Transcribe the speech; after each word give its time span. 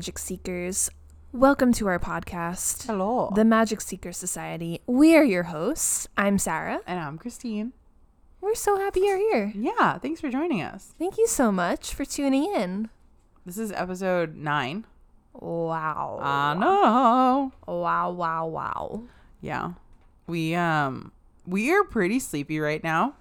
Magic 0.00 0.16
Seekers. 0.18 0.88
Welcome 1.30 1.74
to 1.74 1.86
our 1.86 1.98
podcast, 1.98 2.86
Hello. 2.86 3.30
the 3.34 3.44
Magic 3.44 3.82
Seeker 3.82 4.12
Society. 4.12 4.80
We 4.86 5.14
are 5.14 5.22
your 5.22 5.42
hosts. 5.42 6.08
I'm 6.16 6.38
Sarah. 6.38 6.80
and 6.86 6.98
I'm 6.98 7.18
Christine. 7.18 7.74
We're 8.40 8.54
so 8.54 8.78
happy 8.78 9.00
you're 9.00 9.18
here. 9.18 9.52
Yeah, 9.54 9.98
thanks 9.98 10.18
for 10.22 10.30
joining 10.30 10.62
us. 10.62 10.94
Thank 10.98 11.18
you 11.18 11.26
so 11.26 11.52
much 11.52 11.92
for 11.92 12.06
tuning 12.06 12.46
in. 12.54 12.88
This 13.44 13.58
is 13.58 13.72
episode 13.72 14.36
nine. 14.36 14.86
Wow. 15.34 16.18
I 16.22 16.54
know. 16.54 17.52
wow, 17.66 18.10
wow, 18.10 18.46
wow. 18.46 19.02
Yeah. 19.42 19.72
We 20.26 20.54
um 20.54 21.12
we 21.46 21.70
are 21.74 21.84
pretty 21.84 22.20
sleepy 22.20 22.58
right 22.58 22.82
now. 22.82 23.16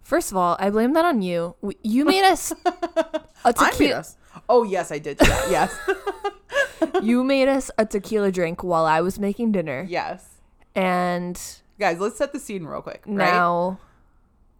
First 0.00 0.30
of 0.30 0.38
all, 0.38 0.56
I 0.58 0.70
blame 0.70 0.94
that 0.94 1.04
on 1.04 1.20
you. 1.20 1.56
You 1.82 2.06
made 2.06 2.24
us 2.24 2.54
a 3.44 3.52
tequila. 3.52 4.06
Oh 4.48 4.62
yes, 4.62 4.90
I 4.92 4.98
did 4.98 5.18
do 5.18 5.26
that. 5.26 5.48
yes. 5.50 5.76
You 7.02 7.24
made 7.24 7.48
us 7.48 7.70
a 7.78 7.84
tequila 7.86 8.30
drink 8.32 8.62
while 8.64 8.84
I 8.86 9.00
was 9.00 9.18
making 9.18 9.52
dinner, 9.52 9.86
yes. 9.88 10.26
and 10.74 11.40
Guys, 11.78 11.98
let's 12.00 12.16
set 12.16 12.32
the 12.32 12.38
scene 12.38 12.64
real 12.64 12.80
quick. 12.82 13.02
Right? 13.06 13.16
now 13.32 13.78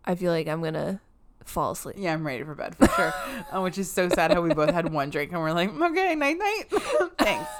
I 0.05 0.15
feel 0.17 0.33
like 0.33 0.47
I'm 0.49 0.63
gonna 0.63 1.01
fall 1.45 1.73
asleep. 1.73 1.97
Yeah, 1.99 2.13
I'm 2.13 2.27
ready 2.27 2.43
for 2.45 2.55
bed 2.55 2.75
for 2.77 2.89
sure. 2.89 3.15
uh, 3.57 3.61
which 3.63 3.79
is 3.79 3.91
so 3.91 4.09
sad 4.11 4.33
how 4.33 4.43
we 4.43 4.53
both 4.53 4.71
had 4.71 4.93
one 4.93 5.11
drink 5.11 5.33
and 5.33 5.41
we're 5.41 5.53
like, 5.53 5.71
okay, 5.81 6.15
night 6.15 6.39
night. 6.39 6.65
Thanks. 7.19 7.51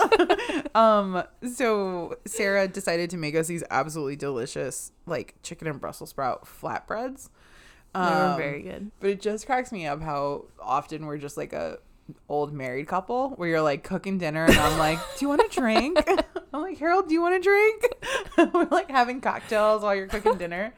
um, 0.75 1.23
so 1.55 2.17
Sarah 2.27 2.69
decided 2.69 3.11
to 3.11 3.17
make 3.17 3.35
us 3.35 3.47
these 3.47 3.63
absolutely 3.71 4.17
delicious 4.17 4.93
like 5.07 5.35
chicken 5.43 5.69
and 5.69 5.81
Brussels 5.81 6.11
sprout 6.11 6.45
flatbreads. 6.47 7.29
They 7.95 8.01
were 8.01 8.07
Um, 8.33 8.37
very 8.37 8.63
good. 8.63 8.91
But 9.01 9.11
it 9.11 9.21
just 9.23 9.47
cracks 9.47 9.73
me 9.73 9.87
up 9.87 10.03
how 10.03 10.47
often 10.61 11.07
we're 11.07 11.19
just 11.19 11.37
like 11.39 11.53
a 11.55 11.79
old 12.29 12.53
married 12.53 12.87
couple 12.87 13.31
where 13.31 13.49
you're 13.49 13.61
like 13.63 13.83
cooking 13.83 14.19
dinner 14.19 14.45
and 14.45 14.55
I'm 14.57 14.79
like, 14.79 14.99
Do 15.19 15.25
you 15.25 15.29
want 15.29 15.43
a 15.43 15.49
drink? 15.49 15.99
I'm 16.55 16.63
like, 16.63 16.79
Harold, 16.79 17.09
do 17.09 17.15
you 17.15 17.21
want 17.21 17.35
a 17.35 17.41
drink? 17.41 17.85
we're 18.55 18.69
like 18.71 18.91
having 18.91 19.21
cocktails 19.21 19.83
while 19.83 19.95
you're 19.95 20.07
cooking 20.07 20.39
dinner. 20.39 20.73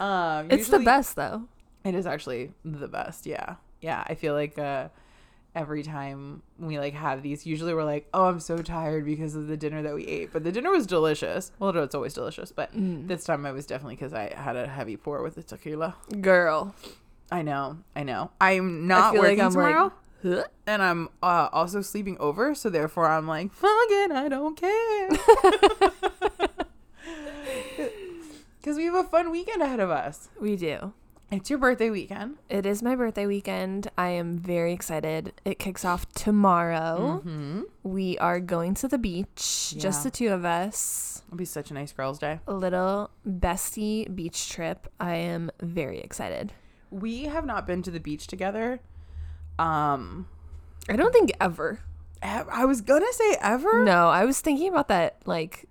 Um 0.00 0.50
It's 0.50 0.68
the 0.68 0.80
best 0.80 1.16
though. 1.16 1.44
It 1.84 1.94
is 1.94 2.06
actually 2.06 2.52
the 2.64 2.88
best, 2.88 3.26
yeah. 3.26 3.56
Yeah. 3.80 4.04
I 4.06 4.14
feel 4.14 4.34
like 4.34 4.58
uh 4.58 4.88
every 5.54 5.82
time 5.84 6.42
we 6.58 6.78
like 6.80 6.94
have 6.94 7.22
these, 7.22 7.46
usually 7.46 7.72
we're 7.74 7.84
like, 7.84 8.08
Oh, 8.12 8.24
I'm 8.24 8.40
so 8.40 8.58
tired 8.58 9.04
because 9.06 9.34
of 9.34 9.46
the 9.46 9.56
dinner 9.56 9.82
that 9.82 9.94
we 9.94 10.04
ate. 10.06 10.32
But 10.32 10.44
the 10.44 10.52
dinner 10.52 10.70
was 10.70 10.86
delicious. 10.86 11.52
Well 11.58 11.72
no, 11.72 11.82
it's 11.82 11.94
always 11.94 12.12
delicious, 12.14 12.52
but 12.52 12.74
Mm. 12.76 13.08
this 13.08 13.24
time 13.24 13.46
I 13.46 13.52
was 13.52 13.64
definitely 13.66 13.96
because 13.96 14.12
I 14.12 14.34
had 14.34 14.56
a 14.56 14.66
heavy 14.66 14.96
pour 14.96 15.22
with 15.22 15.36
the 15.36 15.42
tequila. 15.42 15.94
Girl. 16.20 16.74
I 17.32 17.40
know, 17.42 17.78
I 17.96 18.02
know. 18.02 18.30
I'm 18.40 18.86
not 18.86 19.12
feel 19.12 19.22
like 19.22 19.30
working 19.30 19.44
I'm 19.46 19.50
tomorrow, 19.52 19.88
Huh? 19.88 19.90
And 20.66 20.82
I'm 20.82 21.08
uh, 21.22 21.48
also 21.52 21.82
sleeping 21.82 22.16
over, 22.18 22.54
so 22.54 22.70
therefore 22.70 23.10
I'm 23.10 23.26
like, 23.28 23.52
fuck 23.52 23.70
it, 23.90 24.10
I 24.10 24.28
don't 24.28 24.56
care. 24.56 25.10
Because 28.64 28.78
we 28.78 28.86
have 28.86 28.94
a 28.94 29.04
fun 29.04 29.30
weekend 29.30 29.60
ahead 29.60 29.78
of 29.78 29.90
us. 29.90 30.30
We 30.40 30.56
do. 30.56 30.94
It's 31.30 31.50
your 31.50 31.58
birthday 31.58 31.90
weekend. 31.90 32.38
It 32.48 32.64
is 32.64 32.82
my 32.82 32.96
birthday 32.96 33.26
weekend. 33.26 33.88
I 33.98 34.08
am 34.08 34.38
very 34.38 34.72
excited. 34.72 35.34
It 35.44 35.58
kicks 35.58 35.84
off 35.84 36.10
tomorrow. 36.14 37.20
Mm-hmm. 37.22 37.62
We 37.82 38.16
are 38.16 38.40
going 38.40 38.72
to 38.76 38.88
the 38.88 38.96
beach, 38.96 39.74
just 39.76 40.02
the 40.02 40.10
two 40.10 40.28
of 40.28 40.46
us. 40.46 41.20
It'll 41.26 41.36
be 41.36 41.44
such 41.44 41.70
a 41.70 41.74
nice 41.74 41.92
girls' 41.92 42.18
day. 42.18 42.40
A 42.46 42.54
little 42.54 43.10
bestie 43.28 44.14
beach 44.16 44.48
trip. 44.48 44.90
I 44.98 45.16
am 45.16 45.50
very 45.60 46.00
excited. 46.00 46.54
We 46.90 47.24
have 47.24 47.44
not 47.44 47.66
been 47.66 47.82
to 47.82 47.90
the 47.90 48.00
beach 48.00 48.28
together. 48.28 48.80
Um, 49.58 50.26
I 50.88 50.96
don't 50.96 51.12
think 51.12 51.32
ever. 51.40 51.80
I 52.22 52.64
was 52.64 52.80
gonna 52.80 53.12
say 53.12 53.36
ever. 53.40 53.84
No, 53.84 54.08
I 54.08 54.24
was 54.24 54.40
thinking 54.40 54.68
about 54.68 54.88
that 54.88 55.16
like 55.26 55.66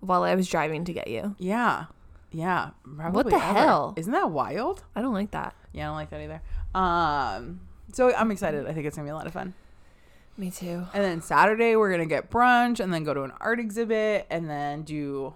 while 0.00 0.22
I 0.22 0.34
was 0.34 0.48
driving 0.48 0.84
to 0.86 0.92
get 0.94 1.08
you. 1.08 1.36
Yeah, 1.38 1.86
yeah. 2.32 2.70
Probably 2.96 3.16
What 3.16 3.26
the 3.30 3.36
ever. 3.36 3.58
hell? 3.58 3.94
Isn't 3.96 4.12
that 4.12 4.30
wild? 4.30 4.82
I 4.96 5.02
don't 5.02 5.12
like 5.12 5.30
that. 5.32 5.54
Yeah, 5.72 5.84
I 5.84 5.86
don't 5.88 5.96
like 5.96 6.10
that 6.10 6.20
either. 6.22 6.40
Um, 6.74 7.60
so 7.92 8.14
I'm 8.14 8.30
excited. 8.30 8.66
I 8.66 8.72
think 8.72 8.86
it's 8.86 8.96
gonna 8.96 9.06
be 9.06 9.10
a 9.10 9.14
lot 9.14 9.26
of 9.26 9.32
fun. 9.34 9.52
Me 10.38 10.50
too. 10.50 10.86
And 10.94 11.04
then 11.04 11.20
Saturday 11.20 11.76
we're 11.76 11.90
gonna 11.90 12.06
get 12.06 12.30
brunch 12.30 12.80
and 12.80 12.92
then 12.94 13.04
go 13.04 13.12
to 13.12 13.22
an 13.24 13.32
art 13.40 13.60
exhibit 13.60 14.26
and 14.30 14.48
then 14.48 14.82
do 14.82 15.34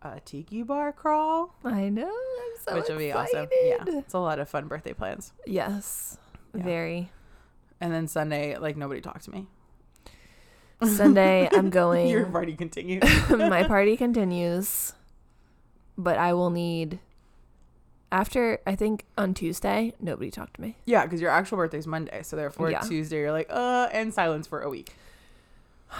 a 0.00 0.20
tiki 0.20 0.62
bar 0.62 0.92
crawl, 0.92 1.54
I 1.64 1.88
know. 1.88 2.06
I'm 2.06 2.58
so 2.66 2.74
which 2.76 2.88
will 2.88 2.98
be 2.98 3.12
awesome. 3.12 3.48
Yeah, 3.64 3.84
it's 3.86 4.14
a 4.14 4.18
lot 4.18 4.38
of 4.38 4.48
fun 4.48 4.66
birthday 4.68 4.92
plans. 4.92 5.32
Yes. 5.46 6.18
Yeah. 6.54 6.62
Very. 6.62 7.10
And 7.80 7.92
then 7.92 8.06
Sunday, 8.08 8.56
like 8.58 8.76
nobody 8.76 9.00
talked 9.00 9.24
to 9.24 9.30
me. 9.30 9.46
Sunday, 10.82 11.48
I'm 11.52 11.70
going. 11.82 12.08
Your 12.08 12.26
party 12.26 12.54
continues. 12.54 13.02
my 13.30 13.62
party 13.68 13.96
continues, 13.96 14.92
but 15.96 16.18
I 16.18 16.32
will 16.34 16.50
need 16.50 16.98
after 18.12 18.60
I 18.66 18.76
think 18.76 19.04
on 19.18 19.34
Tuesday, 19.34 19.92
nobody 20.00 20.30
talked 20.30 20.54
to 20.54 20.60
me. 20.60 20.76
yeah, 20.84 21.04
because 21.04 21.20
your 21.20 21.30
actual 21.30 21.56
birthday's 21.58 21.86
Monday, 21.86 22.22
so 22.22 22.36
therefore 22.36 22.70
Yeah. 22.70 22.80
Tuesday 22.80 23.18
you're 23.20 23.32
like, 23.32 23.48
uh, 23.50 23.88
and 23.92 24.12
silence 24.14 24.46
for 24.46 24.60
a 24.60 24.68
week. 24.70 24.92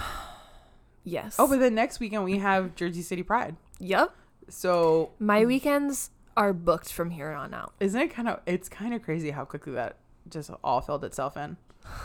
Yes. 1.06 1.36
Oh, 1.38 1.46
but 1.46 1.60
then 1.60 1.74
next 1.74 2.00
weekend 2.00 2.24
we 2.24 2.38
have 2.38 2.74
Jersey 2.76 3.02
City 3.02 3.22
Pride. 3.22 3.56
yep. 3.78 4.14
So 4.48 5.10
My 5.18 5.44
weekends 5.44 6.08
are 6.36 6.54
booked 6.54 6.90
from 6.92 7.10
here 7.10 7.30
on 7.30 7.52
out. 7.52 7.74
isn't 7.78 8.00
it 8.00 8.08
kind 8.08 8.26
of? 8.28 8.40
It's 8.46 8.70
kind 8.70 8.94
of 8.94 9.02
crazy 9.02 9.30
how 9.30 9.44
quickly 9.44 9.74
that 9.74 9.96
just 10.28 10.50
all 10.62 10.80
filled 10.80 11.04
itself 11.04 11.36
in. 11.36 11.56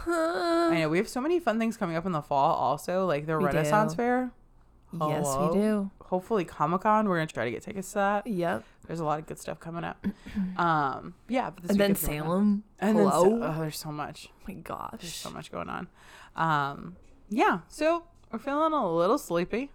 I 0.07 0.77
know 0.79 0.89
we 0.89 0.97
have 0.97 1.07
so 1.07 1.21
many 1.21 1.39
fun 1.39 1.57
things 1.59 1.77
coming 1.77 1.95
up 1.95 2.05
in 2.05 2.11
the 2.11 2.21
fall. 2.21 2.53
Also, 2.55 3.05
like 3.05 3.25
the 3.25 3.37
We 3.37 3.45
Renaissance 3.45 3.93
do. 3.93 3.97
Fair. 3.97 4.31
Hello? 4.91 5.51
we 5.53 5.59
do. 5.59 5.91
Hopefully, 6.01 6.43
Comic 6.43 6.81
Con. 6.81 7.07
We're 7.07 7.17
gonna 7.17 7.27
try 7.27 7.45
to 7.45 7.51
get 7.51 7.61
tickets 7.61 7.89
to 7.89 7.95
that. 7.99 8.27
Yep. 8.27 8.63
There's 8.87 8.99
a 8.99 9.05
lot 9.05 9.19
of 9.19 9.27
good 9.27 9.37
stuff 9.39 9.59
coming 9.59 9.83
up. 9.83 10.05
Um, 10.57 11.13
yeah, 11.29 11.49
but 11.51 11.61
this 11.63 11.71
And 11.71 11.79
then 11.79 11.91
weekend's 11.91 12.01
gonna 12.07 12.13
be 12.13 12.19
fun. 12.19 12.25
Salem. 12.27 12.63
And 12.79 12.97
then 12.97 13.07
Hello. 13.07 13.39
Sa- 13.39 13.45
oh, 13.57 13.61
there's 13.61 13.77
so 13.77 13.91
much. 13.91 14.27
oh 14.31 14.43
my 14.47 14.53
gosh. 14.55 14.91
There's 14.99 15.13
so 15.15 15.29
much 15.29 15.51
going 15.51 15.69
on. 15.69 15.87
Um, 16.35 16.95
yeah. 17.29 17.59
So 17.69 18.03
we're 18.31 18.39
feeling 18.39 18.73
a 18.73 18.91
little 18.93 19.17
sleepy. 19.17 19.71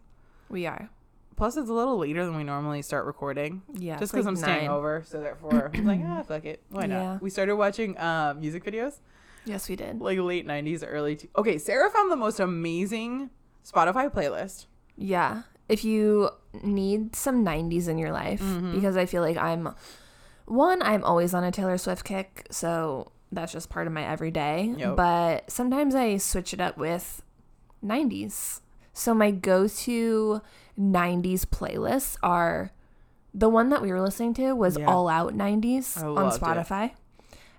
We 0.50 0.66
are. 0.66 0.90
Plus, 1.36 1.56
it's 1.56 1.68
a 1.68 1.72
little 1.72 1.98
later 1.98 2.24
than 2.24 2.36
we 2.36 2.44
normally 2.44 2.80
start 2.82 3.06
recording. 3.06 3.62
Yeah. 3.72 3.98
just 3.98 4.12
because 4.12 4.26
like 4.26 4.30
I'm 4.32 4.36
staying 4.36 4.68
over, 4.68 5.02
so 5.06 5.20
therefore 5.20 5.70
I'm 5.74 5.84
like, 5.86 6.00
ah, 6.04 6.22
fuck 6.22 6.44
it, 6.44 6.62
why 6.70 6.86
not? 6.86 6.96
Yeah. 6.96 7.18
We 7.20 7.30
started 7.30 7.56
watching 7.56 7.98
um, 7.98 8.40
music 8.40 8.64
videos, 8.64 8.98
Yes, 9.44 9.68
we 9.68 9.76
did. 9.76 10.00
like 10.00 10.18
late 10.18 10.46
'90s, 10.46 10.84
early. 10.86 11.16
T- 11.16 11.28
okay, 11.36 11.58
Sarah 11.58 11.90
found 11.90 12.10
the 12.10 12.16
most 12.16 12.40
amazing 12.40 13.30
Spotify 13.64 14.10
playlist. 14.12 14.66
Yeah. 14.96 15.42
If 15.68 15.84
you 15.84 16.30
need 16.62 17.16
some 17.16 17.44
90s 17.44 17.88
in 17.88 17.96
your 17.98 18.12
life, 18.12 18.40
Mhm. 18.42 18.74
because 18.74 18.96
I 18.96 19.06
feel 19.06 19.22
like 19.22 19.36
I'm 19.38 19.74
one, 20.46 20.82
I'm 20.82 21.02
always 21.02 21.32
on 21.34 21.42
a 21.42 21.50
Taylor 21.50 21.78
Swift 21.78 22.04
kick, 22.04 22.46
so 22.50 23.10
that's 23.32 23.50
just 23.52 23.70
part 23.70 23.86
of 23.86 23.92
my 23.92 24.04
everyday. 24.06 24.74
Yep. 24.76 24.94
But 24.96 25.50
sometimes 25.50 25.94
I 25.94 26.18
switch 26.18 26.52
it 26.52 26.60
up 26.60 26.76
with 26.76 27.22
90s. 27.82 28.60
So 28.92 29.12
my 29.14 29.30
go 29.30 29.66
to 29.66 30.40
90s 30.78 31.44
playlists 31.44 32.16
are 32.22 32.72
the 33.32 33.48
one 33.48 33.68
that 33.70 33.82
we 33.82 33.90
were 33.92 34.00
listening 34.00 34.34
to 34.34 34.52
was 34.54 34.76
Yeah. 34.78 34.86
All 34.86 35.08
Out 35.08 35.34
90s 35.34 35.98
I 36.02 36.06
on 36.06 36.14
loved 36.14 36.36
it. 36.36 36.40
Spotify. 36.40 36.90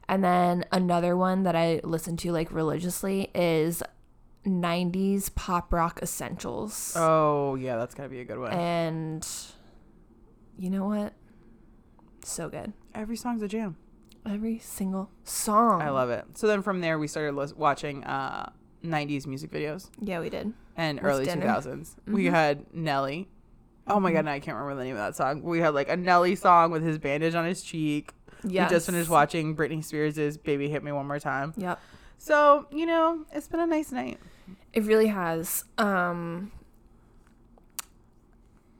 And 0.07 0.23
then 0.23 0.65
another 0.71 1.17
one 1.17 1.43
that 1.43 1.55
I 1.55 1.81
listen 1.83 2.15
to 2.17 2.31
like 2.31 2.51
religiously 2.51 3.31
is 3.33 3.81
90s 4.45 5.33
pop 5.33 5.73
rock 5.73 5.99
essentials. 6.01 6.93
Oh 6.95 7.55
yeah, 7.55 7.77
that's 7.77 7.95
gotta 7.95 8.09
be 8.09 8.19
a 8.19 8.25
good 8.25 8.37
one. 8.37 8.51
And 8.53 9.27
you 10.57 10.69
know 10.69 10.85
what? 10.85 11.13
So 12.23 12.49
good. 12.49 12.73
Every 12.93 13.15
song's 13.17 13.41
a 13.41 13.47
jam. 13.47 13.77
Every 14.27 14.59
single 14.59 15.09
song. 15.23 15.81
I 15.81 15.89
love 15.89 16.09
it. 16.09 16.25
So 16.35 16.47
then 16.47 16.61
from 16.61 16.81
there 16.81 16.97
we 16.99 17.07
started 17.07 17.35
watching 17.57 18.03
uh, 18.03 18.51
'90s 18.83 19.25
music 19.27 19.51
videos 19.51 19.89
Yeah, 19.99 20.19
we 20.19 20.29
did. 20.29 20.53
And 20.77 20.99
With 20.99 21.05
early 21.11 21.25
dinner. 21.25 21.45
2000s. 21.45 21.95
We 22.07 22.25
Mhm. 22.25 22.29
had 22.31 22.73
Nelly. 22.73 23.27
Oh 23.87 23.99
my 23.99 24.11
god, 24.11 24.25
now 24.25 24.31
I 24.31 24.39
can't 24.39 24.57
remember 24.57 24.75
the 24.81 24.85
name 24.85 24.95
of 24.95 24.99
that 25.01 25.15
song. 25.15 25.43
We 25.43 25.59
had 25.59 25.73
like 25.75 25.89
a 25.89 25.95
Nelly 25.97 26.35
song 26.35 26.71
with 26.71 26.83
his 26.83 26.97
bandage 26.97 27.35
on 27.35 27.45
his 27.45 27.61
cheek. 27.61 28.11
Yeah. 28.43 28.65
We 28.65 28.69
just 28.71 28.85
finished 28.87 29.09
watching 29.09 29.55
Britney 29.55 29.83
Spears' 29.83 30.37
"Baby 30.37 30.69
Hit 30.69 30.83
Me 30.83 30.91
One 30.91 31.07
More 31.07 31.19
Time." 31.19 31.53
Yep. 31.57 31.79
So 32.17 32.65
you 32.71 32.85
know, 32.85 33.25
it's 33.31 33.47
been 33.47 33.59
a 33.59 33.67
nice 33.67 33.91
night. 33.91 34.19
It 34.73 34.83
really 34.83 35.07
has. 35.07 35.65
Um 35.77 36.51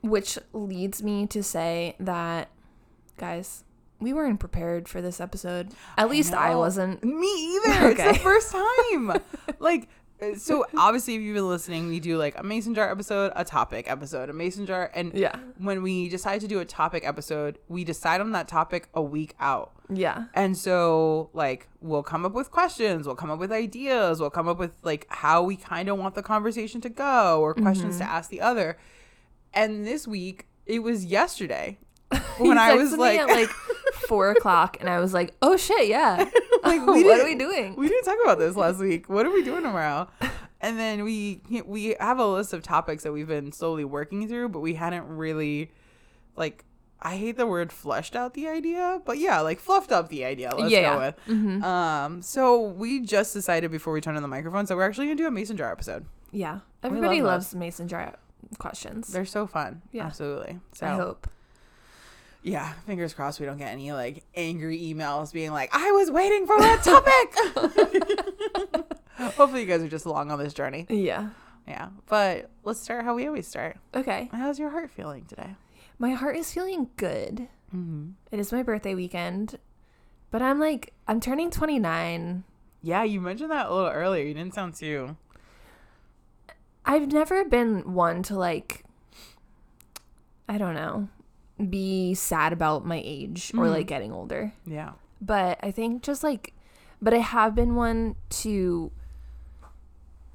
which 0.02 0.38
leads 0.52 1.02
me 1.02 1.26
to 1.26 1.42
say 1.42 1.96
that 1.98 2.48
guys, 3.16 3.64
we 3.98 4.12
weren't 4.12 4.38
prepared 4.38 4.88
for 4.88 5.00
this 5.02 5.20
episode. 5.20 5.72
At 5.96 6.08
least 6.10 6.34
I, 6.34 6.50
know. 6.50 6.58
wasn't. 6.58 7.02
Me 7.02 7.26
either. 7.66 7.90
It's 7.90 8.02
the 8.02 8.14
first 8.22 8.52
time. 8.52 9.20
like 9.58 9.88
so 10.36 10.64
obviously 10.76 11.14
if 11.14 11.20
you've 11.20 11.34
been 11.34 11.48
listening 11.48 11.88
we 11.88 12.00
do 12.00 12.16
like 12.16 12.38
a 12.38 12.42
mason 12.42 12.74
jar 12.74 12.90
episode 12.90 13.32
a 13.36 13.44
topic 13.44 13.84
episode 13.90 14.30
a 14.30 14.32
mason 14.32 14.64
jar 14.66 14.90
and 14.94 15.12
Yeah. 15.14 15.36
when 15.58 15.82
we 15.82 16.08
decide 16.08 16.40
to 16.40 16.48
do 16.48 16.58
a 16.60 16.64
topic 16.64 17.06
episode 17.06 17.58
we 17.68 17.84
decide 17.84 18.20
on 18.20 18.32
that 18.32 18.48
topic 18.48 18.88
a 18.94 19.02
week 19.02 19.34
out 19.40 19.72
Yeah. 19.90 20.24
and 20.34 20.56
so 20.56 21.28
like 21.34 21.68
we'll 21.80 22.02
come 22.02 22.24
up 22.24 22.32
with 22.32 22.50
questions 22.50 23.06
we'll 23.06 23.16
come 23.16 23.30
up 23.30 23.38
with 23.38 23.52
ideas 23.52 24.18
we'll 24.20 24.30
come 24.30 24.48
up 24.48 24.58
with 24.58 24.72
like 24.82 25.06
how 25.10 25.42
we 25.42 25.56
kind 25.56 25.88
of 25.88 25.98
want 25.98 26.14
the 26.14 26.22
conversation 26.22 26.80
to 26.80 26.88
go 26.88 27.40
or 27.40 27.52
questions 27.54 27.98
to 27.98 28.04
Mm-hmm. 28.04 28.12
ask 28.12 28.30
the 28.30 28.40
other 28.40 28.78
and 29.52 29.86
this 29.86 30.06
week 30.08 30.46
it 30.64 30.80
was 30.80 31.04
yesterday 31.04 31.78
when 32.38 32.56
i 32.58 32.74
was 32.74 32.96
like 32.96 33.18
at 33.18 33.28
like 33.28 33.50
four 34.08 34.30
o'clock, 34.30 34.76
and 34.78 34.88
I 34.88 35.00
was 35.00 35.12
like, 35.12 35.34
"Oh 35.42 35.56
shit, 35.56 35.88
yeah! 35.88 36.28
Like, 36.78 36.86
what 36.86 37.20
are 37.20 37.24
we 37.24 37.34
doing?" 37.34 37.74
we 37.76 37.88
didn't 37.88 38.04
talk 38.04 38.18
about 38.24 38.38
this 38.38 38.56
last 38.56 38.78
week. 38.78 39.08
What 39.08 39.26
are 39.26 39.30
we 39.32 39.42
doing 39.42 39.62
tomorrow? 39.62 40.08
And 40.60 40.78
then 40.78 41.04
we 41.04 41.40
we 41.66 41.96
have 42.00 42.18
a 42.18 42.26
list 42.26 42.52
of 42.52 42.62
topics 42.62 43.02
that 43.04 43.12
we've 43.12 43.28
been 43.28 43.52
slowly 43.52 43.84
working 43.84 44.26
through, 44.28 44.48
but 44.50 44.60
we 44.60 44.74
hadn't 44.74 45.06
really 45.06 45.70
like 46.36 46.64
I 47.00 47.16
hate 47.16 47.36
the 47.36 47.46
word 47.46 47.72
fleshed 47.72 48.16
out 48.16 48.32
the 48.34 48.48
idea, 48.48 49.00
but 49.04 49.18
yeah, 49.18 49.40
like 49.40 49.60
fluffed 49.60 49.92
up 49.92 50.08
the 50.08 50.24
idea. 50.24 50.50
Let's 50.56 50.70
Yeah. 50.72 50.94
go 50.94 50.98
with. 50.98 51.16
Mhm. 51.28 51.62
Um, 51.62 52.22
so 52.22 52.60
we 52.60 53.00
just 53.00 53.34
decided 53.34 53.70
before 53.70 53.92
we 53.92 54.00
turned 54.00 54.16
on 54.16 54.22
the 54.22 54.28
microphone, 54.28 54.66
so 54.66 54.74
we're 54.76 54.84
actually 54.86 55.06
gonna 55.06 55.16
do 55.16 55.26
a 55.26 55.30
mason 55.30 55.56
jar 55.58 55.70
episode. 55.70 56.06
Yeah, 56.32 56.60
everybody 56.82 57.20
love 57.22 57.32
loves 57.34 57.54
mason 57.54 57.86
jar 57.86 58.14
questions. 58.58 59.08
They're 59.08 59.24
so 59.26 59.46
fun. 59.46 59.82
Yeah. 59.92 60.06
absolutely. 60.06 60.58
So 60.72 60.86
I 60.86 60.90
hope. 60.94 61.28
Yeah, 62.46 62.74
fingers 62.86 63.12
crossed 63.12 63.40
we 63.40 63.46
don't 63.46 63.58
get 63.58 63.72
any 63.72 63.92
like 63.92 64.22
angry 64.36 64.78
emails 64.78 65.32
being 65.32 65.50
like, 65.50 65.68
"I 65.72 65.90
was 65.90 66.12
waiting 66.12 66.46
for 66.46 66.56
that 66.60 66.82
topic." 66.84 67.34
Hopefully, 69.16 69.62
you 69.62 69.66
guys 69.66 69.82
are 69.82 69.88
just 69.88 70.06
along 70.06 70.30
on 70.30 70.38
this 70.38 70.54
journey. 70.54 70.86
Yeah. 70.88 71.30
Yeah, 71.66 71.88
but 72.06 72.48
let's 72.62 72.78
start 72.78 73.04
how 73.04 73.16
we 73.16 73.26
always 73.26 73.48
start. 73.48 73.78
Okay. 73.92 74.28
How's 74.30 74.60
your 74.60 74.70
heart 74.70 74.92
feeling 74.92 75.24
today? 75.24 75.56
My 75.98 76.12
heart 76.12 76.36
is 76.36 76.52
feeling 76.52 76.90
good. 76.96 77.48
Mm-hmm. 77.74 78.10
It 78.30 78.38
is 78.38 78.52
my 78.52 78.62
birthday 78.62 78.94
weekend, 78.94 79.58
but 80.30 80.40
I'm 80.40 80.60
like, 80.60 80.92
I'm 81.08 81.18
turning 81.18 81.50
29. 81.50 82.44
Yeah, 82.80 83.02
you 83.02 83.20
mentioned 83.20 83.50
that 83.50 83.66
a 83.66 83.74
little 83.74 83.90
earlier. 83.90 84.24
You 84.24 84.34
didn't 84.34 84.54
sound 84.54 84.74
too. 84.74 85.16
I've 86.84 87.10
never 87.10 87.44
been 87.44 87.94
one 87.94 88.22
to 88.24 88.36
like, 88.36 88.84
I 90.48 90.58
don't 90.58 90.74
know, 90.74 91.08
be 91.70 92.14
sad 92.14 92.52
about 92.52 92.84
my 92.84 93.00
age 93.04 93.52
or 93.54 93.64
Mhm. 93.64 93.70
like 93.70 93.86
getting 93.86 94.12
older. 94.12 94.52
Yeah. 94.66 94.92
But 95.20 95.58
I 95.62 95.70
think 95.70 96.02
just 96.02 96.22
like, 96.22 96.52
but 97.00 97.14
I 97.14 97.18
have 97.18 97.54
been 97.54 97.74
one 97.74 98.16
to 98.30 98.90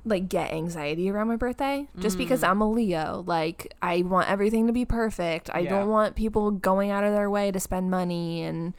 like 0.03 0.29
get 0.29 0.51
anxiety 0.51 1.11
around 1.11 1.27
my 1.27 1.35
birthday 1.35 1.87
just 1.99 2.17
because 2.17 2.41
I'm 2.41 2.59
a 2.59 2.67
Leo. 2.69 3.23
Like, 3.27 3.71
I 3.83 4.01
want 4.01 4.29
everything 4.31 4.65
to 4.65 4.73
be 4.73 4.83
perfect. 4.83 5.51
I 5.53 5.59
Yeah. 5.59 5.69
don't 5.69 5.89
want 5.89 6.15
people 6.15 6.49
going 6.49 6.89
out 6.89 7.03
of 7.03 7.13
their 7.13 7.29
way 7.29 7.51
to 7.51 7.59
spend 7.59 7.91
money. 7.91 8.41
And 8.41 8.73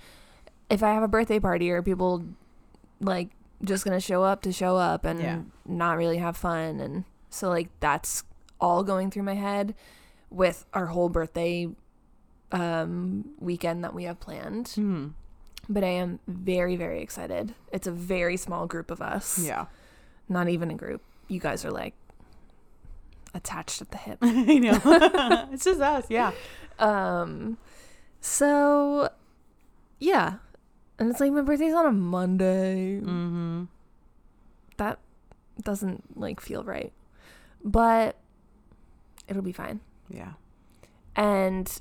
if 0.69 0.83
I 0.83 0.93
have 0.93 1.05
a 1.05 1.09
birthday 1.09 1.39
party, 1.39 1.71
are 1.71 1.81
people 1.83 2.25
like 3.00 3.29
just 3.62 3.85
gonna 3.85 4.00
show 4.00 4.25
up 4.25 4.43
to 4.43 4.50
show 4.53 4.77
up 4.77 5.05
and 5.05 5.21
Yeah. 5.21 5.39
not 5.65 5.97
really 5.97 6.19
have 6.19 6.37
fun? 6.37 6.81
And 6.81 7.05
so, 7.31 7.49
like, 7.49 7.69
that's 7.79 8.25
all 8.61 8.83
going 8.83 9.09
through 9.12 9.23
my 9.23 9.35
head 9.35 9.77
with 10.29 10.67
our 10.75 10.87
whole 10.87 11.09
birthday 11.09 11.69
um 12.52 13.25
weekend 13.40 13.82
that 13.84 13.94
we 13.94 14.04
have 14.04 14.20
planned 14.20 14.69
Hmm. 14.75 15.08
but 15.69 15.82
I 15.84 15.88
am 15.88 16.19
very, 16.26 16.76
very 16.76 17.00
excited. 17.00 17.54
It's 17.72 17.87
a 17.87 17.93
very 17.93 18.37
small 18.37 18.66
group 18.66 18.90
of 18.90 19.00
us. 19.00 19.38
Yeah. 19.38 19.66
Not 20.28 20.49
even 20.49 20.70
a 20.70 20.75
group. 20.75 21.02
You 21.28 21.40
guys 21.40 21.64
are 21.64 21.70
like 21.70 21.94
attached 23.34 23.81
at 23.81 23.90
the 23.90 23.96
hip. 23.96 24.19
I 24.22 24.58
know. 24.58 24.81
it's 25.52 25.64
just 25.64 25.81
us. 25.81 26.06
Yeah. 26.10 26.32
Um, 26.78 27.56
so 28.20 29.08
yeah. 29.98 30.34
And 30.98 31.10
it's 31.10 31.20
like 31.20 31.32
my 31.32 31.40
birthday's 31.43 31.75
on 31.75 31.87
a 31.87 31.93
Monday. 31.93 33.00
Mm-hmm. 33.00 33.64
That 34.76 34.98
doesn't 35.62 36.19
like 36.19 36.40
feel 36.40 36.64
right. 36.64 36.93
But 37.64 38.16
it'll 39.28 39.43
be 39.43 39.52
fine. 39.52 39.81
Yeah. 40.10 40.32
And 41.16 41.81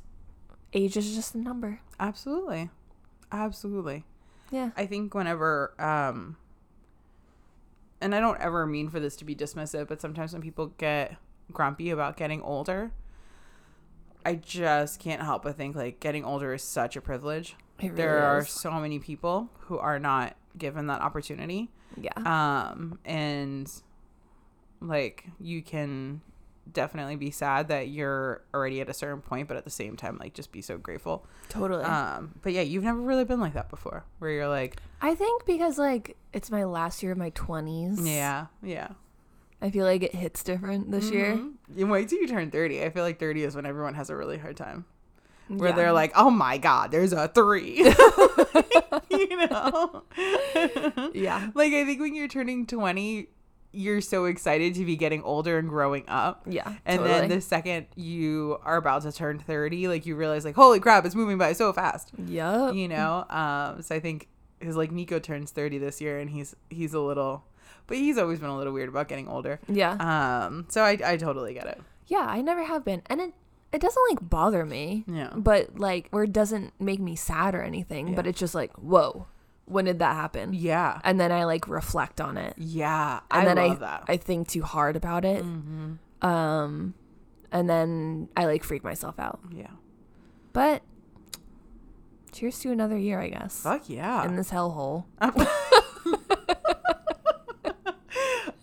age 0.74 0.98
is 0.98 1.16
just 1.16 1.36
a 1.36 1.38
number. 1.38 1.80
Absolutely. 2.00 2.70
Absolutely. 3.32 4.06
Yeah. 4.52 4.72
I 4.76 4.86
think 4.86 5.14
whenever 5.14 5.74
um 5.80 6.38
and 8.02 8.16
I 8.16 8.20
don't 8.20 8.40
ever 8.40 8.66
mean 8.66 8.90
for 8.90 9.00
this 9.00 9.16
to 9.18 9.26
be 9.26 9.36
dismissive, 9.36 9.88
but 9.88 10.02
sometimes 10.02 10.34
when 10.34 10.42
people 10.42 10.68
get 10.78 11.18
grumpy 11.52 11.92
about 11.92 12.18
getting 12.18 12.42
older, 12.42 12.92
I 14.26 14.36
just 14.36 15.00
can't 15.00 15.22
help 15.22 15.44
but 15.44 15.56
think 15.56 15.76
like 15.76 16.00
getting 16.00 16.26
older 16.26 16.54
is 16.54 16.64
such 16.64 16.96
a 16.96 17.02
privilege. 17.02 17.56
Really 17.82 17.96
there 17.96 18.20
are 18.24 18.46
so 18.46 18.72
many 18.72 19.00
people 19.00 19.50
who 19.62 19.78
are 19.78 20.00
not 20.00 20.36
given 20.58 20.88
that 20.88 21.02
opportunity. 21.02 21.70
Yeah. 22.00 22.12
Um 22.26 23.00
and 23.06 23.72
like 24.82 25.26
you 25.40 25.62
can 25.62 26.22
definitely 26.72 27.16
be 27.16 27.32
sad 27.32 27.68
that 27.70 27.90
you're 27.90 28.42
already 28.54 28.82
at 28.82 28.90
a 28.90 28.94
certain 28.94 29.22
point, 29.22 29.48
but 29.48 29.58
at 29.58 29.64
the 29.64 29.70
same 29.72 29.96
time 29.96 30.18
like 30.20 30.34
just 30.34 30.52
be 30.52 30.62
so 30.62 30.78
grateful. 30.78 31.26
totally. 31.50 31.84
Um 31.84 32.34
but 32.42 32.54
yeah, 32.54 32.62
you've 32.62 32.84
never 32.84 33.00
really 33.00 33.26
been 33.26 33.40
like 33.40 33.54
that 33.54 33.70
before 33.70 34.04
where 34.20 34.32
you're 34.32 34.48
like 34.48 34.78
I 35.02 35.16
think 35.16 35.46
because 35.46 35.78
like 35.78 36.18
it's 36.34 36.52
my 36.52 36.64
last 36.64 37.02
year 37.04 37.12
of 37.14 37.18
my 37.18 37.32
20s. 37.32 38.06
Yeah, 38.06 38.48
yeah. 38.62 38.90
I 39.62 39.70
feel 39.70 39.86
like 39.86 40.02
it 40.04 40.16
hits 40.16 40.44
different 40.44 40.90
this 40.92 41.12
year. 41.12 41.34
Mhm. 41.36 41.54
You 41.76 41.86
wait 41.88 42.10
till 42.10 42.20
you 42.20 42.28
turn 42.28 42.50
30. 42.52 42.84
I 42.84 42.90
feel 42.90 43.04
like 43.04 43.20
30 43.20 43.44
is 43.44 43.56
when 43.56 43.66
everyone 43.68 43.94
has 43.94 44.10
a 44.10 44.16
really 44.16 44.38
hard 44.40 44.58
time. 44.58 44.86
Where 45.50 45.70
Yeah. 45.70 45.76
they're 45.76 45.92
like, 45.92 46.14
oh 46.16 46.30
my 46.32 46.58
God, 46.58 46.92
there's 46.92 47.14
a 47.14 47.28
three. 47.28 47.76
you 49.10 49.48
know? 49.48 50.04
yeah. 51.14 51.50
like, 51.56 51.74
I 51.74 51.86
think 51.86 52.00
when 52.00 52.16
you're 52.16 52.28
turning 52.28 52.66
20, 52.66 53.28
you're 53.74 54.02
so 54.02 54.26
excited 54.26 54.76
to 54.76 54.86
be 54.86 54.96
getting 54.96 55.24
older 55.24 55.58
and 55.58 55.70
growing 55.70 56.04
up. 56.08 56.44
Yeah. 56.46 56.74
And 56.86 57.06
then 57.06 57.30
the 57.30 57.40
second 57.42 57.88
you 57.96 58.60
are 58.64 58.78
about 58.78 59.04
to 59.04 59.12
turn 59.12 59.40
30, 59.40 59.88
like, 59.88 60.06
you 60.06 60.16
realize, 60.16 60.44
like, 60.46 60.56
holy 60.56 60.80
crap, 60.80 61.06
it's 61.06 61.16
moving 61.16 61.38
by 61.38 61.54
so 61.54 61.72
fast. 61.72 62.12
Yeah. 62.26 62.72
You 62.72 62.88
know? 62.88 63.26
Um, 63.30 63.82
so 63.82 63.96
I 63.96 64.00
think, 64.00 64.28
because, 64.60 64.76
like, 64.76 64.92
Nico 64.92 65.20
turns 65.20 65.52
30 65.52 65.78
this 65.78 66.02
year 66.02 66.20
and 66.20 66.30
he's 66.30 66.56
he's 66.70 66.94
a 66.94 67.00
little, 67.00 67.46
but 67.88 67.98
he's 67.98 68.18
always 68.18 68.40
been 68.40 68.50
a 68.50 68.58
little 68.58 68.74
weird 68.74 68.90
about 68.90 69.08
getting 69.08 69.28
older. 69.28 69.60
Yeah. 69.68 69.94
Um, 69.94 70.66
so 70.70 70.84
I, 70.84 70.98
I 71.06 71.18
totally 71.18 71.54
get 71.54 71.66
it. 71.68 71.82
yeah, 72.08 72.26
I 72.28 72.42
never 72.42 72.64
have 72.64 72.84
been. 72.86 73.02
And 73.08 73.22
it 73.22 73.34
it 73.72 73.80
doesn't 73.80 74.04
like 74.10 74.30
bother 74.30 74.66
me. 74.66 75.06
Yeah. 75.08 75.30
But 75.34 75.80
like 75.80 76.10
or 76.12 76.26
it 76.26 76.34
doesn't 76.34 76.74
make 76.80 77.00
me 77.00 77.16
sad 77.16 77.56
or 77.56 77.62
anything, 77.64 78.16
but 78.16 78.28
it's 78.28 78.38
just 78.40 78.54
like, 78.54 78.74
whoa, 78.74 79.28
when 79.66 79.86
did 79.86 80.00
that 80.00 80.16
happen? 80.16 80.54
Yeah. 80.54 81.00
And 81.04 81.20
then 81.20 81.32
I 81.32 81.46
like 81.46 81.68
reflect 81.68 82.20
on 82.20 82.38
it. 82.38 82.56
Yeah. 82.58 83.22
And 83.32 83.48
I 83.48 83.54
then 83.54 83.68
love 83.70 83.78
I 83.78 83.86
that. 83.86 84.04
I 84.08 84.18
think 84.18 84.48
too 84.48 84.64
hard 84.64 84.96
about 84.96 85.24
it. 85.26 85.44
mm-hmm. 85.44 86.26
Um 86.26 86.94
and 87.52 87.70
then 87.70 88.30
I 88.38 88.46
like 88.46 88.64
freak 88.64 88.84
myself 88.84 89.20
out. 89.20 89.40
Yeah. 89.54 89.68
But 90.54 90.82
cheers 92.32 92.60
to 92.60 92.72
another 92.72 92.98
year, 92.98 93.20
I 93.20 93.30
guess. 93.30 93.62
Fuck 93.62 93.90
yeah. 93.90 94.26
In 94.26 94.36
this 94.36 94.50
hellhole. 94.52 95.06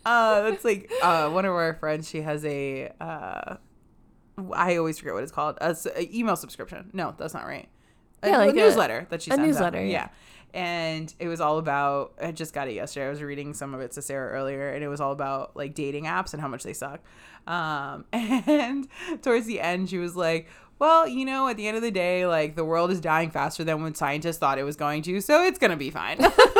uh, 0.05 0.43
that's 0.43 0.64
like 0.64 0.90
uh, 1.02 1.28
one 1.31 1.45
of 1.45 1.52
our 1.52 1.75
friends. 1.75 2.09
She 2.09 2.23
has 2.23 2.45
a. 2.45 2.90
Uh, 3.00 3.57
I 4.52 4.76
always 4.76 4.99
forget 4.99 5.14
what 5.14 5.23
it's 5.23 5.33
called. 5.33 5.59
A, 5.61 5.76
a 5.97 6.09
email 6.17 6.37
subscription. 6.37 6.90
No, 6.93 7.14
that's 7.19 7.35
not 7.35 7.45
right. 7.47 7.69
A, 8.23 8.28
Yeah, 8.31 8.38
like 8.38 8.50
a- 8.50 8.57
newsletter 8.57 9.07
that 9.11 9.23
she 9.23 9.31
a 9.31 9.35
sends 9.35 9.43
out. 9.43 9.47
newsletter, 9.75 9.85
yeah. 9.85 9.90
Yeah. 9.90 10.09
And 10.55 11.12
it 11.19 11.28
was 11.28 11.40
all 11.40 11.59
about. 11.59 12.14
I 12.21 12.33
just 12.33 12.55
got 12.55 12.69
it 12.69 12.75
yesterday. 12.75 13.07
I 13.07 13.11
was 13.11 13.23
reading 13.23 13.55
some 13.55 13.75
of 13.75 13.81
it 13.81 13.93
to 13.93 14.02
Sarah 14.02 14.33
earlier, 14.33 14.71
and 14.71 14.83
it 14.83 14.88
was 14.88 15.00
all 15.00 15.12
about 15.12 15.57
like 15.57 15.75
dating 15.75 16.05
apps 16.05 16.33
and 16.33 16.40
how 16.40 16.49
much 16.49 16.62
they 16.62 16.73
suck. 16.73 17.00
Um, 17.47 18.05
and 18.12 18.88
towards 19.23 19.47
the 19.47 19.61
end, 19.61 19.90
she 19.90 19.99
was 19.99 20.17
like, 20.17 20.49
"Well, 20.78 21.07
you 21.07 21.25
know, 21.25 21.49
at 21.49 21.57
the 21.57 21.69
end 21.69 21.76
of 21.76 21.83
the 21.83 21.90
day, 21.90 22.26
like 22.26 22.57
the 22.57 22.64
world 22.64 22.90
is 22.90 23.00
dying 23.00 23.31
faster 23.31 23.64
than 23.64 23.83
when 23.83 23.95
scientists 23.95 24.38
thought 24.38 24.59
it 24.59 24.64
was 24.64 24.76
going 24.76 25.02
to, 25.02 25.21
so 25.21 25.43
it's 25.43 25.59
gonna 25.59 25.76
be 25.76 25.90
fine." 25.90 26.19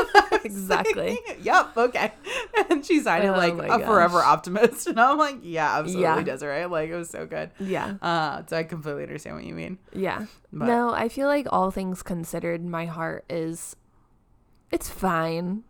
exactly. 0.53 1.19
yep. 1.43 1.77
Okay. 1.77 2.13
And 2.71 2.85
she 2.85 3.01
sounded 3.01 3.29
Oh 3.33 3.37
like 3.39 3.55
a 3.71 3.79
forever 3.87 4.19
optimist, 4.21 4.87
and 4.89 5.01
I'm 5.01 5.17
like, 5.17 5.39
yeah, 5.43 5.79
absolutely, 5.79 6.03
Yeah. 6.03 6.23
Desiree. 6.23 6.67
Like 6.67 6.91
it 6.91 6.97
was 6.97 7.09
so 7.09 7.25
good. 7.27 7.51
Yeah. 7.61 7.95
Uh, 8.03 8.43
so 8.47 8.57
I 8.57 8.65
completely 8.65 9.05
understand 9.05 9.37
what 9.37 9.45
you 9.45 9.55
mean. 9.55 9.79
Yeah. 9.95 10.27
But- 10.53 10.67
no, 10.67 10.91
I 10.93 11.09
feel 11.09 11.29
like 11.29 11.47
all 11.51 11.71
things 11.71 12.03
considered, 12.03 12.65
my 12.65 12.87
heart 12.87 13.25
is 13.31 13.77
it's 14.71 14.91
fine. 14.91 15.63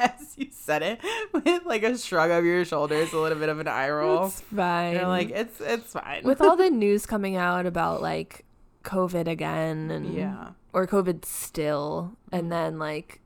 As 0.00 0.34
you 0.36 0.46
said 0.52 0.82
it, 0.82 1.00
with 1.32 1.64
like 1.66 1.82
a 1.82 1.98
shrug 1.98 2.30
of 2.30 2.44
your 2.44 2.64
shoulders, 2.64 3.12
a 3.12 3.18
little 3.18 3.38
bit 3.38 3.48
of 3.48 3.58
an 3.58 3.66
eye 3.66 3.90
roll. 3.90 4.26
It's 4.26 4.40
fine. 4.40 4.94
You're 4.94 5.08
like, 5.08 5.30
it's 5.30 5.60
it's 5.60 5.92
fine. 5.92 6.22
with 6.22 6.40
all 6.40 6.54
the 6.56 6.70
news 6.70 7.04
coming 7.04 7.34
out 7.36 7.66
about 7.66 8.00
like 8.00 8.44
COVID 8.84 9.26
again 9.26 9.90
and 9.90 10.14
yeah, 10.14 10.50
or 10.72 10.86
COVID 10.86 11.24
still 11.24 12.12
and 12.30 12.50
then 12.52 12.78
like 12.78 13.20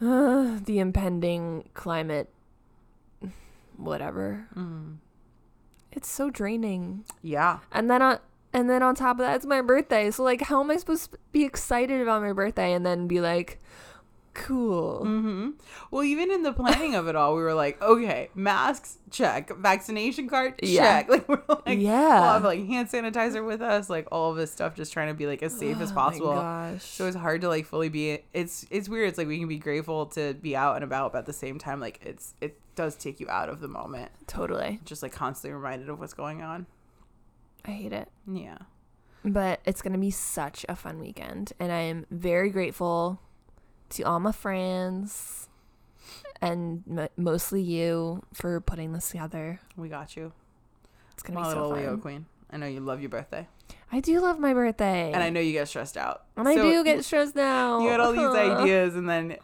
uh, 0.00 0.58
the 0.64 0.78
impending 0.78 1.68
climate 1.74 2.28
whatever. 3.76 4.46
Mm. 4.54 4.96
It's 5.92 6.08
so 6.08 6.30
draining. 6.30 7.04
Yeah. 7.22 7.60
And 7.72 7.90
then 7.90 8.02
on 8.02 8.18
and 8.52 8.68
then 8.68 8.82
on 8.82 8.94
top 8.94 9.16
of 9.16 9.18
that, 9.18 9.36
it's 9.36 9.46
my 9.46 9.62
birthday. 9.62 10.10
So 10.10 10.24
like, 10.24 10.42
how 10.42 10.60
am 10.60 10.70
I 10.70 10.76
supposed 10.76 11.12
to 11.12 11.18
be 11.32 11.44
excited 11.44 12.00
about 12.00 12.22
my 12.22 12.32
birthday 12.32 12.72
and 12.72 12.84
then 12.84 13.06
be 13.06 13.20
like, 13.20 13.60
cool? 14.34 15.04
hmm 15.04 15.50
Well, 15.90 16.02
even 16.04 16.30
in 16.30 16.42
the 16.42 16.52
planning 16.52 16.94
of 16.94 17.08
it 17.08 17.16
all, 17.16 17.34
we 17.34 17.42
were 17.42 17.54
like, 17.54 17.80
okay, 17.82 18.30
masks, 18.34 18.98
check. 19.10 19.50
Vaccination 19.56 20.28
card, 20.28 20.54
Yeah. 20.62 21.02
check. 21.02 21.08
Like 21.10 21.28
we're 21.28 21.42
like, 21.48 21.78
Yeah. 21.78 22.20
we'll 22.20 22.32
have 22.32 22.44
like 22.44 22.66
hand 22.66 22.88
sanitizer 22.88 23.44
with 23.44 23.60
us, 23.62 23.90
like 23.90 24.06
all 24.12 24.30
of 24.30 24.36
this 24.36 24.50
stuff, 24.52 24.74
just 24.74 24.92
trying 24.92 25.08
to 25.08 25.14
be 25.14 25.26
like 25.26 25.42
as 25.42 25.56
safe 25.56 25.80
as 25.80 25.90
Oh 25.90 25.94
possible. 25.94 26.34
My 26.34 26.70
gosh. 26.72 26.84
So 26.84 27.06
it's 27.06 27.16
hard 27.16 27.40
to 27.42 27.48
like 27.48 27.66
fully 27.66 27.88
be. 27.88 28.18
It's 28.32 28.66
it's 28.70 28.88
weird. 28.88 29.08
It's 29.08 29.18
like 29.18 29.26
we 29.28 29.38
can 29.38 29.48
be 29.48 29.58
grateful 29.58 30.06
to 30.06 30.34
be 30.34 30.54
out 30.56 30.76
and 30.76 30.84
about, 30.84 31.12
but 31.12 31.18
at 31.18 31.26
the 31.26 31.32
same 31.32 31.58
time, 31.58 31.80
like 31.80 32.00
it's 32.04 32.34
it 32.40 32.58
does 32.76 32.94
take 32.96 33.20
you 33.20 33.28
out 33.28 33.48
of 33.48 33.60
the 33.60 33.68
moment. 33.68 34.10
totally. 34.26 34.80
Just 34.84 35.02
like 35.02 35.12
constantly 35.12 35.54
reminded 35.54 35.88
of 35.88 35.98
what's 35.98 36.14
going 36.14 36.40
on. 36.42 36.66
I 37.64 37.72
hate 37.72 37.92
it. 37.92 38.08
Yeah. 38.26 38.58
But 39.22 39.60
it's 39.66 39.82
going 39.82 39.92
to 39.92 39.98
be 39.98 40.10
such 40.10 40.64
a 40.66 40.74
fun 40.74 40.98
weekend. 40.98 41.52
And 41.60 41.70
I 41.70 41.80
am 41.80 42.06
very 42.10 42.48
grateful 42.48 43.20
to 43.90 44.02
all 44.04 44.20
my 44.20 44.32
friends 44.32 45.48
and 46.40 46.82
m- 46.90 47.08
mostly 47.16 47.62
you 47.62 48.22
for 48.32 48.60
putting 48.60 48.92
this 48.92 49.08
together. 49.10 49.60
We 49.76 49.88
got 49.88 50.16
you. 50.16 50.32
It's 51.12 51.22
going 51.22 51.36
to 51.36 51.42
My 51.42 51.48
be 51.48 51.54
so 51.54 51.60
little 51.68 51.74
fun. 51.76 51.80
Leo 51.84 51.96
queen. 51.98 52.26
I 52.50 52.56
know 52.56 52.66
you 52.66 52.80
love 52.80 53.00
your 53.00 53.10
birthday, 53.10 53.46
I 53.92 54.00
do 54.00 54.18
love 54.20 54.40
my 54.40 54.52
birthday. 54.54 55.12
and 55.12 55.22
I 55.22 55.30
know 55.30 55.38
you 55.40 55.52
get 55.52 55.68
stressed 55.68 55.96
out. 55.96 56.24
And 56.36 56.48
I 56.48 56.54
So 56.56 56.62
do 56.62 56.82
get 56.84 57.04
stressed 57.04 57.36
out. 57.36 57.82
You 57.82 57.88
had 57.90 58.00
all 58.00 58.12
these 58.12 58.20
ideas, 58.60 58.96
and 58.96 59.08
then 59.08 59.36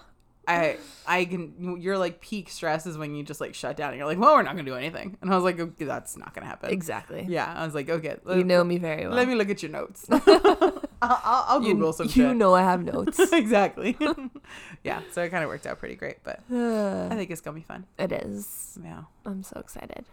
I 0.49 0.77
I 1.07 1.25
can. 1.25 1.81
Your 1.81 1.99
like 1.99 2.21
peak 2.21 2.49
stress 2.51 2.85
is 2.87 2.99
when 2.99 3.15
you 3.15 3.23
just 3.23 3.41
like 3.41 3.55
shut 3.55 3.77
down, 3.77 3.91
and 3.91 3.99
you're 3.99 4.07
like, 4.09 4.19
well, 4.19 4.35
we're 4.35 4.43
not 4.43 4.57
gonna 4.57 4.65
do 4.65 4.75
anything. 4.75 5.17
And 5.21 5.31
I 5.31 5.37
was 5.37 5.45
like, 5.45 5.61
okay, 5.61 5.85
that's 5.85 6.17
not 6.17 6.35
gonna 6.35 6.47
happen. 6.49 6.71
Exactly. 6.71 7.27
Yeah. 7.29 7.53
I 7.57 7.65
was 7.65 7.75
like, 7.77 7.89
okay. 7.89 8.17
You 8.29 8.43
know 8.43 8.65
me 8.65 8.79
very 8.79 9.07
well. 9.07 9.15
Let 9.17 9.29
me 9.29 9.35
look 9.37 9.51
at 9.51 9.63
your 9.63 9.71
notes. 9.71 10.07
I'll, 11.03 11.21
I'll, 11.25 11.45
I'll 11.49 11.63
you, 11.63 11.75
Google 11.75 11.93
some 11.93 12.07
you 12.07 12.13
shit. 12.13 12.37
know 12.37 12.55
I 12.55 12.63
have 12.63 12.83
notes. 12.85 13.19
exactly. 13.33 13.97
yeah. 14.85 15.03
So 15.13 15.23
it 15.23 15.31
kind 15.31 15.45
of 15.45 15.49
worked 15.49 15.67
out 15.67 15.79
pretty 15.79 15.95
great, 15.95 16.19
but 16.25 16.41
I 16.51 17.15
think 17.15 17.31
it's 17.31 17.41
gonna 17.41 17.57
be 17.57 17.63
fun. 17.63 17.87
it 17.99 18.13
is. 18.13 18.79
Yeah. 18.83 19.03
I'm 19.25 19.43
so 19.43 19.59
excited. 19.61 20.05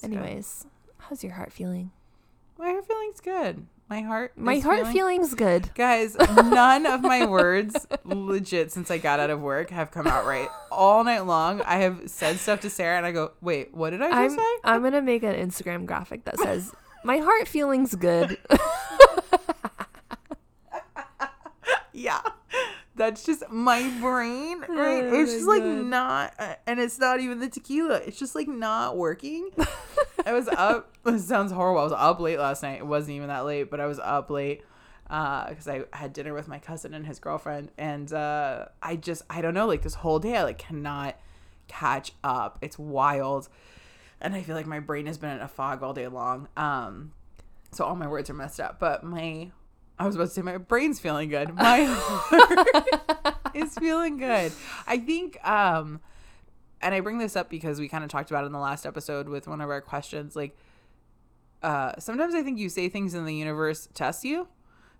good. 0.00 0.04
Anyways, 0.12 0.66
how's 0.98 1.22
your 1.22 1.34
heart 1.34 1.52
feeling? 1.52 1.90
my 2.58 2.70
heart 2.70 2.86
feeling's 2.86 3.20
good. 3.20 3.66
My 3.90 4.00
heart. 4.00 4.32
My 4.36 4.58
heart 4.60 4.78
feeling- 4.78 4.92
feeling's 4.92 5.34
good. 5.34 5.74
Guys, 5.74 6.16
none 6.16 6.86
of 6.86 7.02
my 7.02 7.26
words, 7.26 7.86
legit, 8.04 8.72
since 8.72 8.90
I 8.90 8.96
got 8.98 9.20
out 9.20 9.28
of 9.28 9.40
work, 9.40 9.68
have 9.70 9.90
come 9.90 10.06
out 10.06 10.24
right. 10.24 10.48
All 10.72 11.04
night 11.04 11.26
long, 11.26 11.60
I 11.62 11.76
have 11.78 12.02
said 12.06 12.38
stuff 12.38 12.60
to 12.60 12.70
Sarah, 12.70 12.96
and 12.96 13.04
I 13.04 13.12
go, 13.12 13.32
"Wait, 13.42 13.74
what 13.74 13.90
did 13.90 14.00
I 14.02 14.08
I'm 14.24 14.30
say?" 14.30 14.42
I'm 14.64 14.82
gonna 14.82 15.02
make 15.02 15.22
an 15.22 15.34
Instagram 15.34 15.84
graphic 15.84 16.24
that 16.24 16.38
says 16.38 16.72
my 17.04 17.18
heart 17.18 17.46
feeling's 17.46 17.94
good. 17.94 18.38
Yeah, 21.96 22.20
that's 22.96 23.24
just 23.24 23.48
my 23.50 23.88
brain, 24.00 24.60
right? 24.68 25.04
Oh 25.04 25.20
it's 25.22 25.32
just 25.32 25.46
like 25.46 25.62
God. 25.62 25.84
not, 25.84 26.34
uh, 26.40 26.54
and 26.66 26.80
it's 26.80 26.98
not 26.98 27.20
even 27.20 27.38
the 27.38 27.48
tequila. 27.48 27.98
It's 27.98 28.18
just 28.18 28.34
like 28.34 28.48
not 28.48 28.96
working. 28.96 29.50
I 30.26 30.32
was 30.32 30.48
up. 30.48 30.90
It 31.06 31.20
sounds 31.20 31.52
horrible. 31.52 31.82
I 31.82 31.84
was 31.84 31.92
up 31.92 32.18
late 32.18 32.38
last 32.38 32.62
night. 32.62 32.78
It 32.78 32.86
wasn't 32.86 33.16
even 33.16 33.28
that 33.28 33.44
late, 33.44 33.70
but 33.70 33.78
I 33.78 33.84
was 33.84 33.98
up 33.98 34.30
late 34.30 34.62
because 35.04 35.68
I 35.68 35.84
had 35.92 36.14
dinner 36.14 36.32
with 36.32 36.48
my 36.48 36.58
cousin 36.58 36.94
and 36.94 37.06
his 37.06 37.18
girlfriend, 37.18 37.70
and 37.76 38.10
uh, 38.12 38.66
I 38.82 38.96
just 38.96 39.22
I 39.30 39.40
don't 39.42 39.54
know. 39.54 39.66
Like 39.66 39.82
this 39.82 39.94
whole 39.94 40.18
day, 40.18 40.36
I 40.36 40.44
like 40.44 40.58
cannot 40.58 41.16
catch 41.68 42.12
up. 42.24 42.58
It's 42.62 42.78
wild, 42.78 43.48
and 44.20 44.34
I 44.34 44.42
feel 44.42 44.56
like 44.56 44.66
my 44.66 44.80
brain 44.80 45.06
has 45.06 45.18
been 45.18 45.30
in 45.30 45.40
a 45.40 45.48
fog 45.48 45.82
all 45.82 45.92
day 45.92 46.08
long. 46.08 46.48
Um, 46.56 47.12
so 47.70 47.84
all 47.84 47.94
my 47.94 48.08
words 48.08 48.30
are 48.30 48.34
messed 48.34 48.60
up, 48.60 48.80
but 48.80 49.04
my 49.04 49.50
I 49.98 50.06
was 50.06 50.16
about 50.16 50.24
to 50.24 50.30
say 50.30 50.42
my 50.42 50.58
brain's 50.58 50.98
feeling 51.00 51.28
good. 51.28 51.54
My 51.54 51.84
heart 51.88 53.36
is 53.54 53.74
feeling 53.78 54.16
good. 54.18 54.52
I 54.86 54.98
think 54.98 55.38
um 55.46 56.00
and 56.82 56.94
I 56.94 57.00
bring 57.00 57.18
this 57.18 57.36
up 57.36 57.48
because 57.48 57.78
we 57.80 57.88
kind 57.88 58.04
of 58.04 58.10
talked 58.10 58.30
about 58.30 58.44
it 58.44 58.46
in 58.46 58.52
the 58.52 58.58
last 58.58 58.84
episode 58.86 59.28
with 59.28 59.46
one 59.48 59.60
of 59.60 59.70
our 59.70 59.80
questions 59.80 60.34
like 60.36 60.56
uh 61.62 61.92
sometimes 61.98 62.34
I 62.34 62.42
think 62.42 62.58
you 62.58 62.68
say 62.68 62.88
things 62.88 63.14
in 63.14 63.24
the 63.24 63.34
universe 63.34 63.88
test 63.94 64.24
you. 64.24 64.48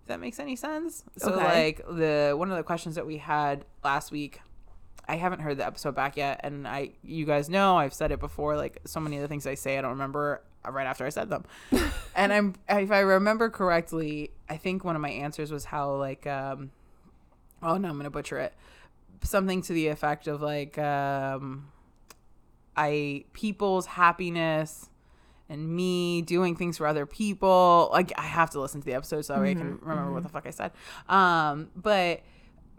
If 0.01 0.07
that 0.07 0.19
makes 0.19 0.39
any 0.39 0.55
sense. 0.55 1.03
So 1.17 1.33
Okay. 1.33 1.43
like 1.43 1.77
the 1.97 2.33
one 2.37 2.49
of 2.51 2.57
the 2.57 2.63
questions 2.63 2.95
that 2.95 3.05
we 3.05 3.17
had 3.17 3.65
last 3.83 4.11
week 4.11 4.39
I 5.07 5.17
haven't 5.17 5.41
heard 5.41 5.57
the 5.57 5.65
episode 5.67 5.93
back 5.93 6.17
yet, 6.17 6.39
and 6.43 6.67
I, 6.67 6.89
you 7.03 7.27
guys 7.27 7.47
know, 7.47 7.77
I've 7.77 7.93
said 7.93 8.11
it 8.11 8.19
before. 8.19 8.55
Like 8.57 8.79
so 8.85 8.99
many 8.99 9.17
of 9.17 9.21
the 9.21 9.27
things 9.27 9.45
I 9.45 9.53
say, 9.53 9.77
I 9.77 9.81
don't 9.81 9.91
remember 9.91 10.41
right 10.73 10.87
after 10.87 11.05
I 11.05 11.09
said 11.09 11.29
them. 11.29 11.45
and 12.15 12.33
I'm, 12.33 12.55
if 12.69 12.91
I 12.91 12.99
remember 12.99 13.49
correctly, 13.49 14.31
I 14.49 14.57
think 14.57 14.83
one 14.83 14.95
of 14.95 15.01
my 15.01 15.09
answers 15.11 15.51
was 15.51 15.65
how 15.65 15.95
like, 15.95 16.27
um, 16.27 16.71
oh 17.61 17.77
no, 17.77 17.89
I'm 17.89 17.97
gonna 17.97 18.09
butcher 18.09 18.39
it. 18.39 18.53
Something 19.23 19.61
to 19.63 19.73
the 19.73 19.87
effect 19.87 20.27
of 20.27 20.41
like, 20.41 20.77
um, 20.77 21.71
I 22.75 23.25
people's 23.33 23.85
happiness 23.85 24.89
and 25.49 25.75
me 25.75 26.21
doing 26.21 26.55
things 26.55 26.77
for 26.77 26.87
other 26.87 27.05
people. 27.05 27.89
Like 27.91 28.11
I 28.17 28.23
have 28.23 28.49
to 28.51 28.59
listen 28.59 28.81
to 28.81 28.85
the 28.85 28.93
episode 28.93 29.23
so 29.23 29.33
that 29.33 29.41
way 29.41 29.51
I 29.51 29.53
can 29.53 29.79
remember 29.81 30.11
what 30.11 30.23
the 30.23 30.29
fuck 30.29 30.47
I 30.47 30.51
said. 30.51 30.71
Um, 31.07 31.69
but 31.75 32.21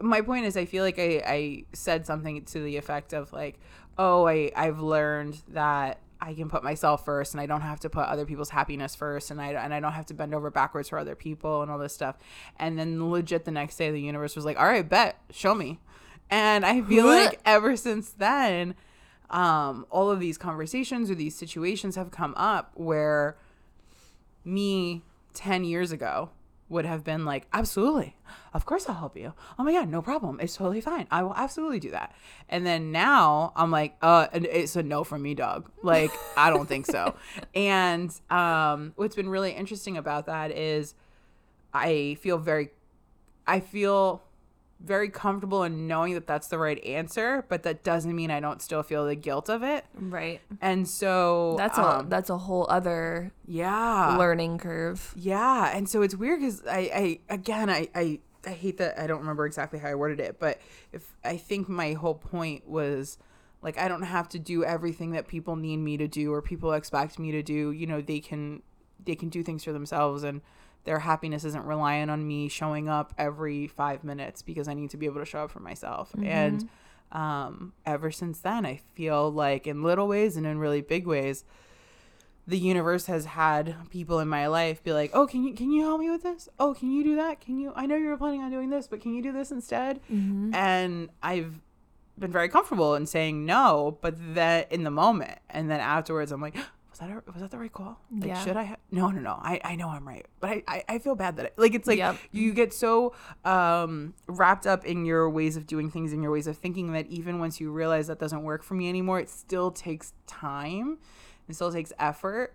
my 0.00 0.20
point 0.20 0.46
is, 0.46 0.56
I 0.56 0.64
feel 0.64 0.84
like 0.84 0.98
I, 0.98 1.22
I 1.26 1.64
said 1.72 2.06
something 2.06 2.44
to 2.46 2.60
the 2.60 2.76
effect 2.76 3.12
of 3.12 3.32
like, 3.32 3.58
oh, 3.98 4.26
I 4.26 4.50
I've 4.54 4.80
learned 4.80 5.40
that 5.48 6.00
I 6.20 6.34
can 6.34 6.48
put 6.48 6.64
myself 6.64 7.04
first, 7.04 7.34
and 7.34 7.40
I 7.40 7.46
don't 7.46 7.60
have 7.60 7.80
to 7.80 7.90
put 7.90 8.06
other 8.06 8.24
people's 8.24 8.50
happiness 8.50 8.94
first, 8.94 9.30
and 9.30 9.40
I 9.40 9.52
and 9.52 9.74
I 9.74 9.80
don't 9.80 9.92
have 9.92 10.06
to 10.06 10.14
bend 10.14 10.34
over 10.34 10.50
backwards 10.50 10.88
for 10.88 10.98
other 10.98 11.14
people 11.14 11.62
and 11.62 11.70
all 11.70 11.78
this 11.78 11.94
stuff. 11.94 12.16
And 12.58 12.78
then 12.78 13.10
legit 13.10 13.44
the 13.44 13.50
next 13.50 13.76
day, 13.76 13.90
the 13.90 14.00
universe 14.00 14.34
was 14.36 14.44
like, 14.44 14.58
all 14.58 14.66
right, 14.66 14.88
bet, 14.88 15.20
show 15.30 15.54
me. 15.54 15.80
And 16.30 16.64
I 16.64 16.82
feel 16.82 17.06
like 17.06 17.40
ever 17.44 17.76
since 17.76 18.10
then, 18.10 18.74
um, 19.30 19.86
all 19.90 20.10
of 20.10 20.20
these 20.20 20.38
conversations 20.38 21.10
or 21.10 21.14
these 21.14 21.34
situations 21.34 21.96
have 21.96 22.10
come 22.10 22.34
up 22.36 22.72
where 22.74 23.36
me 24.44 25.02
10 25.34 25.64
years 25.64 25.92
ago 25.92 26.30
would 26.68 26.84
have 26.84 27.04
been 27.04 27.24
like, 27.24 27.46
absolutely. 27.52 28.16
Of 28.52 28.66
course 28.66 28.88
I'll 28.88 28.96
help 28.96 29.16
you. 29.16 29.34
Oh 29.58 29.62
my 29.64 29.72
God, 29.72 29.88
no 29.88 30.02
problem. 30.02 30.40
It's 30.40 30.56
totally 30.56 30.80
fine. 30.80 31.06
I 31.10 31.22
will 31.22 31.34
absolutely 31.34 31.78
do 31.78 31.92
that. 31.92 32.14
And 32.48 32.66
then 32.66 32.90
now 32.90 33.52
I'm 33.54 33.70
like, 33.70 33.96
uh, 34.02 34.26
it's 34.32 34.74
a 34.74 34.82
no 34.82 35.04
from 35.04 35.22
me, 35.22 35.34
dog. 35.34 35.70
Like, 35.82 36.10
I 36.36 36.50
don't 36.50 36.66
think 36.66 36.86
so. 36.86 37.14
And 37.54 38.12
um, 38.30 38.92
what's 38.96 39.14
been 39.16 39.28
really 39.28 39.52
interesting 39.52 39.96
about 39.96 40.26
that 40.26 40.50
is 40.50 40.94
I 41.72 42.16
feel 42.20 42.38
very, 42.38 42.70
I 43.46 43.60
feel 43.60 44.22
very 44.80 45.08
comfortable 45.08 45.62
in 45.62 45.86
knowing 45.86 46.14
that 46.14 46.26
that's 46.26 46.48
the 46.48 46.58
right 46.58 46.82
answer, 46.84 47.44
but 47.48 47.62
that 47.62 47.82
doesn't 47.82 48.14
mean 48.14 48.30
I 48.30 48.40
don't 48.40 48.60
still 48.60 48.82
feel 48.82 49.06
the 49.06 49.14
guilt 49.14 49.48
of 49.48 49.62
it. 49.62 49.84
Right. 49.94 50.40
And 50.60 50.86
so 50.86 51.54
That's 51.56 51.78
a 51.78 51.82
um, 51.98 52.08
that's 52.08 52.30
a 52.30 52.38
whole 52.38 52.66
other 52.68 53.32
yeah, 53.46 54.16
learning 54.16 54.58
curve. 54.58 55.12
yeah, 55.16 55.74
and 55.74 55.88
so 55.88 56.02
it's 56.02 56.14
weird 56.14 56.40
because 56.40 56.62
I, 56.66 57.18
I 57.30 57.34
again, 57.34 57.70
I, 57.70 57.88
I, 57.94 58.20
I 58.46 58.50
hate 58.50 58.78
that 58.78 58.98
I 58.98 59.06
don't 59.06 59.20
remember 59.20 59.46
exactly 59.46 59.78
how 59.78 59.88
I 59.88 59.94
worded 59.94 60.20
it, 60.20 60.38
but 60.38 60.60
if 60.92 61.14
I 61.24 61.36
think 61.36 61.68
my 61.68 61.94
whole 61.94 62.14
point 62.14 62.68
was 62.68 63.18
like 63.62 63.78
I 63.78 63.88
don't 63.88 64.02
have 64.02 64.28
to 64.30 64.38
do 64.38 64.62
everything 64.64 65.12
that 65.12 65.26
people 65.26 65.56
need 65.56 65.78
me 65.78 65.96
to 65.96 66.06
do 66.06 66.32
or 66.32 66.42
people 66.42 66.72
expect 66.72 67.18
me 67.18 67.32
to 67.32 67.42
do. 67.42 67.72
You 67.72 67.86
know, 67.86 68.00
they 68.00 68.20
can 68.20 68.62
they 69.04 69.14
can 69.14 69.28
do 69.28 69.42
things 69.42 69.64
for 69.64 69.72
themselves 69.72 70.22
and 70.22 70.40
their 70.86 71.00
happiness 71.00 71.44
isn't 71.44 71.64
reliant 71.66 72.10
on 72.10 72.26
me 72.26 72.48
showing 72.48 72.88
up 72.88 73.12
every 73.18 73.66
five 73.66 74.02
minutes 74.04 74.40
because 74.40 74.68
I 74.68 74.74
need 74.74 74.90
to 74.90 74.96
be 74.96 75.04
able 75.06 75.20
to 75.20 75.26
show 75.26 75.40
up 75.40 75.50
for 75.50 75.60
myself. 75.60 76.14
And 76.22 76.68
um, 77.12 77.72
ever 77.84 78.10
since 78.10 78.40
then, 78.40 78.64
I 78.64 78.80
feel 78.94 79.30
like 79.30 79.66
in 79.66 79.82
little 79.82 80.08
ways 80.08 80.36
and 80.36 80.46
in 80.46 80.58
really 80.58 80.80
big 80.80 81.06
ways, 81.06 81.44
the 82.48 82.58
universe 82.58 83.06
has 83.06 83.24
had 83.26 83.74
people 83.90 84.20
in 84.20 84.28
my 84.28 84.46
life 84.46 84.82
be 84.82 84.92
like, 84.92 85.10
"Oh, 85.12 85.26
can 85.26 85.42
you 85.44 85.52
can 85.52 85.70
you 85.72 85.82
help 85.82 86.00
me 86.00 86.08
with 86.10 86.22
this? 86.22 86.48
Oh, 86.58 86.74
can 86.74 86.92
you 86.92 87.02
do 87.04 87.16
that? 87.16 87.40
Can 87.40 87.58
you? 87.58 87.72
I 87.74 87.86
know 87.86 87.96
you 87.96 88.06
were 88.08 88.16
planning 88.16 88.42
on 88.42 88.50
doing 88.52 88.70
this, 88.70 88.86
but 88.86 89.00
can 89.00 89.14
you 89.14 89.22
do 89.22 89.32
this 89.32 89.50
instead?" 89.50 90.00
And 90.54 91.10
I've 91.22 91.60
been 92.18 92.30
very 92.32 92.48
comfortable 92.48 92.94
in 92.94 93.04
saying 93.06 93.44
no, 93.44 93.98
but 94.00 94.14
that 94.36 94.70
in 94.72 94.84
the 94.84 94.90
moment, 94.92 95.38
and 95.50 95.68
then 95.70 95.80
afterwards, 95.80 96.30
I'm 96.32 96.40
like, 96.40 96.56
"Was 97.00 97.08
that 97.08 97.10
a, 97.10 97.22
was 97.32 97.42
that 97.42 97.50
the 97.50 97.58
right 97.58 97.72
call? 97.72 97.98
Like, 98.10 98.28
Yeah. 98.28 98.44
should 98.44 98.56
I? 98.56 98.64
Ha- 98.64 98.76
no, 98.90 99.10
no, 99.10 99.20
no. 99.20 99.32
I 99.42 99.60
I 99.64 99.76
know 99.76 99.88
I'm 99.88 100.06
right, 100.06 100.26
but 100.40 100.50
I 100.50 100.62
I, 100.66 100.84
I 100.88 100.98
feel 100.98 101.14
bad 101.14 101.36
that 101.36 101.46
I, 101.46 101.50
like 101.56 101.74
it's 101.74 101.86
like 101.86 101.98
Yep. 101.98 102.16
you 102.32 102.52
get 102.54 102.72
so 102.72 103.14
um 103.44 104.14
wrapped 104.26 104.66
up 104.66 104.84
in 104.84 105.04
your 105.04 105.28
ways 105.30 105.56
of 105.56 105.66
doing 105.66 105.90
things 105.90 106.12
and 106.12 106.22
your 106.22 106.32
ways 106.32 106.46
of 106.46 106.56
thinking 106.56 106.92
that 106.92 107.06
even 107.08 107.38
once 107.38 107.60
you 107.60 107.70
realize 107.70 108.06
that 108.06 108.18
doesn't 108.18 108.42
work 108.42 108.62
for 108.62 108.74
me 108.74 108.88
anymore, 108.88 109.20
it 109.20 109.28
still 109.30 109.70
takes 109.70 110.12
time. 110.26 110.98
It 111.48 111.54
still 111.54 111.72
takes 111.72 111.92
effort. 111.98 112.54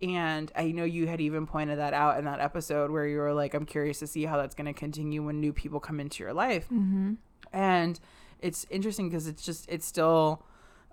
And 0.00 0.50
I 0.56 0.72
know 0.72 0.82
you 0.82 1.06
had 1.06 1.20
even 1.20 1.46
pointed 1.46 1.78
that 1.78 1.94
out 1.94 2.18
in 2.18 2.24
that 2.24 2.40
episode 2.40 2.90
where 2.90 3.06
you 3.06 3.18
were 3.18 3.32
like, 3.32 3.54
I'm 3.54 3.64
curious 3.64 4.00
to 4.00 4.08
see 4.08 4.24
how 4.24 4.36
that's 4.36 4.54
going 4.56 4.66
to 4.66 4.72
continue 4.72 5.22
when 5.22 5.40
new 5.40 5.52
people 5.52 5.78
come 5.78 6.00
into 6.00 6.24
your 6.24 6.32
life. 6.32 6.64
Mm-hmm. 6.64 7.12
And 7.52 8.00
it's 8.40 8.66
interesting 8.68 9.08
because 9.08 9.28
it's 9.28 9.44
just 9.44 9.64
it's 9.68 9.86
still 9.86 10.42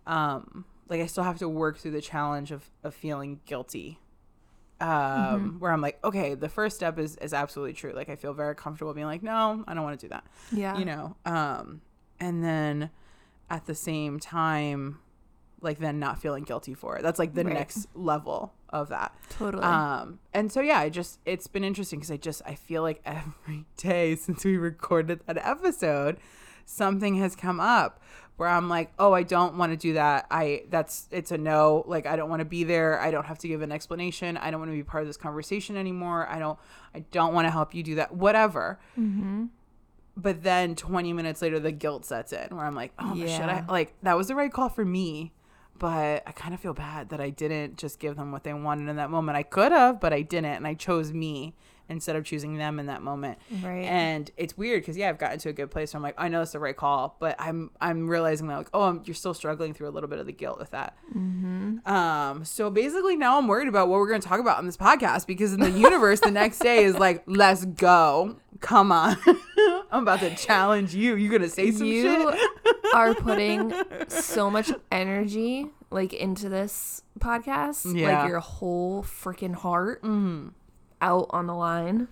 um 0.05 0.65
like 0.89 1.01
I 1.01 1.05
still 1.05 1.24
have 1.24 1.38
to 1.39 1.48
work 1.50 1.77
through 1.77 1.91
the 1.91 2.01
challenge 2.01 2.51
of 2.51 2.69
of 2.84 2.93
feeling 2.93 3.39
guilty. 3.46 4.00
Um, 4.81 4.89
Mm-hmm. 4.89 5.60
where 5.60 5.72
I'm 5.74 5.81
like, 5.81 6.00
okay, 6.05 6.36
the 6.36 6.48
first 6.48 6.77
step 6.77 6.98
is 7.00 7.17
is 7.17 7.34
absolutely 7.34 7.74
true. 7.74 7.91
Like 7.93 8.08
I 8.10 8.15
feel 8.15 8.34
very 8.34 8.55
comfortable 8.55 8.93
being 8.93 9.08
like, 9.08 9.22
no, 9.24 9.63
I 9.67 9.74
don't 9.74 9.84
want 9.84 10.00
to 10.00 10.05
do 10.05 10.10
that. 10.10 10.24
Yeah. 10.53 10.77
You 10.77 10.86
know. 10.86 11.15
Um, 11.25 11.81
and 12.19 12.43
then 12.43 12.89
at 13.50 13.65
the 13.65 13.75
same 13.75 14.19
time, 14.22 15.00
like 15.62 15.79
then 15.79 16.00
not 16.00 16.22
feeling 16.22 16.46
guilty 16.46 16.74
for 16.74 16.96
it. 16.98 17.03
That's 17.03 17.19
like 17.19 17.34
the 17.34 17.43
Right. 17.43 17.53
next 17.53 17.88
level 17.93 18.53
of 18.69 18.88
that. 18.89 19.13
Totally. 19.31 19.63
Um, 19.63 20.19
and 20.34 20.50
so 20.50 20.62
yeah, 20.62 20.79
I 20.79 20.88
just 20.88 21.19
it's 21.25 21.48
been 21.48 21.65
interesting 21.65 22.00
because 22.00 22.12
I 22.12 22.17
just 22.17 22.41
I 22.46 22.55
feel 22.55 22.81
like 22.81 23.01
every 23.05 23.65
day 23.75 24.15
since 24.15 24.46
we 24.46 24.55
recorded 24.55 25.19
that 25.27 25.38
episode, 25.46 26.19
something 26.69 27.15
has 27.15 27.35
come 27.35 27.59
up 27.59 27.99
where 28.38 28.47
I'm 28.47 28.69
like, 28.69 28.91
oh, 28.97 29.11
I 29.11 29.23
don't 29.23 29.57
want 29.57 29.73
to 29.73 29.77
do 29.77 29.93
that. 29.93 30.27
I 30.31 30.63
that's 30.69 31.07
it's 31.11 31.31
a 31.31 31.38
no. 31.38 31.83
Like 31.88 32.05
I 32.05 32.15
don't 32.15 32.29
want 32.29 32.39
to 32.39 32.45
be 32.45 32.63
there. 32.63 32.99
I 32.99 33.11
don't 33.11 33.25
have 33.25 33.38
to 33.39 33.47
give 33.47 33.61
an 33.61 33.71
explanation. 33.71 34.38
I 34.38 34.49
don't 34.49 34.61
want 34.61 34.71
to 34.71 34.77
be 34.77 34.83
part 34.83 35.03
of 35.03 35.07
this 35.07 35.17
conversation 35.17 35.75
anymore. 35.75 36.27
I 36.29 36.39
don't 36.39 36.57
I 36.95 36.99
don't 37.11 37.33
want 37.33 37.47
to 37.47 37.51
help 37.51 37.73
you 37.73 37.83
do 37.83 37.95
that. 37.95 38.13
Whatever. 38.15 38.79
mm-hmm. 38.97 39.45
But 40.15 40.43
then 40.43 40.75
20 40.75 41.13
minutes 41.13 41.41
later, 41.41 41.61
the 41.61 41.71
guilt 41.71 42.03
sets 42.03 42.33
in 42.33 42.55
where 42.55 42.65
I'm 42.65 42.75
like, 42.75 42.91
oh, 42.99 43.15
should 43.15 43.29
I? 43.29 43.63
Like, 43.69 43.93
that 44.03 44.17
was 44.17 44.27
the 44.27 44.35
right 44.35 44.51
call 44.51 44.67
for 44.67 44.83
me. 44.83 45.31
But 45.77 46.23
I 46.27 46.33
kind 46.33 46.53
of 46.53 46.59
feel 46.59 46.73
bad 46.73 47.07
that 47.09 47.21
I 47.21 47.29
didn't 47.29 47.77
just 47.77 47.99
give 47.99 48.17
them 48.17 48.33
what 48.33 48.43
they 48.43 48.53
wanted 48.53 48.89
in 48.89 48.97
that 48.97 49.09
moment. 49.09 49.38
I 49.38 49.43
could 49.43 49.71
have, 49.71 50.01
but 50.01 50.11
I 50.11 50.23
didn't. 50.23 50.55
And 50.55 50.67
I 50.67 50.73
chose 50.73 51.13
me 51.13 51.55
instead 51.89 52.15
of 52.15 52.24
choosing 52.24 52.55
them 52.58 52.79
in 52.79 52.86
that 52.86 53.01
moment. 53.01 53.39
Right. 53.63 53.84
And 53.86 54.29
it's 54.38 54.58
weird 54.58 54.81
because, 54.84 54.96
yeah, 54.96 55.10
I've 55.10 55.17
gotten 55.17 55.39
to 55.39 55.50
a 55.50 55.53
good 55.53 55.72
place 55.72 55.93
where 55.93 55.98
I'm 56.00 56.03
like, 56.03 56.15
I 56.17 56.27
know 56.29 56.41
it's 56.41 56.51
the 56.51 56.60
right 56.60 56.77
call. 56.77 57.17
But 57.19 57.36
I'm 57.39 57.72
I'm 57.81 58.08
realizing 58.08 58.48
that, 58.48 58.58
like, 58.58 58.69
oh, 58.74 58.84
I'm, 58.84 59.01
you're 59.05 59.15
still 59.15 59.34
struggling 59.34 59.74
through 59.74 59.89
a 59.89 59.91
little 59.91 60.10
bit 60.10 60.19
of 60.19 60.25
the 60.25 60.31
guilt 60.34 60.60
with 60.60 60.72
that. 60.72 60.96
mm-hmm. 61.15 61.88
Um, 61.91 62.46
so 62.46 62.69
basically 62.69 63.15
now 63.15 63.38
I'm 63.38 63.48
worried 63.48 63.67
about 63.67 63.88
what 63.89 64.00
we're 64.00 64.08
going 64.10 64.22
to 64.22 64.27
talk 64.27 64.39
about 64.39 64.58
on 64.58 64.65
this 64.65 64.77
podcast 64.77 65.27
because 65.27 65.53
in 65.53 65.60
the 65.60 65.72
universe 65.72 66.19
the 66.19 66.31
next 66.31 66.60
day 66.60 66.84
is 66.84 66.96
like, 66.98 67.24
let's 67.25 67.65
go. 67.65 68.38
Come 68.60 68.91
on. 68.91 69.17
I'm 69.91 70.03
about 70.03 70.19
to 70.19 70.36
challenge 70.36 70.93
you. 70.93 71.15
You're 71.15 71.29
going 71.29 71.41
to 71.41 71.50
say 71.50 71.72
some 71.72 71.88
You 71.88 72.31
shit? 72.34 72.50
are 72.93 73.13
putting 73.15 73.74
so 74.10 74.50
much 74.51 74.72
energy 74.91 75.67
like 75.91 76.13
into 76.13 76.50
this 76.50 77.01
podcast. 77.19 77.96
Yeah. 77.98 78.22
Like 78.22 78.29
your 78.29 78.39
whole 78.39 79.01
freaking 79.03 79.55
heart 79.55 80.03
Mhm. 80.03 80.51
Out 81.01 81.27
on 81.31 81.47
the 81.47 81.55
line. 81.55 82.07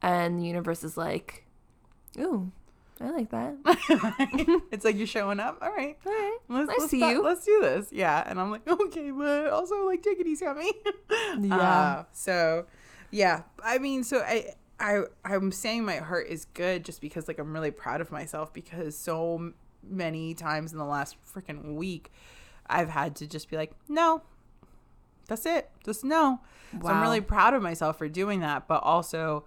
And 0.00 0.38
the 0.40 0.44
universe 0.44 0.82
is 0.82 0.96
like, 0.96 1.44
ooh, 2.18 2.50
I 3.00 3.10
like 3.10 3.30
that. 3.30 3.56
it's 4.70 4.84
like 4.84 4.96
you're 4.96 5.06
showing 5.06 5.40
up. 5.40 5.58
All 5.62 5.70
right. 5.70 5.96
All 6.04 6.12
right. 6.12 6.38
Let's, 6.48 6.70
I 6.70 6.74
let's 6.78 6.90
see 6.90 6.98
stop- 6.98 7.12
you. 7.12 7.22
Let's 7.22 7.44
do 7.44 7.60
this. 7.62 7.88
Yeah. 7.92 8.22
And 8.26 8.40
I'm 8.40 8.50
like, 8.50 8.66
okay, 8.68 9.10
but 9.10 9.48
also 9.48 9.86
like 9.86 10.02
take 10.02 10.20
it 10.20 10.26
easy 10.26 10.46
on 10.46 10.58
me. 10.58 10.72
Yeah. 11.40 11.56
Uh, 11.56 12.04
so 12.12 12.66
yeah. 13.10 13.42
I 13.62 13.78
mean, 13.78 14.04
so 14.04 14.20
I 14.20 14.54
I 14.78 15.02
I'm 15.24 15.50
saying 15.52 15.84
my 15.84 15.96
heart 15.96 16.26
is 16.28 16.44
good 16.46 16.84
just 16.84 17.00
because 17.00 17.26
like 17.28 17.38
I'm 17.38 17.52
really 17.52 17.70
proud 17.70 18.00
of 18.00 18.10
myself 18.12 18.52
because 18.52 18.96
so 18.96 19.52
many 19.82 20.34
times 20.34 20.72
in 20.72 20.78
the 20.78 20.84
last 20.84 21.16
freaking 21.34 21.74
week 21.74 22.12
I've 22.66 22.88
had 22.90 23.16
to 23.16 23.26
just 23.26 23.50
be 23.50 23.56
like, 23.56 23.72
no. 23.88 24.22
That's 25.32 25.46
it. 25.46 25.70
Just 25.82 26.04
no. 26.04 26.40
So 26.82 26.88
I'm 26.88 27.00
really 27.00 27.22
proud 27.22 27.54
of 27.54 27.62
myself 27.62 27.96
for 27.96 28.06
doing 28.06 28.40
that, 28.40 28.68
but 28.68 28.82
also 28.82 29.46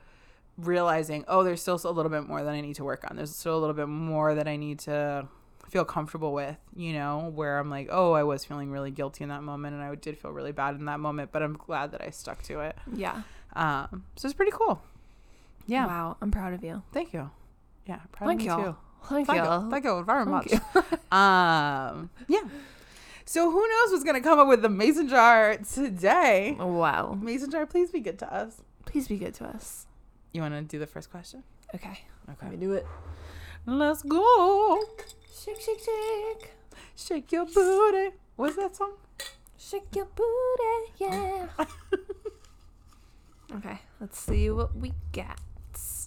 realizing, 0.58 1.24
oh, 1.27 1.44
there's 1.44 1.62
still 1.62 1.80
a 1.84 1.92
little 1.92 2.10
bit 2.10 2.27
more 2.27 2.44
that 2.44 2.50
I 2.51 2.60
need 2.60 2.74
to 2.77 2.84
work 2.84 3.06
on. 3.08 3.18
There's 3.18 3.36
still 3.36 3.56
a 3.56 3.60
little 3.60 3.76
bit 3.76 3.88
more 3.88 4.34
that 4.34 4.48
I 4.48 4.56
need 4.56 4.80
to 4.80 5.28
feel 5.69 5.86
comfortable 5.86 6.34
with, 6.34 6.58
you 6.76 6.93
know, 6.93 7.32
where 7.36 7.60
I'm 7.60 7.69
like, 7.69 7.89
oh, 7.91 8.13
I 8.13 8.24
was 8.24 8.43
feeling 8.43 8.71
really 8.71 8.89
guilty 8.89 9.24
in 9.24 9.30
that 9.30 9.43
moment 9.43 9.76
and 9.76 9.84
I 9.84 9.93
did 9.93 10.17
feel 10.17 10.32
really 10.32 10.52
bad 10.52 10.74
in 10.74 10.86
that 10.86 11.00
moment, 11.00 11.32
but 11.32 11.43
I'm 11.43 11.54
glad 11.54 11.91
that 11.91 12.02
I 12.02 12.10
stuck 12.10 12.41
to 12.43 12.62
it. 12.62 12.76
Yeah. 12.91 13.21
Um, 13.54 14.06
so 14.15 14.26
it's 14.28 14.34
pretty 14.34 14.52
cool. 14.52 14.82
Yeah. 15.67 15.86
Wow. 15.86 16.17
I'm 16.19 16.32
proud 16.32 16.54
of 16.54 16.63
you. 16.63 16.82
Thank 16.93 17.13
you. 17.13 17.30
Yeah. 17.86 18.00
Proud 18.12 18.28
Thank 18.30 18.41
of 18.41 18.48
y'all. 18.48 18.63
too. 18.63 18.76
Thank, 19.04 19.28
Thank 19.28 19.43
you. 19.43 19.52
you. 19.52 19.69
Thank 19.69 19.86
you 19.86 20.04
very 20.04 20.26
much. 20.26 20.48
Thank 20.48 21.13
um, 21.13 22.10
yeah. 22.28 22.41
So 23.25 23.49
who 23.49 23.59
knows 23.59 23.91
what's 23.91 24.03
going 24.03 24.15
to 24.15 24.21
come 24.21 24.39
up 24.39 24.47
with 24.47 24.61
the 24.61 24.69
mason 24.69 25.07
jar 25.07 25.57
today? 25.57 26.55
Wow. 26.59 27.17
Mason 27.19 27.49
jar, 27.49 27.65
please 27.65 27.89
be 27.91 27.99
good 27.99 28.19
to 28.19 28.33
us. 28.33 28.61
Please 28.85 29.07
be 29.07 29.17
good 29.17 29.33
to 29.35 29.45
us. 29.45 29.88
You 30.31 30.41
want 30.41 30.53
to 30.53 30.61
do 30.61 30.77
the 30.77 30.85
first 30.85 31.09
question? 31.09 31.43
Okay. 31.73 31.99
Okay. 32.29 32.38
Let 32.43 32.51
me 32.51 32.57
do 32.57 32.73
it. 32.73 32.85
Let's 33.65 34.03
go. 34.03 34.79
Shake, 35.43 35.59
shake, 35.59 35.79
shake. 35.79 36.51
Shake 36.95 37.31
your 37.31 37.45
booty. 37.45 38.15
What's 38.35 38.55
that 38.57 38.75
song? 38.75 38.93
Shake 39.57 39.95
your 39.95 40.05
booty, 40.05 40.93
yeah. 40.97 41.47
okay, 43.55 43.79
let's 43.99 44.19
see 44.19 44.51
what 44.51 44.75
we 44.75 44.93
get. 45.11 45.39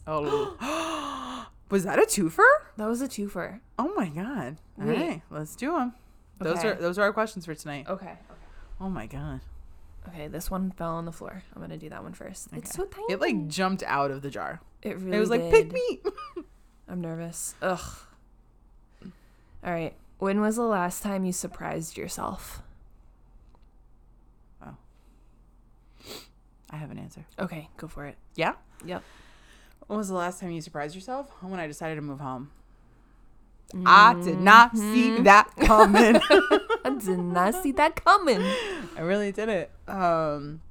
Oh. 0.07 1.47
Was 1.71 1.83
that 1.85 1.99
a 1.99 2.03
twofer? 2.03 2.47
That 2.77 2.87
was 2.87 3.03
a 3.03 3.09
twofer. 3.09 3.61
Oh 3.79 3.93
my 3.95 4.09
god. 4.09 4.57
All 4.81 4.87
Wait. 4.87 4.99
right, 4.99 5.23
let's 5.31 5.55
do 5.57 5.73
them. 5.73 5.93
Those 6.39 6.59
Okay. 6.59 6.69
are 6.69 6.75
those 6.75 6.99
are 6.99 7.03
our 7.03 7.13
questions 7.13 7.45
for 7.47 7.55
tonight. 7.55 7.87
Okay. 7.89 8.15
Oh 8.81 8.89
my 8.89 9.07
god. 9.07 9.41
Okay, 10.09 10.29
this 10.29 10.51
one 10.51 10.71
fell 10.71 10.93
on 10.95 11.05
the 11.05 11.13
floor. 11.13 11.43
I'm 11.55 11.61
gonna 11.61 11.77
do 11.77 11.89
that 11.91 12.03
one 12.03 12.13
first. 12.15 12.49
It's 12.53 12.73
so 12.75 12.85
tiny. 12.85 13.13
It 13.13 13.21
like 13.21 13.49
jumped 13.49 13.83
out 13.83 14.11
of 14.11 14.23
the 14.23 14.31
jar. 14.31 14.61
it 14.83 14.97
really 14.99 15.17
it 15.17 15.21
was 15.21 15.31
like 15.31 15.51
pick 15.51 15.73
me. 15.73 16.01
I'm 16.89 17.01
nervous. 17.01 17.55
Ugh. 17.61 17.81
All 19.65 19.73
right. 19.73 19.95
When 20.19 20.41
was 20.41 20.57
the 20.57 20.63
last 20.63 21.03
time 21.03 21.25
you 21.25 21.33
surprised 21.33 21.97
yourself? 21.97 22.63
Oh. 24.65 24.75
I 26.71 26.77
have 26.77 26.91
an 26.91 26.99
answer. 26.99 27.27
Okay, 27.39 27.69
go 27.77 27.87
for 27.89 28.07
it. 28.07 28.17
Yeah. 28.35 28.55
Yep. 28.85 29.03
When 29.87 29.99
was 29.99 30.09
the 30.09 30.15
last 30.15 30.41
time 30.41 30.51
you 30.51 30.61
surprised 30.61 30.95
yourself? 30.95 31.31
When 31.43 31.61
I 31.61 31.67
decided 31.67 31.97
to 31.97 32.03
move 32.03 32.21
home. 32.21 32.51
I 33.85 34.15
did 34.15 34.41
not 34.41 34.77
see 34.77 35.19
that 35.21 35.51
coming. 35.57 36.17
I 36.85 36.97
did 36.99 37.19
not 37.19 37.55
see 37.55 37.73
that 37.73 38.03
coming. 38.03 38.41
I 38.97 39.01
really 39.01 39.31
did 39.31 39.49
it. 39.49 39.71
Um, 39.87 40.63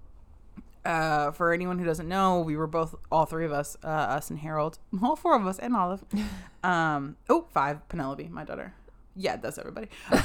uh, 0.83 1.31
for 1.31 1.53
anyone 1.53 1.77
who 1.77 1.85
doesn't 1.85 2.07
know, 2.07 2.39
we 2.39 2.55
were 2.55 2.65
both, 2.65 2.95
all 3.11 3.25
three 3.25 3.45
of 3.45 3.51
us, 3.51 3.77
uh, 3.83 3.87
us 3.87 4.29
and 4.29 4.39
Harold, 4.39 4.79
all 5.03 5.15
four 5.15 5.35
of 5.35 5.45
us, 5.45 5.59
and 5.59 5.75
Olive. 5.75 6.03
Um, 6.63 7.15
oh, 7.29 7.45
five, 7.53 7.87
Penelope, 7.87 8.27
my 8.27 8.43
daughter. 8.43 8.73
Yeah, 9.15 9.37
that's 9.37 9.57
everybody. 9.57 9.87
Um, 10.11 10.21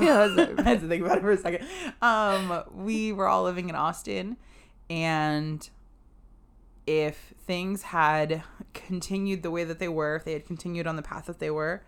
Yeah, 0.00 0.26
that's 0.26 0.38
everybody. 0.38 0.62
I 0.62 0.70
had 0.70 0.80
to 0.80 0.88
think 0.88 1.04
about 1.04 1.18
it 1.18 1.20
for 1.20 1.32
a 1.32 1.36
second. 1.36 1.66
Um, 2.00 2.62
we 2.74 3.12
were 3.12 3.26
all 3.28 3.42
living 3.42 3.68
in 3.68 3.74
Austin, 3.74 4.38
and 4.88 5.68
if 6.86 7.34
things 7.46 7.82
had 7.82 8.42
continued 8.72 9.42
the 9.42 9.50
way 9.50 9.64
that 9.64 9.80
they 9.80 9.88
were, 9.88 10.16
if 10.16 10.24
they 10.24 10.32
had 10.32 10.46
continued 10.46 10.86
on 10.86 10.96
the 10.96 11.02
path 11.02 11.26
that 11.26 11.40
they 11.40 11.50
were, 11.50 11.82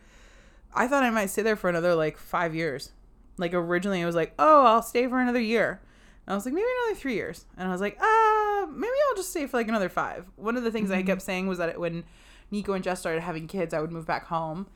I 0.75 0.89
thought 0.89 1.03
I 1.03 1.11
might 1.11 1.31
stay 1.31 1.43
there 1.43 1.57
for 1.57 1.69
another 1.71 1.95
like 1.95 2.19
five 2.19 2.55
years. 2.55 2.93
Like 3.37 3.55
originally, 3.55 4.01
it 4.01 4.07
was 4.07 4.15
like, 4.15 4.35
oh, 4.39 4.67
I'll 4.67 4.83
stay 4.83 5.07
for 5.07 5.21
another 5.21 5.41
year. 5.41 5.81
And 6.27 6.33
I 6.33 6.37
was 6.37 6.45
like, 6.45 6.55
maybe 6.55 6.67
another 6.85 6.99
three 6.99 7.15
years. 7.15 7.47
And 7.57 7.69
I 7.69 7.73
was 7.73 7.81
like, 7.81 7.99
uh, 8.01 8.67
maybe 8.67 8.93
I'll 9.09 9.17
just 9.17 9.31
stay 9.31 9.47
for 9.47 9.57
like 9.57 9.69
another 9.69 9.89
five. 9.89 10.27
One 10.37 10.57
of 10.57 10.63
the 10.65 10.71
things 10.71 10.91
I 10.91 11.03
kept 11.03 11.23
saying 11.23 11.47
was 11.47 11.59
that 11.59 11.79
when 11.79 12.05
Nico 12.51 12.73
and 12.73 12.83
Jess 12.85 13.01
started 13.01 13.23
having 13.23 13.47
kids, 13.47 13.75
I 13.75 13.81
would 13.81 13.93
move 13.93 14.07
back 14.07 14.27
home. 14.27 14.67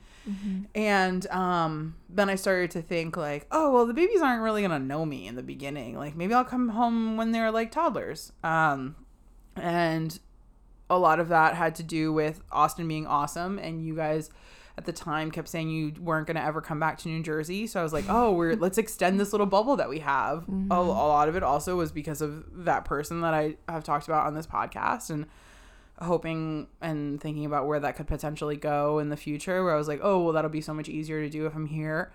And 0.74 1.26
um, 1.28 1.94
then 2.10 2.28
I 2.28 2.34
started 2.34 2.70
to 2.72 2.82
think 2.82 3.16
like, 3.16 3.46
oh 3.50 3.72
well, 3.72 3.86
the 3.86 3.94
babies 3.94 4.20
aren't 4.20 4.42
really 4.42 4.60
gonna 4.60 4.78
know 4.78 5.06
me 5.06 5.26
in 5.26 5.36
the 5.36 5.42
beginning. 5.42 5.96
Like 5.96 6.16
maybe 6.16 6.34
I'll 6.34 6.44
come 6.44 6.70
home 6.70 7.16
when 7.16 7.32
they're 7.32 7.50
like 7.50 7.70
toddlers. 7.70 8.32
Um, 8.44 8.96
and 9.56 10.18
a 10.90 10.98
lot 10.98 11.18
of 11.18 11.28
that 11.28 11.54
had 11.54 11.74
to 11.76 11.82
do 11.82 12.12
with 12.12 12.42
Austin 12.52 12.86
being 12.86 13.06
awesome, 13.06 13.58
and 13.58 13.82
you 13.82 13.94
guys 13.96 14.30
at 14.78 14.84
the 14.84 14.92
time 14.92 15.32
kept 15.32 15.48
saying 15.48 15.68
you 15.68 15.92
weren't 16.00 16.28
gonna 16.28 16.40
ever 16.40 16.60
come 16.60 16.78
back 16.78 16.98
to 16.98 17.08
New 17.08 17.20
Jersey. 17.20 17.66
So 17.66 17.80
I 17.80 17.82
was 17.82 17.92
like, 17.92 18.04
oh, 18.08 18.32
we're 18.32 18.54
let's 18.64 18.78
extend 18.78 19.18
this 19.18 19.32
little 19.32 19.46
bubble 19.46 19.74
that 19.76 19.88
we 19.88 19.98
have. 19.98 20.44
A, 20.70 20.74
a 20.74 20.80
lot 20.80 21.28
of 21.28 21.34
it 21.34 21.42
also 21.42 21.74
was 21.76 21.90
because 21.90 22.22
of 22.22 22.44
that 22.64 22.84
person 22.84 23.20
that 23.22 23.34
I 23.34 23.56
have 23.68 23.82
talked 23.82 24.06
about 24.06 24.26
on 24.26 24.34
this 24.34 24.46
podcast, 24.46 25.10
and 25.10 25.26
hoping 26.00 26.68
and 26.80 27.20
thinking 27.20 27.44
about 27.44 27.66
where 27.66 27.80
that 27.80 27.96
could 27.96 28.06
potentially 28.06 28.56
go 28.56 29.00
in 29.00 29.08
the 29.08 29.16
future 29.16 29.64
where 29.64 29.74
I 29.74 29.76
was 29.76 29.88
like, 29.88 29.98
"Oh, 30.00 30.22
well 30.22 30.32
that'll 30.32 30.48
be 30.48 30.60
so 30.60 30.72
much 30.72 30.88
easier 30.88 31.20
to 31.22 31.28
do 31.28 31.44
if 31.46 31.56
I'm 31.56 31.66
here." 31.66 32.12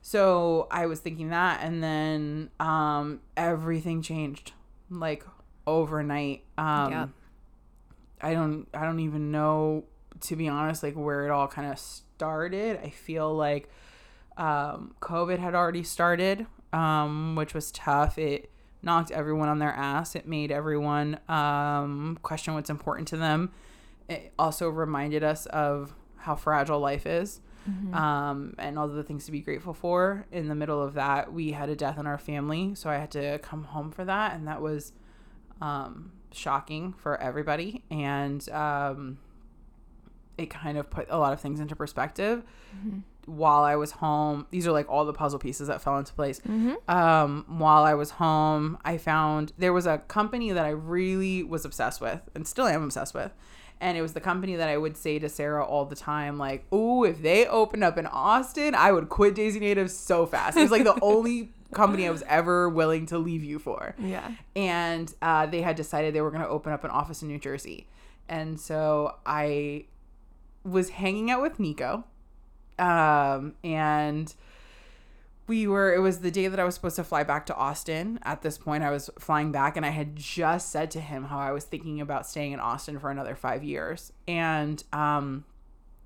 So, 0.00 0.68
I 0.70 0.86
was 0.86 1.00
thinking 1.00 1.30
that 1.30 1.60
and 1.64 1.82
then 1.82 2.50
um 2.60 3.20
everything 3.36 4.00
changed 4.00 4.52
like 4.90 5.24
overnight. 5.66 6.44
Um 6.56 6.92
Yep. 6.92 7.08
I 8.20 8.34
don't 8.34 8.68
I 8.72 8.84
don't 8.84 9.00
even 9.00 9.32
know 9.32 9.84
to 10.22 10.36
be 10.36 10.48
honest 10.48 10.82
like 10.82 10.94
where 10.94 11.26
it 11.26 11.30
all 11.30 11.48
kind 11.48 11.70
of 11.70 11.78
started. 11.78 12.78
I 12.82 12.90
feel 12.90 13.34
like 13.34 13.68
um 14.36 14.94
COVID 15.00 15.38
had 15.38 15.54
already 15.54 15.82
started, 15.82 16.46
um 16.72 17.34
which 17.36 17.54
was 17.54 17.70
tough. 17.72 18.18
It 18.18 18.50
knocked 18.82 19.10
everyone 19.10 19.48
on 19.48 19.58
their 19.58 19.72
ass. 19.72 20.14
It 20.14 20.28
made 20.28 20.52
everyone 20.52 21.18
um, 21.28 22.18
question 22.22 22.54
what's 22.54 22.70
important 22.70 23.08
to 23.08 23.16
them. 23.16 23.50
It 24.08 24.32
also 24.38 24.68
reminded 24.68 25.24
us 25.24 25.46
of 25.46 25.92
how 26.18 26.36
fragile 26.36 26.78
life 26.78 27.04
is. 27.06 27.40
um, 27.94 28.54
and 28.58 28.78
all 28.78 28.86
the 28.86 29.02
things 29.02 29.26
to 29.26 29.32
be 29.32 29.40
grateful 29.40 29.74
for. 29.74 30.24
In 30.30 30.46
the 30.46 30.54
middle 30.54 30.80
of 30.80 30.94
that, 30.94 31.32
we 31.32 31.50
had 31.50 31.68
a 31.68 31.74
death 31.74 31.98
in 31.98 32.06
our 32.06 32.16
family, 32.18 32.76
so 32.76 32.88
I 32.88 32.94
had 32.98 33.10
to 33.12 33.40
come 33.40 33.64
home 33.64 33.90
for 33.90 34.04
that, 34.04 34.34
and 34.36 34.46
that 34.46 34.62
was 34.62 34.92
um, 35.60 36.12
shocking 36.32 36.92
for 36.92 37.20
everybody. 37.20 37.82
And 37.90 38.48
um, 38.50 39.18
it 40.38 40.50
kind 40.50 40.76
of 40.78 40.90
put 40.90 41.06
a 41.10 41.18
lot 41.18 41.32
of 41.32 41.40
things 41.40 41.60
into 41.60 41.74
perspective. 41.76 42.42
While 43.26 43.64
I 43.64 43.74
was 43.74 43.90
home, 43.90 44.46
these 44.50 44.68
are 44.68 44.72
like 44.72 44.88
all 44.88 45.04
the 45.04 45.12
puzzle 45.12 45.40
pieces 45.40 45.66
that 45.66 45.80
fell 45.82 45.98
into 45.98 46.12
place. 46.12 46.40
Um, 46.88 47.44
while 47.48 47.82
I 47.82 47.94
was 47.94 48.10
home, 48.12 48.78
I 48.84 48.98
found 48.98 49.52
there 49.58 49.72
was 49.72 49.84
a 49.86 49.98
company 49.98 50.52
that 50.52 50.64
I 50.64 50.70
really 50.70 51.42
was 51.42 51.64
obsessed 51.64 52.00
with 52.00 52.20
and 52.36 52.46
still 52.46 52.66
am 52.66 52.84
obsessed 52.84 53.14
with. 53.14 53.32
And 53.80 53.98
it 53.98 54.02
was 54.02 54.12
the 54.14 54.20
company 54.20 54.54
that 54.56 54.68
I 54.68 54.76
would 54.78 54.96
say 54.96 55.18
to 55.18 55.28
Sarah 55.28 55.64
all 55.64 55.84
the 55.84 55.96
time, 55.96 56.38
like, 56.38 56.72
"Ooh, 56.72 57.04
if 57.04 57.20
they 57.20 57.46
opened 57.46 57.84
up 57.84 57.98
in 57.98 58.06
Austin, 58.06 58.74
I 58.74 58.90
would 58.92 59.08
quit 59.10 59.34
Daisy 59.34 59.58
Native 59.60 59.90
so 59.90 60.24
fast." 60.24 60.56
It 60.56 60.62
was 60.62 60.70
like 60.70 60.84
the 60.84 60.98
only 61.02 61.50
company 61.74 62.06
I 62.06 62.10
was 62.10 62.22
ever 62.28 62.68
willing 62.70 63.04
to 63.06 63.18
leave 63.18 63.42
you 63.44 63.58
for 63.58 63.94
Yeah. 63.98 64.30
and 64.54 65.12
uh, 65.20 65.46
they 65.46 65.60
had 65.62 65.74
decided 65.76 66.14
they 66.14 66.20
were 66.22 66.30
going 66.30 66.42
to 66.44 66.48
open 66.48 66.72
up 66.72 66.84
an 66.84 66.90
office 66.90 67.20
in 67.22 67.28
New 67.28 67.38
Jersey. 67.38 67.88
And 68.28 68.58
so 68.58 69.16
I 69.26 69.86
was 70.66 70.90
hanging 70.90 71.30
out 71.30 71.42
with 71.42 71.58
Nico, 71.58 72.04
um, 72.78 73.54
and 73.62 74.34
we 75.46 75.66
were. 75.66 75.94
It 75.94 76.00
was 76.00 76.20
the 76.20 76.30
day 76.30 76.48
that 76.48 76.58
I 76.58 76.64
was 76.64 76.74
supposed 76.74 76.96
to 76.96 77.04
fly 77.04 77.22
back 77.22 77.46
to 77.46 77.54
Austin. 77.54 78.18
At 78.22 78.42
this 78.42 78.58
point, 78.58 78.82
I 78.82 78.90
was 78.90 79.10
flying 79.18 79.52
back, 79.52 79.76
and 79.76 79.86
I 79.86 79.90
had 79.90 80.16
just 80.16 80.70
said 80.70 80.90
to 80.92 81.00
him 81.00 81.24
how 81.24 81.38
I 81.38 81.52
was 81.52 81.64
thinking 81.64 82.00
about 82.00 82.26
staying 82.26 82.52
in 82.52 82.60
Austin 82.60 82.98
for 82.98 83.10
another 83.10 83.34
five 83.34 83.62
years, 83.62 84.12
and 84.26 84.82
um, 84.92 85.44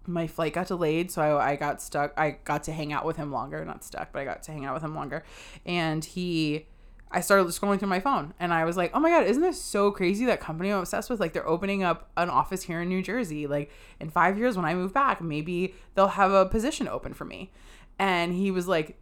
my 0.07 0.27
flight 0.27 0.53
got 0.53 0.67
delayed 0.67 1.11
so 1.11 1.23
I, 1.23 1.53
I 1.53 1.57
got 1.57 1.81
stuck 1.83 2.13
i 2.17 2.31
got 2.45 2.65
to 2.65 2.73
hang 2.73 2.93
out 2.93 3.05
with 3.05 3.17
him 3.17 3.31
longer 3.31 3.65
not 3.65 3.85
stuck 3.85 4.13
but 4.13 4.21
i 4.21 4.25
got 4.25 4.43
to 4.45 4.53
hang 4.53 4.65
out 4.65 4.75
with 4.75 4.83
him 4.83 4.95
longer 4.95 5.25
and 5.67 6.05
he 6.05 6.67
i 7.11 7.21
started 7.21 7.47
scrolling 7.49 7.79
through 7.79 7.89
my 7.89 8.01
phone 8.01 8.35
and 8.39 8.53
i 8.53 8.65
was 8.65 8.77
like 8.77 8.91
oh 8.95 9.01
my 9.01 9.11
god 9.11 9.27
isn't 9.27 9.43
this 9.43 9.61
so 9.61 9.91
crazy 9.91 10.25
that 10.25 10.41
company 10.41 10.73
i'm 10.73 10.79
obsessed 10.79 11.11
with 11.11 11.21
like 11.21 11.33
they're 11.33 11.49
opening 11.49 11.83
up 11.83 12.11
an 12.17 12.31
office 12.31 12.63
here 12.63 12.81
in 12.81 12.89
new 12.89 13.03
jersey 13.03 13.47
like 13.47 13.71
in 13.99 14.11
five 14.11 14.39
years 14.39 14.57
when 14.57 14.65
i 14.65 14.75
move 14.75 14.93
back 14.93 15.21
maybe 15.21 15.75
they'll 15.95 16.09
have 16.09 16.33
a 16.33 16.47
position 16.47 16.89
open 16.89 17.13
for 17.13 17.25
me 17.25 17.51
and 17.99 18.33
he 18.35 18.51
was 18.51 18.67
like 18.67 18.97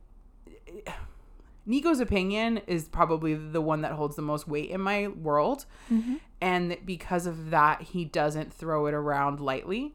Nico's 1.68 2.00
opinion 2.00 2.62
is 2.66 2.88
probably 2.88 3.34
the 3.34 3.60
one 3.60 3.82
that 3.82 3.92
holds 3.92 4.16
the 4.16 4.22
most 4.22 4.48
weight 4.48 4.70
in 4.70 4.80
my 4.80 5.08
world. 5.08 5.66
Mm-hmm. 5.92 6.14
And 6.40 6.78
because 6.86 7.26
of 7.26 7.50
that, 7.50 7.82
he 7.82 8.06
doesn't 8.06 8.54
throw 8.54 8.86
it 8.86 8.94
around 8.94 9.38
lightly. 9.38 9.94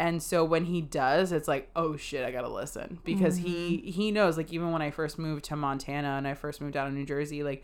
And 0.00 0.22
so 0.22 0.46
when 0.46 0.64
he 0.64 0.80
does, 0.80 1.30
it's 1.30 1.46
like, 1.46 1.68
oh 1.76 1.94
shit, 1.94 2.24
I 2.24 2.30
gotta 2.30 2.48
listen 2.48 3.00
because 3.04 3.36
he 3.36 3.76
mm-hmm. 3.76 3.90
he 3.90 4.10
knows. 4.10 4.38
Like 4.38 4.50
even 4.50 4.72
when 4.72 4.80
I 4.80 4.90
first 4.90 5.18
moved 5.18 5.44
to 5.44 5.56
Montana 5.56 6.12
and 6.16 6.26
I 6.26 6.32
first 6.32 6.62
moved 6.62 6.74
out 6.74 6.88
of 6.88 6.94
New 6.94 7.04
Jersey, 7.04 7.42
like 7.42 7.62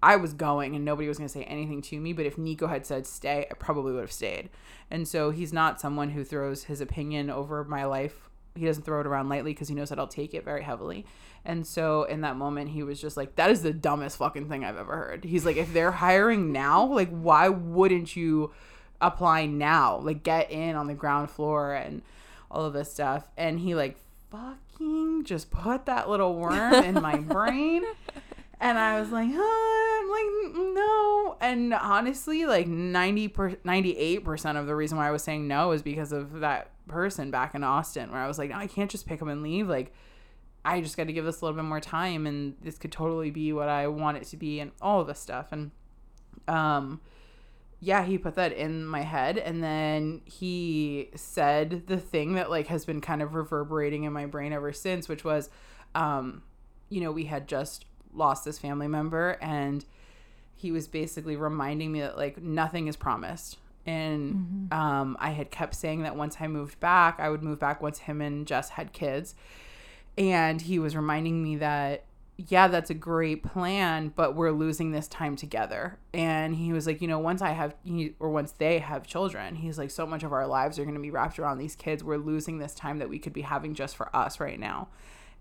I 0.00 0.14
was 0.14 0.34
going 0.34 0.76
and 0.76 0.84
nobody 0.84 1.08
was 1.08 1.18
gonna 1.18 1.28
say 1.28 1.42
anything 1.42 1.82
to 1.82 1.98
me. 1.98 2.12
But 2.12 2.26
if 2.26 2.38
Nico 2.38 2.68
had 2.68 2.86
said 2.86 3.08
stay, 3.08 3.48
I 3.50 3.54
probably 3.54 3.92
would 3.92 4.02
have 4.02 4.12
stayed. 4.12 4.50
And 4.88 5.08
so 5.08 5.32
he's 5.32 5.52
not 5.52 5.80
someone 5.80 6.10
who 6.10 6.22
throws 6.22 6.62
his 6.62 6.80
opinion 6.80 7.28
over 7.28 7.64
my 7.64 7.84
life. 7.86 8.30
He 8.54 8.66
doesn't 8.66 8.84
throw 8.84 9.00
it 9.00 9.06
around 9.08 9.28
lightly 9.28 9.50
because 9.50 9.66
he 9.66 9.74
knows 9.74 9.88
that 9.88 9.98
I'll 9.98 10.06
take 10.06 10.32
it 10.32 10.44
very 10.44 10.62
heavily. 10.62 11.04
And 11.44 11.66
so 11.66 12.04
in 12.04 12.20
that 12.20 12.36
moment, 12.36 12.70
he 12.70 12.84
was 12.84 13.00
just 13.00 13.16
like, 13.16 13.34
that 13.34 13.50
is 13.50 13.62
the 13.64 13.72
dumbest 13.72 14.18
fucking 14.18 14.48
thing 14.48 14.64
I've 14.64 14.78
ever 14.78 14.94
heard. 14.94 15.24
He's 15.24 15.44
like, 15.44 15.56
if 15.56 15.72
they're 15.72 15.90
hiring 15.90 16.52
now, 16.52 16.84
like, 16.84 17.10
why 17.10 17.48
wouldn't 17.48 18.14
you 18.14 18.52
apply 19.06 19.46
now? 19.46 19.98
Like, 19.98 20.22
get 20.22 20.50
in 20.50 20.76
on 20.76 20.86
the 20.86 20.94
ground 20.94 21.30
floor 21.30 21.74
and 21.74 22.02
all 22.50 22.64
of 22.64 22.72
this 22.72 22.92
stuff. 22.92 23.28
And 23.36 23.60
he, 23.60 23.74
like, 23.74 23.96
fucking 24.30 25.24
just 25.24 25.50
put 25.50 25.86
that 25.86 26.08
little 26.08 26.34
worm 26.34 26.74
in 26.74 26.94
my 26.94 27.16
brain. 27.18 27.84
And 28.60 28.78
I 28.78 29.00
was 29.00 29.10
like, 29.10 29.28
huh? 29.32 30.00
I'm 30.00 30.10
like, 30.10 30.74
no. 30.74 31.36
And 31.40 31.74
honestly, 31.74 32.46
like 32.46 32.66
90 32.66 33.28
per, 33.28 33.50
98% 33.50 34.58
of 34.58 34.66
the 34.66 34.74
reason 34.74 34.96
why 34.96 35.08
I 35.08 35.10
was 35.10 35.22
saying 35.22 35.46
no 35.46 35.72
is 35.72 35.82
because 35.82 36.12
of 36.12 36.40
that 36.40 36.70
person 36.88 37.30
back 37.30 37.54
in 37.54 37.64
Austin, 37.64 38.10
where 38.10 38.20
I 38.20 38.26
was 38.26 38.38
like, 38.38 38.50
no, 38.50 38.56
I 38.56 38.66
can't 38.66 38.90
just 38.90 39.06
pick 39.06 39.20
him 39.20 39.28
and 39.28 39.42
leave. 39.42 39.68
Like, 39.68 39.92
I 40.64 40.80
just 40.80 40.96
got 40.96 41.08
to 41.08 41.12
give 41.12 41.24
this 41.24 41.40
a 41.40 41.44
little 41.44 41.56
bit 41.56 41.68
more 41.68 41.80
time, 41.80 42.26
and 42.26 42.56
this 42.62 42.78
could 42.78 42.92
totally 42.92 43.30
be 43.30 43.52
what 43.52 43.68
I 43.68 43.86
want 43.88 44.16
it 44.16 44.24
to 44.28 44.36
be, 44.36 44.60
and 44.60 44.72
all 44.80 45.00
of 45.00 45.06
this 45.06 45.18
stuff. 45.18 45.52
And, 45.52 45.70
um, 46.48 47.00
yeah, 47.84 48.04
he 48.04 48.16
put 48.16 48.34
that 48.36 48.52
in 48.52 48.86
my 48.86 49.02
head, 49.02 49.36
and 49.36 49.62
then 49.62 50.22
he 50.24 51.10
said 51.14 51.86
the 51.86 51.98
thing 51.98 52.34
that 52.34 52.50
like 52.50 52.68
has 52.68 52.84
been 52.84 53.00
kind 53.00 53.20
of 53.20 53.34
reverberating 53.34 54.04
in 54.04 54.12
my 54.12 54.26
brain 54.26 54.52
ever 54.52 54.72
since, 54.72 55.08
which 55.08 55.24
was, 55.24 55.50
um, 55.94 56.42
you 56.88 57.00
know, 57.00 57.12
we 57.12 57.26
had 57.26 57.46
just 57.46 57.84
lost 58.12 58.44
this 58.44 58.58
family 58.58 58.88
member, 58.88 59.36
and 59.42 59.84
he 60.56 60.72
was 60.72 60.88
basically 60.88 61.36
reminding 61.36 61.92
me 61.92 62.00
that 62.00 62.16
like 62.16 62.40
nothing 62.40 62.86
is 62.86 62.96
promised. 62.96 63.58
And 63.86 64.72
um, 64.72 65.14
I 65.20 65.30
had 65.32 65.50
kept 65.50 65.74
saying 65.74 66.04
that 66.04 66.16
once 66.16 66.38
I 66.40 66.46
moved 66.46 66.80
back, 66.80 67.20
I 67.20 67.28
would 67.28 67.42
move 67.42 67.58
back 67.58 67.82
once 67.82 67.98
him 67.98 68.22
and 68.22 68.46
Jess 68.46 68.70
had 68.70 68.94
kids 68.94 69.34
and 70.16 70.60
he 70.60 70.78
was 70.78 70.94
reminding 70.94 71.42
me 71.42 71.56
that 71.56 72.04
yeah 72.36 72.66
that's 72.66 72.90
a 72.90 72.94
great 72.94 73.44
plan 73.44 74.08
but 74.08 74.34
we're 74.34 74.50
losing 74.50 74.90
this 74.90 75.08
time 75.08 75.36
together. 75.36 75.98
And 76.12 76.56
he 76.56 76.72
was 76.72 76.86
like 76.86 77.00
you 77.00 77.08
know 77.08 77.18
once 77.18 77.42
i 77.42 77.50
have 77.50 77.74
he, 77.84 78.14
or 78.18 78.30
once 78.30 78.52
they 78.52 78.78
have 78.78 79.06
children 79.06 79.56
he's 79.56 79.78
like 79.78 79.90
so 79.90 80.06
much 80.06 80.22
of 80.22 80.32
our 80.32 80.46
lives 80.46 80.78
are 80.78 80.84
going 80.84 80.94
to 80.96 81.00
be 81.00 81.10
wrapped 81.10 81.38
around 81.38 81.58
these 81.58 81.76
kids. 81.76 82.02
We're 82.02 82.16
losing 82.16 82.58
this 82.58 82.74
time 82.74 82.98
that 82.98 83.08
we 83.08 83.18
could 83.18 83.32
be 83.32 83.42
having 83.42 83.74
just 83.74 83.96
for 83.96 84.14
us 84.14 84.40
right 84.40 84.58
now. 84.58 84.88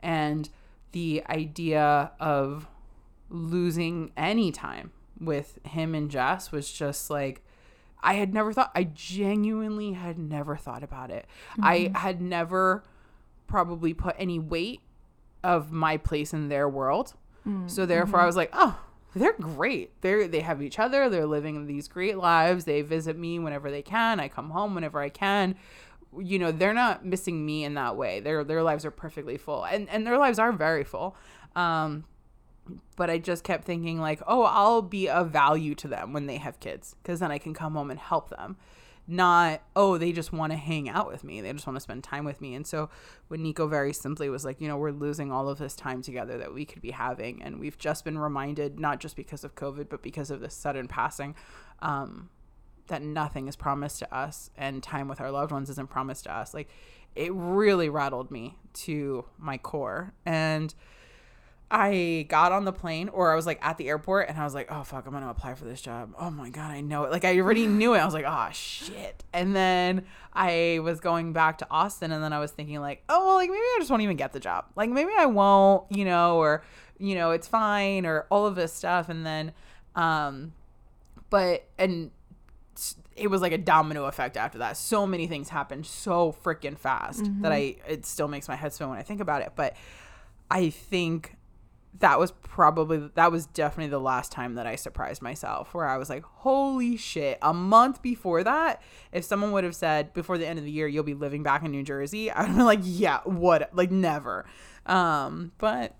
And 0.02 0.50
the 0.92 1.24
idea 1.30 2.12
of 2.20 2.68
losing 3.30 4.12
any 4.16 4.52
time 4.52 4.92
with 5.20 5.58
him 5.66 5.96
and 5.96 6.12
jess 6.12 6.52
was 6.52 6.72
just 6.72 7.10
like 7.10 7.42
i 8.02 8.16
had 8.16 8.34
never 8.34 8.52
thought 8.52 8.72
i 8.76 8.84
genuinely 8.84 9.94
had 9.94 10.20
never 10.20 10.56
thought 10.56 10.84
about 10.84 11.10
it. 11.10 11.26
I 11.60 11.80
mm-hmm. 11.80 11.96
had 11.96 12.22
never 12.22 12.84
probably 13.48 13.94
put 13.94 14.16
any 14.20 14.40
weight 14.40 14.82
of 15.44 15.72
my 15.72 15.98
place 15.98 16.34
in 16.34 16.50
their 16.50 16.68
world. 16.70 17.14
So 17.68 17.86
therefore 17.86 18.20
I 18.22 18.26
was 18.26 18.36
like, 18.38 18.52
oh, 18.54 18.80
they're 19.16 19.34
great. 19.34 20.00
They're 20.02 20.28
they 20.28 20.40
have 20.40 20.62
each 20.62 20.80
other. 20.80 21.10
They're 21.10 21.26
living 21.26 21.68
these 21.68 21.88
great 21.88 22.18
lives. 22.18 22.66
They 22.66 22.82
visit 22.82 23.18
me 23.18 23.38
whenever 23.40 23.70
they 23.70 23.82
can. 23.82 24.20
I 24.20 24.28
come 24.30 24.50
home 24.52 24.74
whenever 24.76 25.00
I 25.02 25.10
can. 25.10 25.56
You 26.18 26.40
know, 26.40 26.52
they're 26.52 26.74
not 26.74 27.06
missing 27.06 27.46
me 27.46 27.64
in 27.64 27.74
that 27.74 27.96
way. 27.98 28.20
Their 28.22 28.44
their 28.44 28.64
lives 28.64 28.86
are 28.86 28.92
perfectly 28.92 29.38
full. 29.38 29.66
And 29.66 29.90
and 29.90 30.08
their 30.08 30.18
lives 30.18 30.40
are 30.40 30.52
very 30.52 30.84
full. 30.84 31.16
Um 31.56 32.06
but 32.96 33.10
I 33.10 33.18
just 33.18 33.44
kept 33.44 33.66
thinking 33.66 34.00
like, 34.00 34.22
oh, 34.26 34.44
I'll 34.44 34.82
be 34.82 35.10
of 35.10 35.32
value 35.32 35.76
to 35.76 35.88
them 35.90 36.14
when 36.14 36.28
they 36.28 36.38
have 36.38 36.62
kids 36.62 36.96
cuz 37.04 37.20
then 37.20 37.32
I 37.32 37.38
can 37.38 37.54
come 37.54 37.74
home 37.76 37.92
and 37.92 38.00
help 38.00 38.30
them 38.30 38.56
not 39.06 39.62
oh 39.76 39.98
they 39.98 40.12
just 40.13 40.32
want 40.32 40.52
to 40.52 40.58
hang 40.58 40.88
out 40.88 41.12
with 41.12 41.26
me 41.26 41.42
they 41.42 41.52
just 41.52 41.68
want 41.68 41.76
to 41.76 41.82
spend 41.82 42.04
time 42.04 42.26
with 42.26 42.39
me. 42.42 42.54
And 42.56 42.66
so 42.66 42.89
when 43.28 43.44
nico 43.44 43.68
very 43.68 43.94
simply 43.94 44.30
was 44.30 44.46
like 44.46 44.62
you 44.62 44.68
know 44.68 44.78
we're 44.78 44.92
losing 44.92 45.32
all 45.32 45.50
of 45.50 45.58
this 45.58 45.76
time 45.76 46.02
together 46.02 46.38
that 46.38 46.54
we 46.54 46.66
could 46.66 46.82
be 46.82 46.92
having 46.92 47.42
and 47.42 47.60
we've 47.60 47.78
just 47.78 48.06
been 48.06 48.18
reminded 48.18 48.80
not 48.80 49.00
just 49.00 49.16
because 49.16 49.44
of 49.44 49.56
covid 49.56 49.89
but 49.89 50.02
because 50.02 50.32
of 50.32 50.39
this 50.39 50.54
sudden 50.54 50.88
passing 50.88 51.36
um, 51.82 52.30
that 52.88 53.02
nothing 53.02 53.48
is 53.48 53.56
promised 53.56 54.00
to 54.00 54.16
us 54.16 54.50
and 54.58 54.84
time 54.84 55.08
with 55.08 55.22
our 55.22 55.32
loved 55.32 55.52
ones 55.52 55.70
isn't 55.70 55.89
promised 55.89 56.26
to 56.26 56.36
us. 56.36 56.54
Like 56.54 56.70
it 57.16 57.32
really 57.34 57.89
rattled 57.89 58.32
me 58.32 58.58
to 58.74 59.26
my 59.38 59.58
core. 59.58 60.13
And 60.26 60.74
I 61.76 62.28
got 62.30 62.52
on 62.52 62.66
the 62.66 62.72
plane 62.72 63.10
or 63.10 63.32
I 63.32 63.36
was 63.36 63.48
like 63.48 63.58
at 63.66 63.80
the 63.80 63.90
airport 63.90 64.30
and 64.30 64.38
I 64.38 64.44
was 64.44 64.54
like, 64.54 64.72
oh 64.72 64.84
fuck, 64.84 65.08
I'm 65.08 65.12
gonna 65.12 65.28
apply 65.28 65.56
for 65.56 65.66
this 65.66 65.82
job. 65.82 66.14
Oh 66.20 66.30
my 66.30 66.52
god, 66.52 66.70
I 66.70 66.82
know 66.82 67.06
it. 67.06 67.12
Like 67.12 67.26
I 67.26 67.40
already 67.40 67.66
knew 67.66 67.96
it. 67.96 67.98
I 67.98 68.06
was 68.06 68.14
like, 68.14 68.26
oh 68.28 68.50
shit. 68.54 69.24
And 69.34 69.56
then 69.56 70.06
I 70.34 70.82
was 70.84 71.00
going 71.00 71.34
back 71.34 71.58
to 71.58 71.68
Austin 71.72 72.12
and 72.12 72.24
then 72.24 72.32
I 72.32 72.38
was 72.38 72.52
thinking 72.52 72.80
like, 72.80 73.04
oh 73.10 73.26
well, 73.26 73.36
like 73.38 73.50
maybe 73.50 73.60
I 73.60 73.78
just 73.80 73.90
won't 73.90 74.04
even 74.04 74.18
get 74.18 74.34
the 74.34 74.40
job. 74.40 74.66
Like 74.76 74.92
maybe 74.92 75.10
I 75.18 75.26
won't, 75.26 75.92
you 75.92 76.06
know, 76.06 76.38
or 76.38 76.64
you 77.00 77.16
know, 77.16 77.32
it's 77.32 77.48
fine 77.48 78.06
or 78.06 78.28
all 78.30 78.46
of 78.46 78.54
this 78.54 78.72
stuff. 78.72 79.10
And 79.10 79.26
then 79.26 79.52
um 79.96 80.54
but 81.32 81.66
and 81.80 82.12
it 83.16 83.32
was 83.32 83.42
like 83.42 83.52
a 83.52 83.58
domino 83.58 84.06
effect 84.06 84.38
after 84.38 84.60
that. 84.60 84.78
So 84.78 85.08
many 85.08 85.26
things 85.26 85.50
happened 85.50 85.88
so 85.88 86.36
freaking 86.44 86.78
fast 86.78 87.28
that 87.42 87.52
I 87.52 87.78
it 87.88 88.06
still 88.06 88.28
makes 88.28 88.48
my 88.48 88.56
head 88.56 88.74
spin 88.74 88.90
when 88.90 89.00
I 89.00 89.04
think 89.04 89.22
about 89.22 89.42
it. 89.42 89.54
But 89.56 89.76
I 90.52 90.70
think 90.70 91.36
that 92.00 92.20
was 92.20 92.32
probably 92.32 93.10
that 93.16 93.32
was 93.32 93.46
definitely 93.46 93.90
the 93.90 94.00
last 94.00 94.32
time 94.32 94.56
that 94.56 94.66
I 94.66 94.76
surprised 94.76 95.22
myself 95.22 95.74
where 95.74 95.88
I 95.88 95.98
was 95.98 96.10
like, 96.10 96.24
"Holy 96.24 96.98
shit." 96.98 97.38
A 97.42 97.54
month 97.54 98.02
before 98.02 98.44
that, 98.44 98.82
if 99.12 99.24
someone 99.24 99.52
would 99.52 99.64
have 99.64 99.76
said 99.76 100.14
before 100.14 100.38
the 100.38 100.48
end 100.48 100.60
of 100.60 100.66
the 100.66 100.72
year 100.72 100.88
you'll 100.88 101.04
be 101.04 101.14
living 101.14 101.44
back 101.44 101.64
in 101.64 101.72
New 101.72 101.84
Jersey, 101.84 102.32
I 102.32 102.42
would 102.42 102.48
have 102.48 102.58
been 102.58 102.66
like, 102.66 102.80
"Yeah, 102.82 103.22
what? 103.26 103.70
Like 103.74 103.92
never." 103.92 104.46
Um, 104.86 105.52
but 105.60 105.96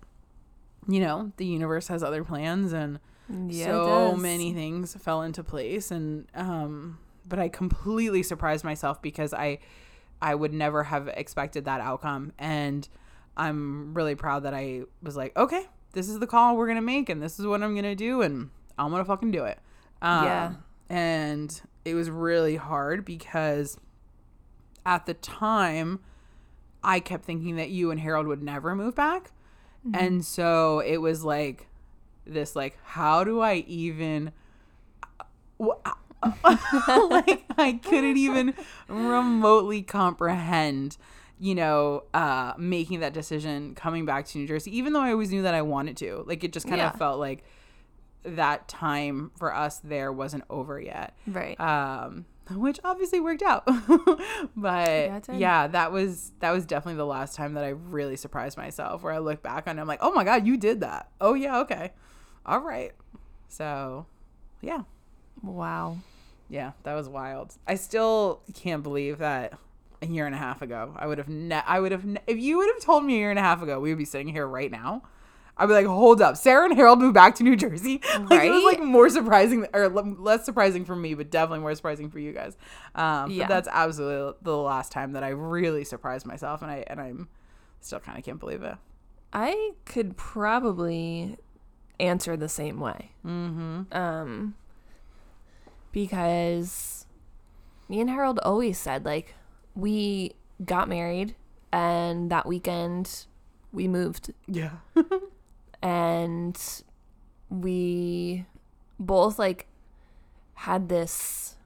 you 0.88 1.00
know, 1.00 1.32
the 1.36 1.46
universe 1.46 1.88
has 1.88 2.02
other 2.02 2.24
plans 2.24 2.72
and 2.72 2.98
Yeah, 3.28 3.66
so 3.66 4.16
many 4.16 4.52
things 4.52 4.94
fell 4.96 5.22
into 5.22 5.42
place 5.42 5.90
and 5.90 6.26
um 6.34 6.98
but 7.26 7.38
I 7.38 7.48
completely 7.48 8.22
surprised 8.22 8.64
myself 8.64 9.00
because 9.00 9.32
I 9.32 9.60
I 10.20 10.34
would 10.34 10.52
never 10.52 10.84
have 10.84 11.08
expected 11.08 11.64
that 11.64 11.80
outcome. 11.80 12.32
And 12.38 12.88
I'm 13.36 13.94
really 13.94 14.14
proud 14.14 14.44
that 14.44 14.54
I 14.54 14.82
was 15.02 15.16
like, 15.16 15.36
okay, 15.36 15.66
this 15.94 16.08
is 16.08 16.18
the 16.18 16.26
call 16.26 16.56
we're 16.56 16.68
gonna 16.68 16.82
make, 16.82 17.08
and 17.08 17.22
this 17.22 17.40
is 17.40 17.46
what 17.46 17.62
I'm 17.62 17.74
gonna 17.74 17.94
do, 17.96 18.22
and 18.22 18.50
I'm 18.78 18.90
gonna 18.90 19.04
fucking 19.04 19.30
do 19.30 19.44
it. 19.44 19.58
Um, 20.02 20.24
Yeah. 20.24 20.52
And 20.90 21.62
it 21.84 21.94
was 21.94 22.10
really 22.10 22.56
hard 22.56 23.04
because 23.04 23.78
at 24.84 25.06
the 25.06 25.14
time, 25.14 26.00
I 26.82 27.00
kept 27.00 27.24
thinking 27.24 27.56
that 27.56 27.70
you 27.70 27.90
and 27.90 27.98
Harold 27.98 28.26
would 28.26 28.42
never 28.42 28.74
move 28.74 28.94
back. 28.94 29.32
Mm-hmm. 29.86 30.04
And 30.04 30.24
so 30.24 30.80
it 30.80 30.98
was 30.98 31.24
like 31.24 31.68
this 32.26 32.56
like 32.56 32.78
how 32.84 33.22
do 33.22 33.40
I 33.40 33.56
even 33.66 34.32
uh, 35.20 35.24
uh, 35.62 35.92
like 37.10 37.44
I 37.56 37.80
couldn't 37.82 38.16
even 38.16 38.54
remotely 38.88 39.82
comprehend 39.82 40.96
you 41.44 41.54
know 41.54 42.04
uh 42.14 42.54
making 42.56 43.00
that 43.00 43.12
decision 43.12 43.74
coming 43.74 44.04
back 44.06 44.24
to 44.26 44.38
New 44.38 44.46
Jersey 44.46 44.74
even 44.78 44.92
though 44.94 45.00
I 45.08 45.10
always 45.12 45.30
knew 45.30 45.42
that 45.42 45.54
I 45.54 45.62
wanted 45.62 45.96
to. 45.98 46.24
Like 46.26 46.42
it 46.44 46.52
just 46.52 46.66
kind 46.66 46.78
Yeah. 46.78 46.90
of 46.90 46.96
felt 46.96 47.18
like 47.18 47.44
that 48.22 48.66
time 48.68 49.30
for 49.38 49.54
us 49.54 49.78
there 49.80 50.10
wasn't 50.12 50.44
over 50.48 50.80
yet. 50.80 51.14
Right. 51.26 51.58
um 51.60 52.24
which 52.50 52.78
obviously 52.84 53.20
worked 53.20 53.42
out. 53.42 53.64
But 54.56 54.88
Yeah, 54.88 55.20
yeah, 55.32 55.66
that 55.68 55.92
was 55.92 56.32
that 56.40 56.50
was 56.52 56.64
definitely 56.66 56.96
the 56.98 57.06
last 57.06 57.34
time 57.36 57.54
that 57.54 57.64
i 57.64 57.68
really 57.70 58.16
surprised 58.16 58.56
myself 58.56 59.02
where 59.02 59.12
i 59.12 59.18
look 59.18 59.42
back 59.42 59.66
on 59.66 59.78
it 59.78 59.80
i'm 59.82 59.88
like 59.88 60.00
oh 60.02 60.12
my 60.12 60.24
god 60.24 60.46
you 60.46 60.56
did 60.56 60.80
that. 60.80 61.10
Oh 61.20 61.34
yeah 61.34 61.58
okay. 61.60 61.92
All 62.46 62.60
right. 62.60 62.92
So 63.48 64.06
yeah. 64.62 64.82
Wow. 65.42 65.98
yeah 66.48 66.72
that 66.84 66.94
was 66.94 67.08
wild. 67.08 67.54
I 67.66 67.74
still 67.74 68.40
can't 68.54 68.82
believe 68.82 69.18
that 69.18 69.58
a 70.10 70.12
year 70.12 70.26
and 70.26 70.34
a 70.34 70.38
half 70.38 70.62
ago 70.62 70.94
i 70.96 71.06
would 71.06 71.18
have 71.18 71.28
ne- 71.28 71.62
i 71.66 71.78
would 71.80 71.92
have 71.92 72.04
ne- 72.04 72.20
if 72.26 72.38
you 72.38 72.58
would 72.58 72.68
have 72.68 72.80
told 72.80 73.04
me 73.04 73.14
a 73.14 73.18
year 73.18 73.30
and 73.30 73.38
a 73.38 73.42
half 73.42 73.62
ago 73.62 73.80
we 73.80 73.90
would 73.90 73.98
be 73.98 74.04
sitting 74.04 74.28
here 74.28 74.46
right 74.46 74.70
now 74.70 75.02
I'd 75.56 75.66
be 75.66 75.72
like, 75.72 75.86
hold 75.86 76.20
up, 76.20 76.36
Sarah 76.36 76.64
and 76.64 76.74
Harold 76.74 76.98
moved 76.98 77.14
back 77.14 77.36
to 77.36 77.44
New 77.44 77.54
Jersey. 77.54 78.00
Like, 78.18 78.42
it 78.44 78.50
was 78.50 78.64
like 78.64 78.82
more 78.82 79.08
surprising, 79.08 79.66
or 79.72 79.88
less 79.88 80.44
surprising 80.44 80.84
for 80.84 80.96
me, 80.96 81.14
but 81.14 81.30
definitely 81.30 81.60
more 81.60 81.74
surprising 81.76 82.10
for 82.10 82.18
you 82.18 82.32
guys. 82.32 82.56
Um, 82.94 83.30
Yeah. 83.30 83.44
But 83.44 83.48
that's 83.50 83.68
absolutely 83.70 84.36
the 84.42 84.56
last 84.56 84.90
time 84.90 85.12
that 85.12 85.22
I 85.22 85.28
really 85.28 85.84
surprised 85.84 86.26
myself, 86.26 86.62
and 86.62 86.70
I 86.70 86.84
and 86.88 87.00
I'm 87.00 87.28
still 87.80 88.00
kind 88.00 88.18
of 88.18 88.24
can't 88.24 88.40
believe 88.40 88.62
it. 88.62 88.74
I 89.32 89.72
could 89.84 90.16
probably 90.16 91.36
answer 92.00 92.36
the 92.36 92.48
same 92.48 92.80
way. 92.80 93.12
Mm-hmm. 93.24 93.96
Um, 93.96 94.54
because 95.92 97.06
me 97.88 98.00
and 98.00 98.10
Harold 98.10 98.40
always 98.42 98.78
said 98.78 99.04
like 99.04 99.34
we 99.74 100.32
got 100.64 100.88
married, 100.88 101.34
and 101.72 102.30
that 102.30 102.46
weekend 102.46 103.26
we 103.72 103.88
moved, 103.88 104.32
Yeah. 104.46 104.76
and 105.82 106.58
we 107.50 108.46
both 108.98 109.38
like 109.38 109.66
had 110.54 110.88
this 110.88 111.56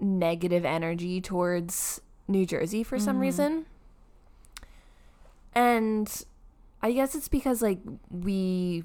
negative 0.00 0.64
energy 0.64 1.20
towards 1.20 2.00
New 2.28 2.46
Jersey 2.46 2.82
for 2.82 2.98
some 2.98 3.14
mm-hmm. 3.14 3.22
reason. 3.22 3.66
And 5.54 6.24
I 6.82 6.92
guess 6.92 7.14
it's 7.14 7.28
because 7.28 7.60
like 7.60 7.80
we 8.10 8.84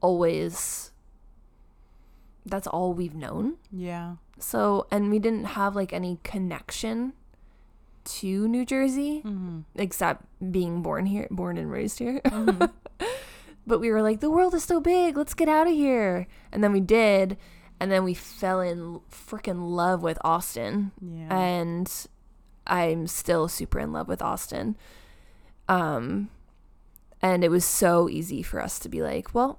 always 0.00 0.90
that's 2.46 2.66
all 2.66 2.92
we've 2.92 3.14
known. 3.14 3.56
yeah. 3.72 4.16
So, 4.38 4.86
and 4.90 5.10
we 5.10 5.18
didn't 5.18 5.44
have 5.44 5.74
like 5.76 5.92
any 5.92 6.18
connection 6.22 7.12
to 8.04 8.46
New 8.48 8.64
Jersey 8.66 9.22
Mm-hmm. 9.24 9.60
except 9.76 10.24
being 10.52 10.82
born 10.82 11.06
here, 11.06 11.26
born 11.30 11.56
and 11.56 11.70
raised 11.70 11.98
here. 11.98 12.20
but 13.66 13.80
we 13.80 13.90
were 13.90 14.02
like, 14.02 14.20
the 14.20 14.30
world 14.30 14.54
is 14.54 14.64
so 14.64 14.80
big, 14.80 15.16
let's 15.16 15.34
get 15.34 15.48
out 15.48 15.66
of 15.66 15.72
here. 15.72 16.26
And 16.52 16.62
then 16.62 16.72
we 16.72 16.80
did, 16.80 17.38
and 17.80 17.90
then 17.90 18.04
we 18.04 18.12
fell 18.14 18.60
in 18.60 19.00
freaking 19.10 19.70
love 19.70 20.02
with 20.02 20.18
Austin. 20.22 20.92
Yeah. 21.00 21.34
And 21.34 22.06
I'm 22.66 23.06
still 23.06 23.48
super 23.48 23.78
in 23.78 23.92
love 23.92 24.08
with 24.08 24.20
Austin. 24.22 24.76
Um 25.68 26.28
and 27.22 27.42
it 27.42 27.50
was 27.50 27.64
so 27.64 28.06
easy 28.10 28.42
for 28.42 28.60
us 28.60 28.78
to 28.80 28.88
be 28.90 29.00
like, 29.00 29.34
well, 29.34 29.58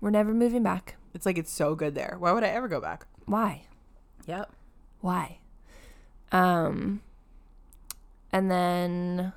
we're 0.00 0.10
never 0.10 0.34
moving 0.34 0.62
back. 0.62 0.96
it's 1.14 1.24
like 1.24 1.38
it's 1.38 1.50
so 1.52 1.74
good 1.74 1.94
there. 1.94 2.16
Why 2.18 2.32
would 2.32 2.44
I 2.44 2.48
ever 2.48 2.68
go 2.68 2.80
back? 2.80 3.06
Why? 3.28 3.62
Yep. 4.26 4.50
why 5.00 5.38
um 6.32 7.00
and 8.30 8.50
then 8.50 9.32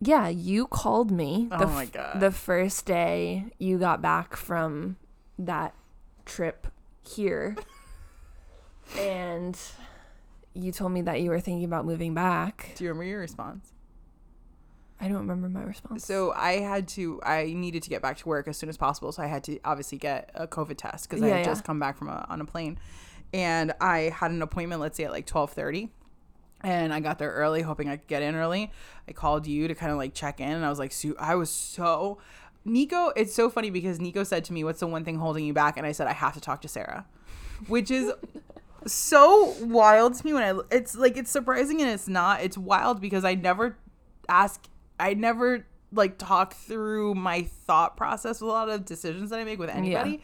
yeah 0.00 0.26
you 0.28 0.66
called 0.66 1.10
me 1.12 1.48
Oh 1.52 1.58
the, 1.58 1.66
my 1.68 1.82
f- 1.84 1.92
God. 1.92 2.18
the 2.20 2.32
first 2.32 2.84
day 2.86 3.44
you 3.58 3.78
got 3.78 4.02
back 4.02 4.34
from 4.34 4.96
that 5.38 5.74
trip 6.24 6.66
here 7.08 7.56
and 8.98 9.56
you 10.54 10.72
told 10.72 10.90
me 10.90 11.02
that 11.02 11.20
you 11.20 11.30
were 11.30 11.38
thinking 11.40 11.64
about 11.64 11.84
moving 11.84 12.14
back 12.14 12.72
Do 12.76 12.82
you 12.84 12.90
remember 12.90 13.04
your 13.04 13.20
response? 13.20 13.72
I 15.00 15.08
don't 15.08 15.18
remember 15.18 15.48
my 15.48 15.62
response 15.62 16.04
So 16.04 16.32
I 16.32 16.58
had 16.58 16.88
to, 16.88 17.20
I 17.22 17.52
needed 17.52 17.82
to 17.84 17.90
get 17.90 18.02
back 18.02 18.16
to 18.18 18.28
work 18.28 18.48
as 18.48 18.56
soon 18.56 18.68
as 18.68 18.76
possible. 18.76 19.12
So 19.12 19.22
I 19.22 19.26
had 19.26 19.44
to 19.44 19.58
obviously 19.64 19.98
get 19.98 20.30
a 20.34 20.46
COVID 20.46 20.76
test 20.76 21.08
because 21.08 21.22
I 21.22 21.28
had 21.28 21.38
yeah. 21.38 21.44
just 21.44 21.64
come 21.64 21.78
back 21.78 21.96
from 21.96 22.08
a, 22.08 22.26
on 22.28 22.40
a 22.40 22.44
plane, 22.44 22.78
and 23.32 23.72
I 23.80 24.12
had 24.14 24.30
an 24.30 24.42
appointment. 24.42 24.80
Let's 24.80 24.96
say 24.96 25.04
at 25.04 25.12
like 25.12 25.26
twelve 25.26 25.52
thirty, 25.52 25.90
and 26.62 26.92
I 26.92 27.00
got 27.00 27.18
there 27.18 27.30
early, 27.30 27.62
hoping 27.62 27.88
I 27.88 27.96
could 27.96 28.08
get 28.08 28.22
in 28.22 28.34
early. 28.34 28.72
I 29.08 29.12
called 29.12 29.46
you 29.46 29.68
to 29.68 29.74
kind 29.74 29.92
of 29.92 29.98
like 29.98 30.14
check 30.14 30.40
in, 30.40 30.50
and 30.50 30.64
I 30.64 30.70
was 30.70 30.78
like, 30.78 30.92
su- 30.92 31.16
I 31.18 31.34
was 31.34 31.50
so. 31.50 32.18
Nico, 32.64 33.10
it's 33.16 33.34
so 33.34 33.48
funny 33.48 33.70
because 33.70 34.00
Nico 34.00 34.24
said 34.24 34.44
to 34.46 34.52
me, 34.52 34.64
"What's 34.64 34.80
the 34.80 34.86
one 34.86 35.04
thing 35.04 35.16
holding 35.16 35.44
you 35.44 35.52
back?" 35.52 35.76
And 35.76 35.86
I 35.86 35.92
said, 35.92 36.06
"I 36.06 36.12
have 36.12 36.34
to 36.34 36.40
talk 36.40 36.60
to 36.62 36.68
Sarah," 36.68 37.06
which 37.66 37.90
is 37.90 38.12
so 38.86 39.54
wild 39.60 40.14
to 40.14 40.26
me 40.26 40.32
when 40.32 40.42
I 40.42 40.60
it's 40.74 40.96
like 40.96 41.16
it's 41.16 41.30
surprising 41.30 41.80
and 41.80 41.90
it's 41.90 42.08
not. 42.08 42.42
It's 42.42 42.58
wild 42.58 43.00
because 43.00 43.24
I 43.24 43.34
never 43.34 43.76
ask 44.28 44.66
I 45.00 45.14
never 45.14 45.66
like 45.92 46.18
talk 46.18 46.54
through 46.54 47.14
my 47.14 47.42
thought 47.42 47.96
process 47.96 48.40
with 48.40 48.48
a 48.50 48.52
lot 48.52 48.68
of 48.68 48.84
decisions 48.84 49.30
that 49.30 49.38
I 49.40 49.44
make 49.44 49.58
with 49.58 49.70
anybody. 49.70 50.22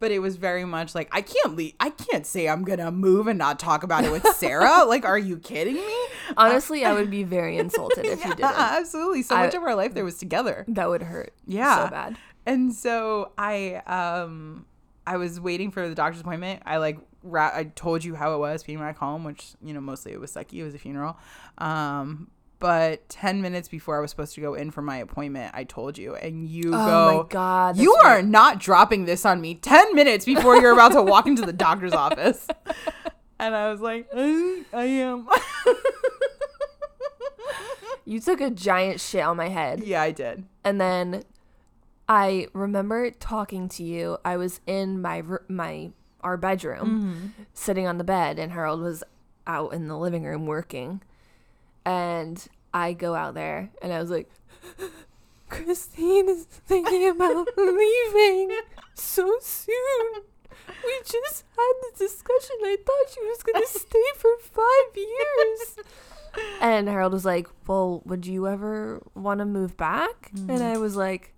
But 0.00 0.10
it 0.10 0.18
was 0.18 0.36
very 0.36 0.64
much 0.64 0.94
like 0.94 1.08
I 1.12 1.22
can't 1.22 1.56
leave 1.56 1.72
I 1.80 1.90
can't 1.90 2.26
say 2.26 2.48
I'm 2.48 2.62
gonna 2.64 2.90
move 2.90 3.26
and 3.26 3.38
not 3.38 3.58
talk 3.58 3.82
about 3.84 4.04
it 4.04 4.12
with 4.12 4.26
Sarah. 4.36 4.84
like, 4.84 5.04
are 5.04 5.18
you 5.18 5.38
kidding 5.38 5.74
me? 5.76 5.96
honestly 6.36 6.84
i 6.84 6.92
would 6.92 7.10
be 7.10 7.22
very 7.38 7.58
insulted 7.58 8.04
if 8.04 8.18
you 8.24 8.30
didn't 8.34 8.44
absolutely. 8.44 9.22
So 9.22 9.34
I- 9.36 9.46
much 9.46 9.54
of 9.54 9.62
our 9.62 9.74
life 9.74 9.94
there 9.94 10.04
was 10.04 10.18
together. 10.18 10.64
that 10.68 10.88
would 10.88 11.02
hurt 11.02 11.32
Yeah. 11.46 11.84
so 11.86 11.90
bad 11.90 12.16
And 12.46 12.74
so 12.74 13.32
I 13.38 13.76
um 13.86 14.66
I 15.06 15.16
was 15.16 15.40
waiting 15.40 15.70
for 15.70 15.88
the 15.88 15.94
doctor's 15.94 16.20
appointment. 16.22 16.62
I 16.66 16.78
like 16.78 16.98
ra- 17.22 17.52
I 17.54 17.64
told 17.64 18.04
you 18.04 18.14
how 18.14 18.34
it 18.34 18.38
was 18.38 18.62
being 18.64 18.78
back 18.78 18.98
home, 18.98 19.22
which 19.24 19.52
you 19.62 19.72
know 19.74 19.80
mostly 19.80 20.12
it 20.12 20.20
was 20.20 20.32
sucky. 20.32 20.54
It 20.54 20.64
was 20.64 20.74
a 20.74 20.78
funeral. 20.78 21.16
Um, 21.58 22.30
but 22.60 23.08
ten 23.08 23.42
minutes 23.42 23.68
before 23.68 23.98
I 23.98 24.00
was 24.00 24.10
supposed 24.10 24.34
to 24.36 24.40
go 24.40 24.54
in 24.54 24.70
for 24.70 24.82
my 24.82 24.96
appointment, 24.98 25.52
I 25.54 25.64
told 25.64 25.98
you, 25.98 26.14
and 26.14 26.46
you 26.48 26.70
go, 26.70 26.76
oh 26.78 26.86
go. 26.86 27.22
my 27.22 27.28
god 27.28 27.76
You 27.76 27.94
are 27.94 28.22
not 28.22 28.58
dropping 28.60 29.04
this 29.04 29.24
on 29.26 29.40
me 29.40 29.54
10 29.56 29.94
minutes 29.94 30.24
before 30.24 30.56
you're 30.56 30.72
about 30.72 30.92
to 30.92 31.02
walk 31.02 31.26
into 31.26 31.42
the 31.42 31.52
doctor's 31.52 31.92
office. 31.92 32.46
And 33.36 33.52
I 33.54 33.68
was 33.72 33.80
like, 33.80 34.08
"Uh, 34.14 34.62
I 34.72 34.84
am. 34.84 35.28
You 38.06 38.20
took 38.20 38.40
a 38.40 38.50
giant 38.50 39.00
shit 39.00 39.22
on 39.22 39.36
my 39.36 39.48
head. 39.48 39.82
yeah, 39.82 40.02
I 40.02 40.10
did. 40.10 40.44
And 40.62 40.78
then 40.80 41.22
I 42.08 42.48
remember 42.52 43.10
talking 43.10 43.68
to 43.70 43.82
you. 43.82 44.18
I 44.24 44.36
was 44.36 44.60
in 44.66 45.00
my 45.00 45.22
my 45.48 45.90
our 46.20 46.36
bedroom, 46.36 47.34
sitting 47.54 47.86
on 47.86 47.96
the 47.98 48.04
bed, 48.04 48.38
and 48.38 48.52
Harold 48.52 48.80
was 48.82 49.02
out 49.46 49.72
in 49.72 49.88
the 49.88 49.96
living 49.96 50.24
room 50.24 50.44
working. 50.46 51.02
And 51.84 52.44
I 52.72 52.92
go 52.92 53.14
out 53.14 53.34
there, 53.34 53.70
and 53.82 53.92
I 53.92 54.00
was 54.00 54.10
like, 54.10 54.30
"Christine 55.48 56.28
is 56.28 56.44
thinking 56.44 57.08
about 57.08 57.46
leaving 57.56 58.58
so 58.94 59.36
soon. 59.40 60.22
We 60.66 60.98
just 61.04 61.44
had 61.56 61.72
this 61.82 61.98
discussion. 62.10 62.56
I 62.62 62.76
thought 62.84 63.14
she 63.14 63.20
was 63.20 63.42
gonna 63.42 63.66
stay 63.66 64.04
for 64.16 64.30
five 64.40 64.96
years." 64.96 65.76
And 66.60 66.88
Harold 66.88 67.12
was 67.12 67.24
like, 67.24 67.46
Well, 67.68 68.02
would 68.04 68.26
you 68.26 68.48
ever 68.48 69.00
want 69.14 69.38
to 69.38 69.44
move 69.44 69.76
back? 69.76 70.32
And 70.34 70.64
I 70.64 70.78
was 70.78 70.96
like, 70.96 71.32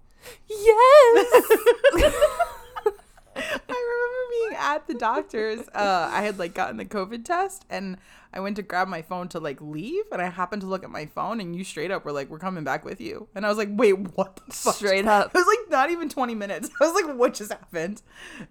Yes. 0.49 1.27
I 3.37 3.69
remember 3.69 4.23
being 4.31 4.57
at 4.59 4.87
the 4.87 4.95
doctor's. 4.95 5.69
Uh, 5.75 6.09
I 6.11 6.23
had 6.23 6.39
like 6.39 6.55
gotten 6.55 6.79
the 6.79 6.85
COVID 6.87 7.25
test 7.25 7.65
and 7.69 7.99
I 8.37 8.41
went 8.41 8.57
to 8.57 8.63
grab 8.63 8.87
my 8.87 9.01
phone 9.03 9.29
to 9.29 9.41
like 9.41 9.61
leave 9.61 10.05
and 10.13 10.21
I 10.21 10.29
happened 10.29 10.61
to 10.63 10.69
look 10.69 10.85
at 10.85 10.91
my 10.91 11.07
phone 11.07 11.41
and 11.41 11.57
you 11.57 11.65
straight 11.65 11.91
up 11.91 12.05
were 12.05 12.13
like, 12.13 12.29
We're 12.29 12.39
coming 12.39 12.63
back 12.65 12.85
with 12.85 13.01
you. 13.01 13.29
And 13.35 13.45
I 13.47 13.49
was 13.49 13.57
like, 13.59 13.71
Wait, 13.73 13.95
what 14.17 14.37
the 14.37 14.53
fuck? 14.53 14.75
Straight 14.77 15.07
up. 15.17 15.29
It 15.35 15.39
was 15.39 15.47
like 15.47 15.71
not 15.71 15.91
even 15.91 16.09
20 16.09 16.35
minutes. 16.35 16.69
I 16.81 16.87
was 16.87 16.95
like, 17.03 17.17
What 17.17 17.35
just 17.35 17.51
happened? 17.51 18.03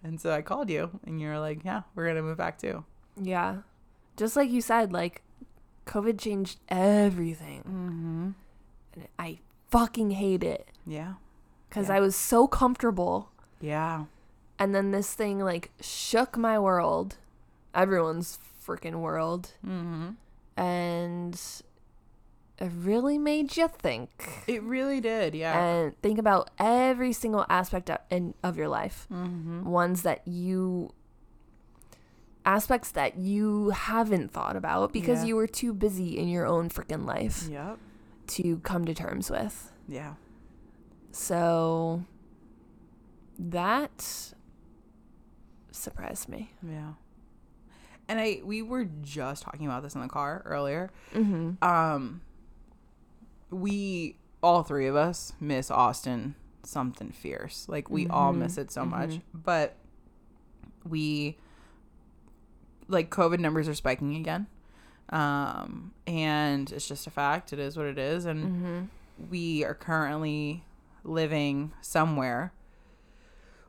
And 0.04 0.20
so 0.20 0.32
I 0.34 0.42
called 0.42 0.70
you 0.70 1.00
and 1.06 1.22
you 1.22 1.28
were 1.30 1.40
like, 1.40 1.64
Yeah, 1.64 1.84
we're 1.94 2.06
going 2.06 2.16
to 2.18 2.24
move 2.24 2.38
back 2.38 2.58
too. 2.58 2.84
yeah. 3.22 3.58
just 4.18 4.36
like 4.36 4.50
you 4.50 4.62
said, 4.62 4.92
like 4.92 5.22
COVID 5.86 6.20
changed 6.20 6.60
everything. 6.68 7.60
Mm-hmm. 7.60 8.30
And 8.96 9.08
I 9.20 9.40
fucking 9.70 10.12
hate 10.12 10.44
it 10.44 10.68
Yeah. 10.88 11.14
because 11.70 11.90
Yeah. 11.90 11.96
I 11.96 12.00
was 12.00 12.16
so 12.16 12.48
comfortable. 12.48 13.30
Yeah. 13.62 14.06
And 14.58 14.74
then 14.74 14.92
this 14.92 15.14
thing 15.14 15.40
like 15.40 15.72
shook 15.82 16.38
my 16.38 16.58
world, 16.58 17.18
everyone's 17.74 18.40
freaking 18.66 18.96
world, 19.02 19.52
Mm-hmm. 19.66 20.10
and 20.58 21.34
it 22.58 22.72
really 22.74 23.18
made 23.18 23.58
you 23.58 23.68
think 23.68 24.10
It 24.48 24.64
really 24.64 25.02
did. 25.02 25.36
Yeah. 25.36 25.60
and 25.62 26.02
think 26.02 26.18
about 26.20 26.50
every 26.58 27.12
single 27.14 27.46
aspect 27.50 27.90
of, 27.90 27.98
in, 28.10 28.34
of 28.44 28.58
your 28.58 28.70
life. 28.70 29.08
mm-hmm. 29.12 29.64
Ones 29.70 30.04
that 30.04 30.26
you 30.28 30.92
aspects 32.46 32.92
that 32.92 33.18
you 33.18 33.72
haven't 33.72 34.32
thought 34.32 34.56
about 34.56 34.94
because 34.94 35.22
Yeah. 35.22 35.28
you 35.30 35.36
were 35.36 35.48
too 35.48 35.74
busy 35.74 36.18
in 36.18 36.28
your 36.28 36.46
own 36.46 36.70
freaking 36.70 37.06
life 37.06 37.48
Yep. 37.50 37.78
to 38.28 38.58
come 38.60 38.86
to 38.86 38.94
terms 38.94 39.30
with. 39.32 39.72
Yeah. 39.88 40.14
So 41.12 42.04
that 43.40 44.34
surprised 45.72 46.30
me. 46.30 46.52
Yeah. 46.62 46.94
And 48.08 48.20
I 48.20 48.42
we 48.44 48.62
were 48.62 48.86
just 49.02 49.44
talking 49.44 49.66
about 49.66 49.84
this 49.84 49.96
in 49.96 50.02
the 50.02 50.08
car 50.08 50.42
earlier. 50.46 50.92
Mm-hmm. 51.14 51.64
Um 51.64 52.22
we 53.50 54.18
all 54.44 54.64
three 54.64 54.88
of 54.88 54.96
us 54.96 55.34
miss 55.40 55.72
Austin 55.72 56.36
something 56.64 57.12
fierce. 57.12 57.68
Like 57.68 57.90
we 57.90 58.08
all 58.08 58.34
Mhm. 58.34 58.38
miss 58.40 58.58
it 58.58 58.72
so 58.72 58.86
much. 58.86 59.10
Mhm. 59.12 59.22
But 59.34 59.76
we 60.88 61.38
like 62.88 63.10
COVID 63.10 63.40
numbers 63.40 63.68
are 63.68 63.74
spiking 63.76 64.16
again. 64.16 64.48
Um 65.10 65.94
and 66.06 66.72
it's 66.72 66.88
just 66.88 67.08
a 67.08 67.12
fact. 67.12 67.54
It 67.54 67.60
is 67.60 67.76
what 67.78 67.86
it 67.88 67.98
is 67.98 68.26
and 68.26 68.44
Mm-hmm. 68.46 69.30
we 69.32 69.64
are 69.64 69.74
currently 69.76 70.64
living 71.04 71.72
somewhere 71.82 72.52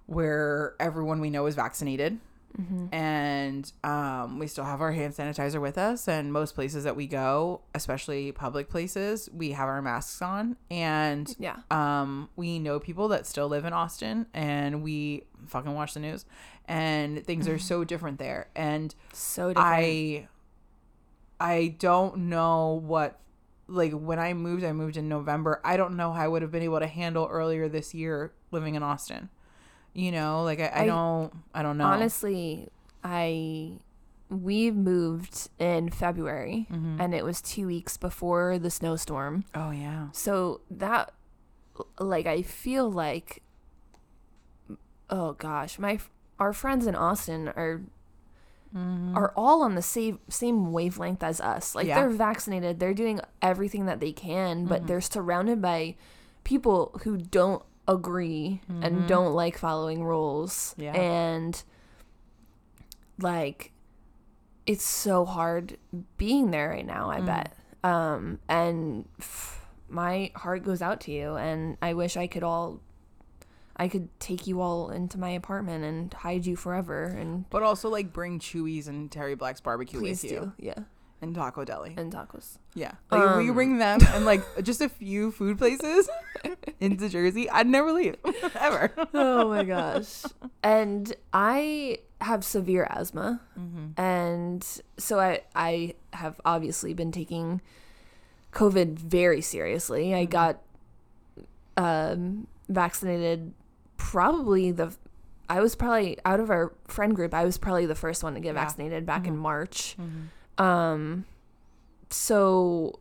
where 0.07 0.75
everyone 0.79 1.20
we 1.20 1.31
know 1.31 1.46
is 1.46 1.55
vaccinated 1.55 2.18
Mm-hmm. 2.58 2.86
and 2.94 3.70
um, 3.84 4.38
we 4.38 4.46
still 4.46 4.64
have 4.64 4.80
our 4.80 4.92
hand 4.92 5.12
sanitizer 5.14 5.60
with 5.60 5.76
us 5.76 6.08
and 6.08 6.32
most 6.32 6.54
places 6.54 6.84
that 6.84 6.96
we 6.96 7.06
go 7.06 7.60
especially 7.74 8.32
public 8.32 8.70
places 8.70 9.28
we 9.34 9.50
have 9.50 9.68
our 9.68 9.82
masks 9.82 10.22
on 10.22 10.56
and 10.70 11.36
Yeah. 11.38 11.56
um, 11.70 12.30
we 12.34 12.58
know 12.58 12.80
people 12.80 13.08
that 13.08 13.26
still 13.26 13.46
live 13.48 13.64
in 13.66 13.74
austin 13.74 14.26
and 14.32 14.82
we 14.82 15.24
fucking 15.46 15.74
watch 15.74 15.92
the 15.94 16.00
news 16.00 16.24
and 16.66 17.24
things 17.26 17.46
are 17.46 17.58
so 17.58 17.84
different 17.84 18.18
there 18.18 18.48
and 18.56 18.94
So 19.12 19.48
different. 19.48 19.68
I 19.68 20.28
I 21.38 21.76
don't 21.78 22.16
know 22.30 22.80
what 22.84 23.20
like 23.68 23.92
when 23.92 24.18
I 24.18 24.32
moved, 24.32 24.64
I 24.64 24.72
moved 24.72 24.96
in 24.96 25.08
November. 25.08 25.60
I 25.64 25.76
don't 25.76 25.96
know 25.96 26.12
how 26.12 26.22
I 26.22 26.28
would 26.28 26.40
have 26.42 26.52
been 26.52 26.62
able 26.62 26.78
to 26.78 26.86
handle 26.86 27.28
earlier 27.30 27.68
this 27.68 27.92
year 27.94 28.32
living 28.52 28.76
in 28.76 28.82
Austin. 28.82 29.28
You 29.96 30.12
know, 30.12 30.42
like 30.42 30.61
I, 30.61 30.66
I, 30.66 30.82
I- 30.82 30.87
don't 30.87 31.32
I 31.54 31.62
don't 31.62 31.78
know. 31.78 31.87
Honestly, 31.87 32.68
I 33.02 33.78
we 34.28 34.70
moved 34.70 35.48
in 35.59 35.88
February 35.88 36.66
Mhm. 36.70 37.00
and 37.00 37.14
it 37.14 37.24
was 37.24 37.40
2 37.40 37.66
weeks 37.66 37.96
before 37.96 38.59
the 38.59 38.70
snowstorm. 38.70 39.44
Oh 39.54 39.70
yeah. 39.70 40.09
So 40.12 40.61
that 40.70 41.12
like 41.98 42.26
I 42.26 42.42
feel 42.42 42.90
like 42.90 43.42
oh 45.11 45.32
gosh, 45.35 45.78
my 45.78 45.98
our 46.38 46.52
friends 46.52 46.87
in 46.87 46.94
Austin 46.94 47.48
are 47.48 47.82
Mm-hmm. 48.76 49.16
are 49.16 49.32
all 49.37 49.62
on 49.62 49.76
the 49.76 49.80
same 49.80 50.18
same 50.28 50.72
wavelength 50.72 51.22
as 51.22 51.40
us. 51.40 51.74
Like 51.74 51.87
Yeah. 51.87 52.00
they're 52.00 52.11
vaccinated, 52.11 52.78
they're 52.80 52.92
doing 52.94 53.20
everything 53.40 53.87
that 53.87 54.00
they 54.00 54.12
can, 54.12 54.66
but 54.66 54.82
Mhm. 54.82 54.87
they're 54.88 55.00
surrounded 55.00 55.62
by 55.62 55.94
people 56.44 57.00
who 57.04 57.16
don't 57.16 57.62
agree 57.88 58.61
Mhm. 58.70 58.85
and 58.85 59.09
don't 59.09 59.33
like 59.35 59.57
following 59.59 60.03
rules. 60.05 60.75
Yeah. 60.77 60.92
And 60.92 61.62
like 63.18 63.72
it's 64.66 64.85
so 64.85 65.25
hard 65.25 65.79
being 66.16 66.51
there 66.51 66.70
right 66.70 66.87
now, 66.87 67.11
I 67.11 67.20
Mm. 67.20 67.27
bet. 67.27 67.57
Um 67.85 68.38
and 68.49 69.09
f- 69.18 69.64
my 69.88 70.33
heart 70.35 70.64
goes 70.64 70.83
out 70.83 71.01
to 71.03 71.12
you 71.12 71.37
and 71.37 71.77
I 71.81 71.94
wish 71.94 72.16
I 72.16 72.27
could 72.27 72.42
all 72.42 72.81
I 73.77 73.88
could 73.88 74.09
take 74.18 74.46
you 74.46 74.61
all 74.61 74.90
into 74.90 75.18
my 75.18 75.29
apartment 75.31 75.85
and 75.85 76.12
hide 76.12 76.46
you 76.46 76.57
forever 76.57 77.05
and 77.05 77.49
But 77.51 77.62
also 77.62 77.88
like 77.90 78.12
bring 78.12 78.38
Chuy's 78.40 78.88
and 78.88 79.11
Terry 79.12 79.35
Black's 79.35 79.61
barbecue 79.61 80.01
please 80.01 80.22
with 80.22 80.33
you 80.33 80.40
do. 80.40 80.53
Yeah. 80.59 80.79
And 81.22 81.35
Taco 81.35 81.64
Deli. 81.64 81.94
And 81.96 82.12
tacos. 82.12 82.59
yeah. 82.74 82.92
Like 83.11 83.37
we 83.38 83.48
Um, 83.48 83.55
bring 83.55 83.79
them 83.79 84.00
and 84.14 84.24
like 84.24 84.42
just 84.62 84.81
a 84.81 84.88
few 84.88 85.31
food 85.33 85.59
places 85.59 86.09
into 86.81 87.09
Jersey. 87.09 87.48
I'd 87.50 87.66
never 87.66 87.92
leave 87.92 88.16
ever. 88.55 88.92
oh 89.14 89.48
my 89.48 89.64
gosh. 89.64 90.24
And 90.62 91.14
I 91.33 91.98
have 92.20 92.44
severe 92.44 92.87
asthma. 92.90 93.40
Mm-hmm. 93.59 94.00
And 94.00 94.66
so 94.98 95.18
I 95.20 95.42
I 95.55 95.94
have 96.12 96.40
obviously 96.44 96.92
been 96.94 97.12
taking 97.12 97.61
COVID 98.52 98.98
very 98.98 99.40
seriously. 99.40 100.14
I 100.14 100.26
Mhm. 100.26 100.31
got 100.31 100.62
um 101.76 102.46
vaccinated 102.68 103.52
probably 103.96 104.70
the 104.72 104.94
I 105.48 105.61
was 105.61 105.76
probably 105.76 106.18
out 106.24 106.40
of 106.40 106.50
our 106.50 106.72
friend 106.88 107.14
group, 107.14 107.33
I 107.33 107.44
was 107.44 107.57
probably 107.57 107.87
the 107.87 107.94
first 107.94 108.24
one 108.24 108.35
to 108.35 108.40
get 108.40 108.55
Yeah. 108.55 108.62
vaccinated 108.64 109.07
back 109.07 109.26
in 109.29 109.35
Mhm. 109.37 109.38
March. 109.40 109.96
Mm-hmm. 110.58 110.62
Um 110.64 111.24
so 112.10 112.98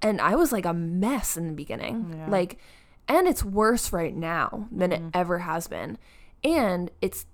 and 0.00 0.20
I 0.20 0.34
was 0.34 0.52
like 0.52 0.64
a 0.66 0.72
mess 0.74 1.36
in 1.36 1.46
the 1.46 1.52
beginning. 1.52 2.14
Yeah. 2.16 2.28
Like 2.28 2.58
and 3.08 3.26
it's 3.26 3.44
worse 3.44 3.92
right 3.92 4.14
now 4.16 4.68
than 4.70 4.90
Mhm. 4.90 4.94
it 4.94 5.02
ever 5.14 5.40
has 5.40 5.66
been. 5.68 5.98
And 6.44 6.90
it's 7.00 7.26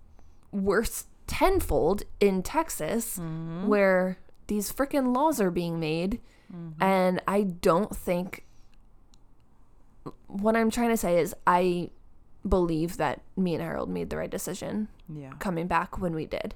worse 0.53 1.07
tenfold 1.27 2.03
in 2.21 2.43
Texas 2.43 3.19
Mm-hmm. 3.19 3.67
where 3.69 4.19
these 4.47 4.73
freaking 4.73 5.15
laws 5.15 5.41
are 5.41 5.51
being 5.51 5.79
made 5.81 6.21
Mm-hmm. 6.53 6.83
and 6.83 7.21
I 7.29 7.43
don't 7.43 7.95
think 7.95 8.45
what 10.29 10.57
I'm 10.57 10.71
trying 10.71 10.89
to 10.89 10.97
say 10.97 11.21
is 11.21 11.35
I 11.47 11.91
believe 12.49 12.97
that 12.97 13.21
me 13.37 13.53
and 13.55 13.63
Harold 13.63 13.91
made 13.91 14.09
the 14.09 14.17
right 14.17 14.31
decision 14.31 14.89
yeah. 15.15 15.33
coming 15.39 15.67
back 15.67 15.99
when 15.99 16.15
we 16.15 16.25
did 16.25 16.55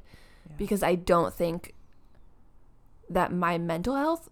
Yeah. 0.48 0.54
because 0.56 0.82
I 0.82 0.94
don't 0.94 1.34
think 1.34 1.74
that 3.14 3.32
my 3.32 3.58
mental 3.58 3.94
health, 3.96 4.28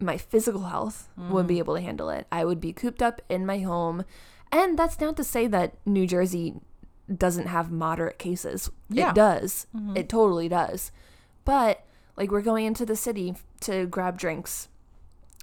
my 0.00 0.16
physical 0.16 0.64
health 0.64 1.08
would 1.16 1.24
Mm-hmm. 1.28 1.46
be 1.48 1.58
able 1.58 1.74
to 1.74 1.80
handle 1.80 2.08
it. 2.10 2.26
I 2.30 2.44
would 2.44 2.60
be 2.60 2.72
cooped 2.72 3.02
up 3.02 3.20
in 3.28 3.44
my 3.46 3.58
home. 3.60 4.04
And 4.52 4.78
that's 4.78 5.00
not 5.00 5.16
to 5.16 5.24
say 5.24 5.46
that 5.48 5.74
New 5.84 6.06
Jersey 6.06 6.54
doesn't 7.14 7.46
have 7.46 7.70
moderate 7.70 8.18
cases. 8.18 8.70
Yeah. 8.88 9.10
It 9.10 9.14
does. 9.14 9.66
Mhm. 9.74 9.96
It 9.96 10.08
totally 10.08 10.48
does. 10.48 10.90
But 11.44 11.84
like 12.16 12.30
we're 12.30 12.42
going 12.42 12.66
into 12.66 12.84
the 12.86 12.96
city 12.96 13.34
to 13.62 13.86
grab 13.86 14.18
drinks 14.18 14.68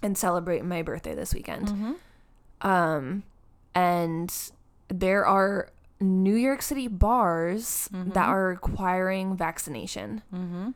and 0.04 0.18
celebrate 0.18 0.64
my 0.64 0.82
birthday 0.82 1.16
this 1.16 1.34
weekend. 1.34 1.68
Mm-hmm. 1.70 2.68
Um, 2.68 3.24
and 3.74 4.34
there 4.88 5.26
are 5.26 5.70
New 6.00 6.36
York 6.36 6.62
City 6.62 6.88
bars 6.88 7.90
that 7.92 8.14
Mhm. 8.14 8.28
are 8.28 8.48
requiring 8.48 9.36
vaccination, 9.38 10.22
Mm-hmm. 10.34 10.72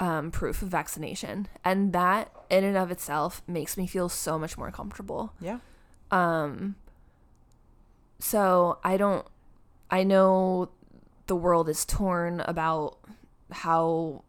Um, 0.00 0.30
proof 0.30 0.62
of 0.62 0.68
vaccination, 0.68 1.48
and 1.64 1.92
that 1.92 2.30
in 2.50 2.64
and 2.64 2.76
of 2.76 2.90
itself 2.90 3.42
makes 3.46 3.76
me 3.76 3.86
feel 3.86 4.08
so 4.08 4.38
much 4.38 4.56
more 4.56 4.70
comfortable. 4.70 5.32
Yeah. 5.40 5.58
Um, 6.10 6.76
so 8.18 8.78
I 8.84 8.96
don't. 8.96 9.26
I 9.90 10.04
know 10.04 10.70
the 11.26 11.36
world 11.36 11.68
is 11.68 11.84
torn 11.84 12.40
about 12.40 12.98
how 13.50 14.22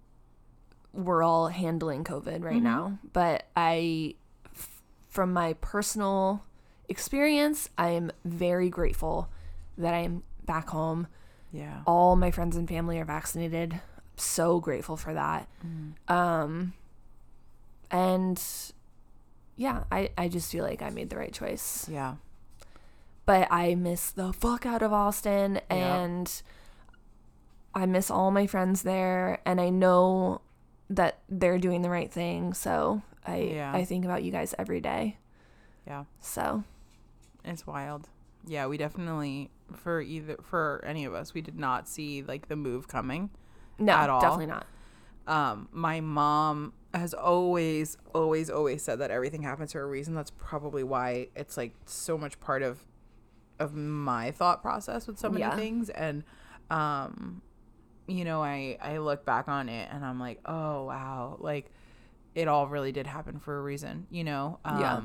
we're 0.93 1.23
all 1.23 1.47
handling 1.49 2.03
COVID 2.03 2.43
right 2.43 2.57
Mhm. 2.59 2.63
now, 2.63 2.97
but 3.13 3.45
I, 3.55 4.15
f- 4.53 4.81
from 5.07 5.31
my 5.33 5.53
personal 5.53 6.43
experience, 6.87 7.69
I 7.77 7.89
am 7.91 8.11
very 8.25 8.69
grateful 8.69 9.29
that 9.77 9.93
I 9.93 9.99
am 9.99 10.23
back 10.45 10.69
home. 10.69 11.07
Yeah. 11.51 11.81
All 11.85 12.15
my 12.15 12.31
friends 12.31 12.55
and 12.57 12.67
family 12.67 12.99
are 12.99 13.05
vaccinated. 13.05 13.79
So 14.19 14.59
grateful 14.59 14.97
for 14.97 15.13
that. 15.13 15.47
Mm-hmm. 15.65 16.13
Um, 16.13 16.73
and 17.91 18.41
yeah, 19.55 19.83
I, 19.91 20.09
I 20.17 20.27
just 20.27 20.51
feel 20.51 20.63
like 20.63 20.81
I 20.81 20.89
made 20.89 21.09
the 21.09 21.17
right 21.17 21.33
choice. 21.33 21.87
Yeah. 21.89 22.15
But 23.25 23.47
I 23.51 23.75
miss 23.75 24.11
the 24.11 24.33
fuck 24.33 24.65
out 24.65 24.81
of 24.81 24.91
Austin 24.91 25.61
and 25.69 26.41
I 27.75 27.85
miss 27.85 28.09
all 28.09 28.31
my 28.31 28.47
friends 28.47 28.81
there 28.83 29.39
and 29.45 29.61
I 29.61 29.69
know 29.69 30.41
that 30.89 31.19
they're 31.29 31.59
doing 31.59 31.81
the 31.81 31.89
right 31.89 32.11
thing. 32.11 32.53
So 32.53 33.03
I 33.25 33.37
Yeah. 33.37 33.71
I 33.73 33.85
think 33.85 34.05
about 34.05 34.23
you 34.23 34.31
guys 34.31 34.55
every 34.57 34.81
day. 34.81 35.17
Yeah. 35.85 36.05
So 36.19 36.63
It's 37.43 37.67
wild. 37.67 38.09
Yeah, 38.47 38.65
we 38.67 38.77
definitely 38.77 39.51
for 39.75 40.01
either 40.01 40.37
for 40.41 40.83
any 40.83 41.05
of 41.05 41.13
us, 41.13 41.33
we 41.33 41.41
did 41.41 41.59
not 41.59 41.87
see 41.87 42.23
like 42.23 42.47
the 42.47 42.55
move 42.55 42.87
coming. 42.87 43.29
No, 43.79 43.93
At 43.93 44.09
all. 44.09 44.21
definitely 44.21 44.47
not. 44.47 44.65
Um, 45.27 45.69
my 45.71 46.01
mom 46.01 46.73
has 46.93 47.13
always, 47.13 47.97
always, 48.15 48.49
always 48.49 48.81
said 48.81 48.99
that 48.99 49.11
everything 49.11 49.43
happens 49.43 49.73
for 49.73 49.81
a 49.81 49.85
reason. 49.85 50.15
That's 50.15 50.31
probably 50.31 50.83
why 50.83 51.27
it's 51.35 51.55
like 51.57 51.73
so 51.85 52.17
much 52.17 52.39
part 52.39 52.63
of 52.63 52.85
of 53.59 53.75
my 53.75 54.31
thought 54.31 54.61
process 54.61 55.05
with 55.05 55.19
so 55.19 55.29
many 55.29 55.41
Yeah. 55.41 55.55
things. 55.55 55.89
And 55.89 56.23
um, 56.71 57.41
you 58.07 58.23
know, 58.25 58.41
I 58.41 58.77
I 58.81 58.97
look 58.97 59.25
back 59.25 59.47
on 59.47 59.69
it 59.69 59.89
and 59.91 60.03
I'm 60.03 60.19
like, 60.19 60.39
oh 60.45 60.85
wow, 60.85 61.37
like 61.39 61.69
it 62.35 62.47
all 62.47 62.67
really 62.67 62.91
did 62.91 63.05
happen 63.05 63.39
for 63.39 63.57
a 63.57 63.61
reason. 63.61 64.07
You 64.09 64.23
know, 64.23 64.59
um, 64.65 64.79
Yeah. 64.81 65.01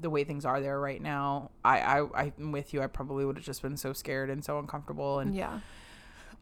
the 0.00 0.10
way 0.10 0.22
things 0.24 0.44
are 0.44 0.60
there 0.60 0.78
right 0.78 1.00
now, 1.02 1.50
I 1.64 1.80
I 2.02 2.32
I'm 2.38 2.52
with 2.52 2.72
you. 2.74 2.82
I 2.82 2.86
probably 2.86 3.24
would 3.24 3.36
have 3.36 3.44
just 3.44 3.62
been 3.62 3.76
so 3.76 3.92
scared 3.92 4.30
and 4.30 4.44
so 4.44 4.58
uncomfortable 4.60 5.18
and 5.18 5.34
Yeah. 5.34 5.58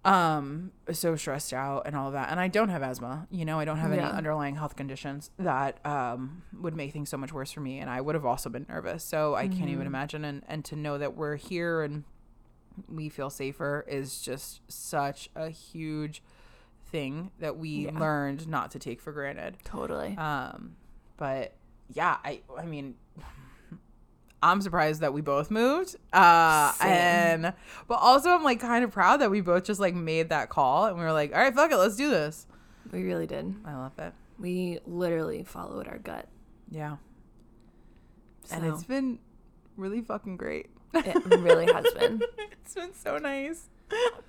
Um 0.05 0.72
so 0.90 1.14
stressed 1.14 1.53
out 1.53 1.82
and 1.86 1.94
all 1.94 2.09
of 2.09 2.12
that 2.12 2.28
and 2.30 2.40
i 2.40 2.48
don't 2.48 2.70
have 2.70 2.82
asthma 2.82 3.26
you 3.30 3.44
know 3.44 3.61
i 3.61 3.64
don't 3.64 3.78
have 3.78 3.92
any 3.92 4.03
Yeah. 4.03 4.11
underlying 4.11 4.57
health 4.57 4.74
conditions 4.74 5.30
that 5.38 5.84
um 5.86 6.42
would 6.61 6.74
make 6.74 6.92
things 6.92 7.09
so 7.09 7.16
much 7.16 7.32
worse 7.32 7.53
for 7.53 7.61
me 7.61 7.78
and 7.78 7.88
i 7.88 8.00
would 8.00 8.16
have 8.16 8.24
also 8.26 8.50
been 8.50 8.66
nervous 8.68 9.05
so 9.05 9.36
i 9.36 9.46
can't 9.46 9.70
even 9.70 9.84
Mhm. 9.84 9.86
imagine 9.86 10.24
and 10.24 10.42
and 10.48 10.64
to 10.64 10.74
know 10.76 10.98
that 10.98 11.14
we're 11.16 11.36
here 11.36 11.82
and 11.82 12.03
we 12.88 13.09
feel 13.09 13.30
safer 13.30 13.84
is 13.86 14.20
just 14.20 14.61
such 14.68 15.30
a 15.36 15.50
huge 15.50 16.20
thing 16.86 17.30
that 17.38 17.57
we 17.57 17.84
Yeah. 17.86 17.98
learned 17.98 18.48
not 18.48 18.72
to 18.72 18.78
take 18.80 19.00
for 19.00 19.12
granted 19.12 19.57
Totally. 19.64 20.16
um 20.16 20.74
but 21.16 21.53
yeah 21.94 22.16
i 22.24 22.40
i 22.59 22.64
mean 22.64 22.96
I'm 24.43 24.61
surprised 24.61 25.01
that 25.01 25.12
we 25.12 25.20
both 25.20 25.51
moved. 25.51 25.97
Uh 26.12 26.72
Same. 26.72 26.90
and 26.90 27.53
but 27.88 27.95
also 27.95 28.30
I'm 28.30 28.43
like 28.43 28.61
kind 28.61 28.84
of 28.84 28.90
proud 28.90 29.20
that 29.20 29.30
we 29.30 29.40
both 29.40 29.64
just 29.64 29.80
like 29.80 29.95
made 29.95 30.30
that 30.30 30.49
call 30.49 30.86
and 30.86 30.99
we 30.99 31.05
were 31.05 31.12
like, 31.12 31.32
"All 31.32 31.40
right, 31.40 31.55
fuck 31.55 31.70
it, 31.70 31.76
let's 31.76 31.97
do 31.97 32.11
this." 32.11 32.47
we 32.90 33.03
really 33.05 33.26
did. 33.26 33.55
I 33.64 33.74
love 33.74 33.99
it. 33.99 34.12
We 34.38 34.78
literally 34.86 35.45
followed 35.45 35.88
our 35.88 35.99
gut. 35.99 36.28
Yeah. 36.70 36.97
And 38.51 38.66
it's 38.66 38.84
been 38.84 39.18
really 39.76 40.01
fucking 40.01 40.36
great. 40.36 40.70
it 40.93 41.24
really 41.38 41.72
has 41.72 41.86
been. 41.95 42.20
it's 42.38 42.74
been 42.74 42.93
so 42.95 43.18
nice. 43.18 43.68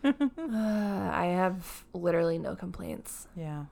Uh, 0.04 0.12
I 1.14 1.26
have 1.36 1.84
literally 1.94 2.38
no 2.38 2.56
complaints. 2.56 3.28
Yeah. 3.36 3.66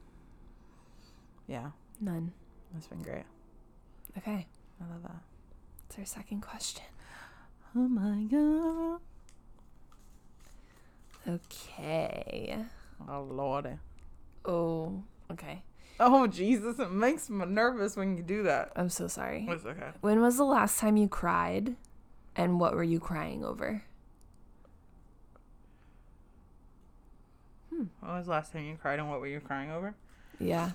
Yeah. 1.47 1.71
None. 1.99 2.33
It's 2.75 2.87
been 2.87 3.01
great. 3.01 3.23
Okay. 4.17 4.47
I 4.81 4.91
love 4.91 5.03
that. 5.03 5.21
That's 5.91 5.99
our 5.99 6.21
second 6.21 6.39
question. 6.39 6.85
Oh 7.75 7.85
my 7.89 8.23
god. 8.23 9.01
Okay. 11.27 12.57
Oh 13.09 13.27
lordy. 13.29 13.71
Oh, 14.45 15.03
okay. 15.29 15.63
Oh 15.99 16.27
Jesus, 16.27 16.79
it 16.79 16.91
makes 16.91 17.29
me 17.29 17.45
nervous 17.45 17.97
when 17.97 18.15
you 18.15 18.23
do 18.23 18.43
that. 18.43 18.71
I'm 18.77 18.87
so 18.87 19.09
sorry. 19.09 19.45
It's 19.49 19.65
okay. 19.65 19.89
When 19.99 20.21
was 20.21 20.37
the 20.37 20.45
last 20.45 20.79
time 20.79 20.95
you 20.95 21.09
cried? 21.09 21.75
And 22.37 22.57
what 22.57 22.73
were 22.73 22.83
you 22.83 23.01
crying 23.01 23.43
over? 23.43 23.83
Hmm. 27.69 27.83
When 27.99 28.13
was 28.13 28.27
the 28.27 28.31
last 28.31 28.53
time 28.53 28.63
you 28.63 28.77
cried 28.77 28.99
and 28.99 29.09
what 29.09 29.19
were 29.19 29.27
you 29.27 29.41
crying 29.41 29.71
over? 29.71 29.93
Yeah. 30.39 30.71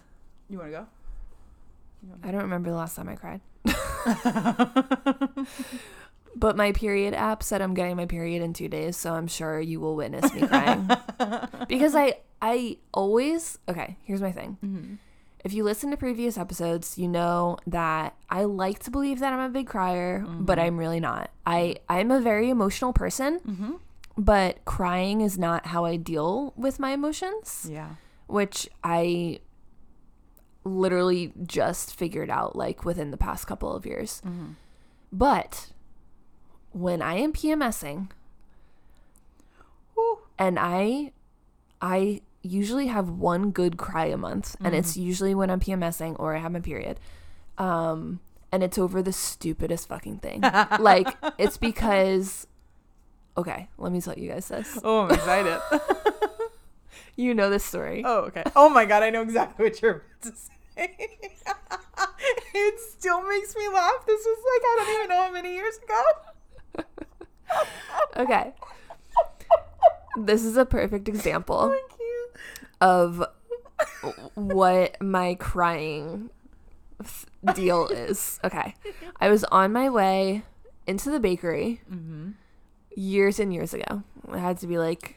You 0.50 0.58
wanna 0.58 0.70
go? 0.72 0.86
I 2.22 2.30
don't 2.30 2.42
remember 2.42 2.68
the 2.68 2.76
last 2.76 2.96
time 2.96 3.08
I 3.08 3.14
cried. 3.16 3.40
But 6.38 6.54
my 6.54 6.72
period 6.72 7.14
app 7.14 7.42
said 7.42 7.62
I'm 7.62 7.72
getting 7.72 7.96
my 7.96 8.04
period 8.04 8.42
in 8.42 8.52
two 8.52 8.68
days, 8.68 8.94
so 8.98 9.14
I'm 9.14 9.26
sure 9.26 9.58
you 9.58 9.80
will 9.80 9.96
witness 9.96 10.30
me 10.34 10.46
crying. 10.46 10.86
because 11.68 11.94
I 11.94 12.18
I 12.42 12.76
always 12.92 13.58
okay, 13.68 13.96
here's 14.02 14.20
my 14.20 14.32
thing. 14.32 14.58
Mm-hmm. 14.62 14.94
If 15.44 15.54
you 15.54 15.64
listen 15.64 15.90
to 15.92 15.96
previous 15.96 16.36
episodes, 16.36 16.98
you 16.98 17.08
know 17.08 17.56
that 17.68 18.16
I 18.28 18.44
like 18.44 18.80
to 18.80 18.90
believe 18.90 19.20
that 19.20 19.32
I'm 19.32 19.38
a 19.40 19.48
big 19.48 19.66
crier, 19.66 20.26
but 20.28 20.58
I'm 20.58 20.76
really 20.76 21.00
not. 21.00 21.30
I 21.46 21.76
I'm 21.88 22.10
a 22.10 22.20
very 22.20 22.50
emotional 22.50 22.92
person, 22.92 23.40
Mm-hmm. 23.40 23.72
but 24.18 24.62
crying 24.66 25.22
is 25.22 25.38
not 25.38 25.66
how 25.68 25.86
I 25.86 25.96
deal 25.96 26.52
with 26.54 26.78
my 26.78 26.90
emotions, 26.90 27.66
Yeah. 27.72 27.94
which 28.26 28.68
I 28.84 29.40
literally 30.66 31.32
just 31.46 31.94
figured 31.94 32.28
out 32.30 32.56
like 32.56 32.84
within 32.84 33.10
the 33.10 33.16
past 33.16 33.46
couple 33.46 33.74
of 33.74 33.86
years. 33.86 34.20
Mm-hmm. 34.26 34.52
But 35.12 35.68
when 36.72 37.00
I 37.00 37.14
am 37.14 37.32
PMSing 37.32 38.10
Woo. 39.96 40.18
and 40.38 40.58
I 40.58 41.12
I 41.80 42.20
usually 42.42 42.86
have 42.88 43.08
one 43.08 43.50
good 43.50 43.76
cry 43.76 44.06
a 44.06 44.16
month 44.16 44.56
and 44.62 44.74
it's 44.74 44.96
usually 44.96 45.34
when 45.34 45.50
I'm 45.50 45.60
PMSing 45.60 46.16
or 46.18 46.36
I 46.36 46.38
have 46.38 46.52
my 46.52 46.60
period. 46.60 47.00
Um 47.58 48.20
and 48.52 48.62
it's 48.62 48.78
over 48.78 49.02
the 49.02 49.12
stupidest 49.12 49.88
fucking 49.88 50.18
thing. 50.18 50.40
like 50.78 51.16
it's 51.38 51.56
because 51.56 52.46
okay, 53.38 53.68
let 53.78 53.92
me 53.92 54.00
tell 54.00 54.14
you 54.18 54.30
guys 54.30 54.48
this. 54.48 54.78
Oh, 54.82 55.04
I'm 55.04 55.12
excited. 55.12 55.60
You 57.18 57.32
know 57.32 57.48
this 57.48 57.64
story. 57.64 58.02
oh, 58.04 58.24
okay. 58.24 58.44
Oh 58.54 58.68
my 58.68 58.84
god, 58.84 59.02
I 59.02 59.08
know 59.08 59.22
exactly 59.22 59.64
what 59.64 59.80
you're 59.80 59.90
about 59.92 60.22
to 60.22 60.28
say. 60.36 60.52
it 62.54 62.80
still 62.80 63.22
makes 63.28 63.54
me 63.56 63.68
laugh. 63.68 64.04
This 64.06 64.24
was 64.24 64.38
like 64.38 64.62
I 64.64 64.74
don't 64.84 64.94
even 64.96 65.08
know 65.08 65.22
how 65.22 65.32
many 65.32 65.54
years 65.54 65.78
ago. 65.78 66.02
Okay. 68.16 68.52
This 70.18 70.42
is 70.44 70.56
a 70.56 70.64
perfect 70.64 71.06
example 71.08 71.74
of 72.80 73.22
what 74.34 75.00
my 75.02 75.34
crying 75.34 76.30
deal 77.54 77.86
is. 77.88 78.40
Okay. 78.42 78.74
I 79.20 79.28
was 79.28 79.44
on 79.44 79.72
my 79.72 79.88
way 79.90 80.42
into 80.86 81.10
the 81.10 81.20
bakery 81.20 81.82
Mm-hmm. 81.92 82.30
years 82.96 83.38
and 83.38 83.52
years 83.52 83.74
ago. 83.74 84.02
It 84.32 84.38
had 84.38 84.58
to 84.58 84.66
be 84.66 84.78
like 84.78 85.16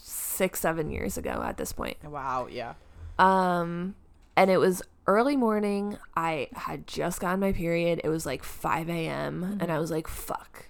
six, 0.00 0.60
seven 0.60 0.90
years 0.90 1.18
ago 1.18 1.42
at 1.44 1.56
this 1.56 1.72
point. 1.72 1.96
Wow. 2.04 2.46
Yeah. 2.50 2.74
Um, 3.18 3.94
and 4.36 4.50
it 4.50 4.58
was 4.58 4.82
early 5.06 5.36
morning. 5.36 5.98
I 6.16 6.48
had 6.54 6.86
just 6.86 7.20
gotten 7.20 7.40
my 7.40 7.52
period. 7.52 8.00
It 8.04 8.08
was 8.08 8.24
like 8.26 8.42
5 8.42 8.88
a.m. 8.88 9.58
And 9.60 9.70
I 9.70 9.78
was 9.78 9.90
like, 9.90 10.08
fuck, 10.08 10.66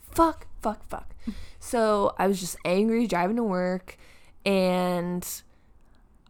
fuck, 0.00 0.46
fuck, 0.62 0.84
fuck. 0.88 1.14
so 1.58 2.14
I 2.18 2.26
was 2.26 2.40
just 2.40 2.56
angry 2.64 3.06
driving 3.06 3.36
to 3.36 3.42
work. 3.42 3.96
And 4.44 5.26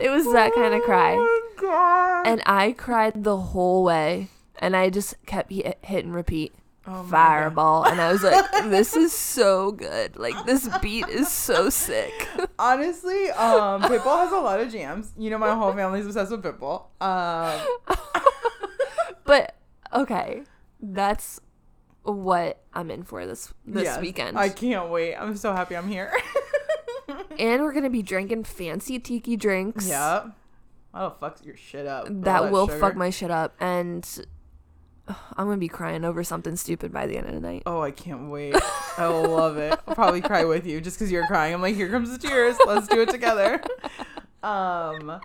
It 0.00 0.10
was 0.10 0.32
that 0.32 0.54
kind 0.54 0.74
of 0.74 0.82
cry. 0.82 1.14
Oh 1.14 1.52
my 1.56 1.60
god. 1.60 2.26
And 2.26 2.42
I 2.46 2.72
cried 2.72 3.24
the 3.24 3.36
whole 3.36 3.82
way 3.82 4.28
and 4.60 4.76
I 4.76 4.90
just 4.90 5.16
kept 5.26 5.50
hit, 5.50 5.78
hit 5.82 6.04
and 6.04 6.14
repeat 6.14 6.54
oh 6.88 7.02
God. 7.02 7.10
fireball 7.10 7.84
and 7.84 8.00
I 8.00 8.10
was 8.12 8.22
like 8.22 8.44
this 8.64 8.96
is 8.96 9.12
so 9.12 9.72
good. 9.72 10.16
Like 10.16 10.46
this 10.46 10.68
beat 10.80 11.06
is 11.08 11.28
so 11.28 11.70
sick. 11.70 12.28
Honestly, 12.58 13.30
um, 13.30 13.82
Pitbull 13.82 14.18
has 14.18 14.32
a 14.32 14.38
lot 14.38 14.60
of 14.60 14.72
jams. 14.72 15.12
You 15.16 15.30
know, 15.30 15.38
my 15.38 15.54
whole 15.54 15.72
family's 15.72 16.06
obsessed 16.06 16.30
with 16.30 16.42
Pitbull. 16.42 16.86
Um, 17.00 17.60
But 19.24 19.56
okay, 19.92 20.42
that's 20.80 21.40
what 22.02 22.62
I'm 22.72 22.90
in 22.90 23.02
for 23.02 23.26
this 23.26 23.52
this 23.66 23.84
yes, 23.84 24.00
weekend. 24.00 24.38
I 24.38 24.48
can't 24.48 24.88
wait. 24.88 25.14
I'm 25.16 25.36
so 25.36 25.52
happy 25.52 25.76
I'm 25.76 25.86
here. 25.88 26.10
and 27.38 27.62
we're 27.62 27.74
gonna 27.74 27.90
be 27.90 28.02
drinking 28.02 28.44
fancy 28.44 28.98
tiki 28.98 29.36
drinks. 29.36 29.86
Yeah. 29.86 30.30
That'll 30.94 31.10
fuck 31.10 31.44
your 31.44 31.56
shit 31.56 31.86
up. 31.86 32.06
All 32.08 32.14
That 32.22 32.50
will 32.50 32.66
sugar. 32.66 32.80
fuck 32.80 32.96
my 32.96 33.10
shit 33.10 33.30
up, 33.30 33.54
and 33.60 34.08
I'm 35.36 35.46
gonna 35.46 35.56
be 35.56 35.68
crying 35.68 36.04
over 36.04 36.22
something 36.24 36.56
stupid 36.56 36.92
by 36.92 37.06
the 37.06 37.16
end 37.16 37.26
of 37.26 37.34
the 37.34 37.40
night. 37.40 37.62
Oh, 37.66 37.80
I 37.80 37.90
can't 37.90 38.30
wait. 38.30 38.54
I 38.96 39.06
love 39.06 39.56
it. 39.56 39.78
I'll 39.86 39.94
probably 39.94 40.20
cry 40.20 40.44
with 40.44 40.66
you 40.66 40.80
just 40.80 40.98
because 40.98 41.10
you're 41.10 41.26
crying. 41.26 41.54
I'm 41.54 41.62
like, 41.62 41.74
here 41.74 41.90
comes 41.90 42.10
the 42.10 42.18
tears. 42.18 42.56
Let's 42.66 42.86
do 42.88 43.00
it 43.02 43.10
together. 43.10 43.60
Um, 44.40 45.20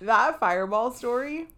that 0.00 0.40
fireball 0.40 0.92
story. 0.92 1.48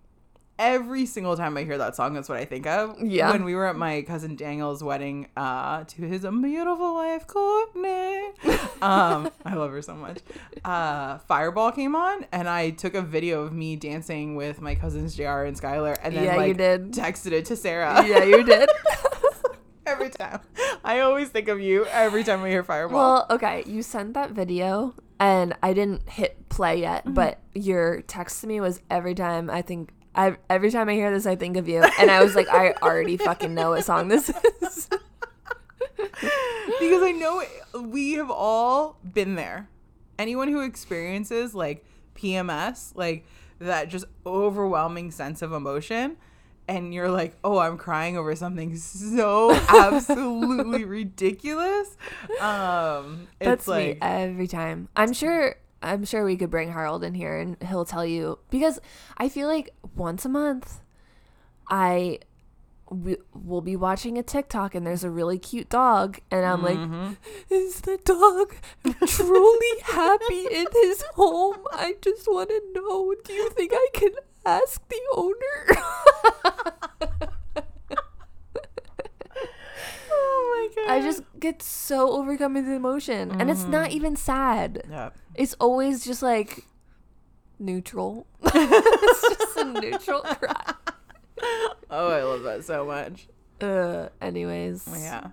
Every 0.58 1.04
single 1.04 1.36
time 1.36 1.54
I 1.58 1.64
hear 1.64 1.76
that 1.76 1.96
song, 1.96 2.14
that's 2.14 2.30
what 2.30 2.38
I 2.38 2.46
think 2.46 2.66
of. 2.66 2.96
Yeah. 3.02 3.30
When 3.30 3.44
we 3.44 3.54
were 3.54 3.66
at 3.66 3.76
my 3.76 4.00
cousin 4.02 4.36
Daniel's 4.36 4.82
wedding, 4.82 5.28
uh, 5.36 5.84
to 5.84 6.02
his 6.02 6.22
beautiful 6.22 6.94
wife 6.94 7.26
Courtney. 7.26 8.30
Um, 8.82 9.30
I 9.44 9.54
love 9.54 9.70
her 9.70 9.80
so 9.80 9.94
much. 9.94 10.18
Uh, 10.62 11.16
Fireball 11.20 11.72
came 11.72 11.96
on, 11.96 12.26
and 12.30 12.46
I 12.46 12.70
took 12.70 12.94
a 12.94 13.00
video 13.00 13.42
of 13.42 13.52
me 13.54 13.74
dancing 13.74 14.36
with 14.36 14.60
my 14.60 14.74
cousins 14.74 15.14
JR 15.16 15.44
and 15.44 15.58
Skylar, 15.58 15.96
and 16.02 16.14
then 16.14 16.24
Yeah, 16.24 16.32
you 16.34 16.38
like 16.38 16.56
did. 16.58 16.92
texted 16.92 17.32
it 17.32 17.46
to 17.46 17.56
Sarah. 17.56 18.04
yeah, 18.06 18.22
you 18.22 18.44
did. 18.44 18.68
every 19.86 20.10
time. 20.10 20.40
I 20.84 21.00
always 21.00 21.30
think 21.30 21.48
of 21.48 21.58
you 21.60 21.86
every 21.86 22.22
time 22.22 22.42
I 22.42 22.48
hear 22.50 22.62
Fireball. 22.62 22.96
well, 22.98 23.26
okay, 23.30 23.62
you 23.66 23.82
sent 23.82 24.12
that 24.14 24.32
video, 24.32 24.94
and 25.18 25.54
I 25.62 25.72
didn't 25.72 26.08
hit 26.08 26.48
play 26.50 26.80
yet, 26.80 27.04
Mm-hmm. 27.04 27.14
but 27.14 27.40
your 27.54 28.02
text 28.02 28.42
to 28.42 28.46
me 28.46 28.60
was 28.60 28.82
every 28.90 29.14
time 29.14 29.48
I 29.48 29.62
think. 29.62 29.90
I, 30.16 30.36
every 30.48 30.70
time 30.70 30.88
I 30.88 30.94
hear 30.94 31.10
this, 31.12 31.26
I 31.26 31.36
think 31.36 31.56
of 31.56 31.68
you, 31.68 31.84
and 31.98 32.10
I 32.10 32.24
was 32.24 32.34
like, 32.34 32.48
I 32.48 32.72
already 32.82 33.16
fucking 33.16 33.54
know 33.54 33.70
what 33.70 33.84
song 33.84 34.08
this 34.08 34.30
is. 34.30 34.88
because 35.96 37.02
I 37.02 37.12
know 37.12 37.42
we 37.82 38.12
have 38.14 38.30
all 38.30 38.98
been 39.04 39.34
there. 39.34 39.68
Anyone 40.18 40.48
who 40.48 40.62
experiences 40.62 41.54
like 41.54 41.84
PMS, 42.14 42.92
like 42.94 43.26
that 43.58 43.88
just 43.88 44.06
overwhelming 44.24 45.10
sense 45.10 45.42
of 45.42 45.52
emotion, 45.52 46.16
and 46.68 46.92
you're 46.92 47.10
like, 47.10 47.36
oh, 47.44 47.58
I'm 47.58 47.78
crying 47.78 48.16
over 48.16 48.34
something 48.34 48.76
so 48.76 49.52
absolutely 49.68 50.84
ridiculous. 50.84 51.96
Um, 52.40 53.28
it's 53.40 53.46
That's 53.46 53.68
like, 53.68 53.86
me 53.86 53.98
every 54.00 54.48
time. 54.48 54.88
I'm 54.96 55.12
sure. 55.12 55.56
I'm 55.82 56.04
sure 56.04 56.24
we 56.24 56.36
could 56.36 56.50
bring 56.50 56.72
Harold 56.72 57.04
in 57.04 57.14
here 57.14 57.36
and 57.38 57.56
he'll 57.62 57.84
tell 57.84 58.04
you 58.04 58.38
because 58.50 58.80
I 59.18 59.28
feel 59.28 59.46
like 59.48 59.70
once 59.94 60.24
a 60.24 60.28
month, 60.28 60.80
I 61.68 62.20
we, 62.90 63.16
will 63.34 63.60
be 63.62 63.74
watching 63.76 64.16
a 64.16 64.22
TikTok 64.22 64.74
and 64.74 64.86
there's 64.86 65.02
a 65.04 65.10
really 65.10 65.38
cute 65.38 65.68
dog 65.68 66.18
and 66.30 66.46
I'm 66.46 66.62
Mm-hmm. 66.62 67.04
like, 67.06 67.16
is 67.50 67.80
the 67.82 67.98
dog 68.04 68.54
truly 69.06 69.80
happy 69.82 70.46
in 70.50 70.66
his 70.82 71.02
home? 71.14 71.64
I 71.72 71.96
just 72.00 72.26
want 72.28 72.48
to 72.50 72.60
know. 72.74 73.14
Do 73.24 73.32
you 73.32 73.50
think 73.50 73.72
I 73.74 73.88
can 73.92 74.12
ask 74.44 74.80
the 74.88 75.00
owner? 75.14 75.82
oh 80.56 80.68
my 80.76 80.82
god, 80.86 80.90
I 80.92 81.00
just 81.02 81.22
get 81.38 81.62
so 81.62 82.10
overcome 82.12 82.54
with 82.54 82.68
emotion 82.68 83.30
and 83.32 83.50
it's 83.50 83.64
not 83.64 83.88
Mm-hmm. 83.88 83.96
even 83.96 84.16
sad. 84.16 84.82
yeah. 84.90 85.10
It's 85.34 85.54
always 85.60 86.04
just 86.04 86.22
like 86.22 86.64
neutral. 87.58 88.26
it's 88.44 89.38
just 89.38 89.56
a 89.58 89.64
neutral 89.64 90.20
cry. 90.22 90.74
Oh, 91.90 92.10
I 92.10 92.22
love 92.22 92.42
that 92.44 92.64
so 92.64 92.84
much. 92.86 93.28
Uh, 93.60 94.08
anyways. 94.20 94.86
Yeah. 94.92 95.28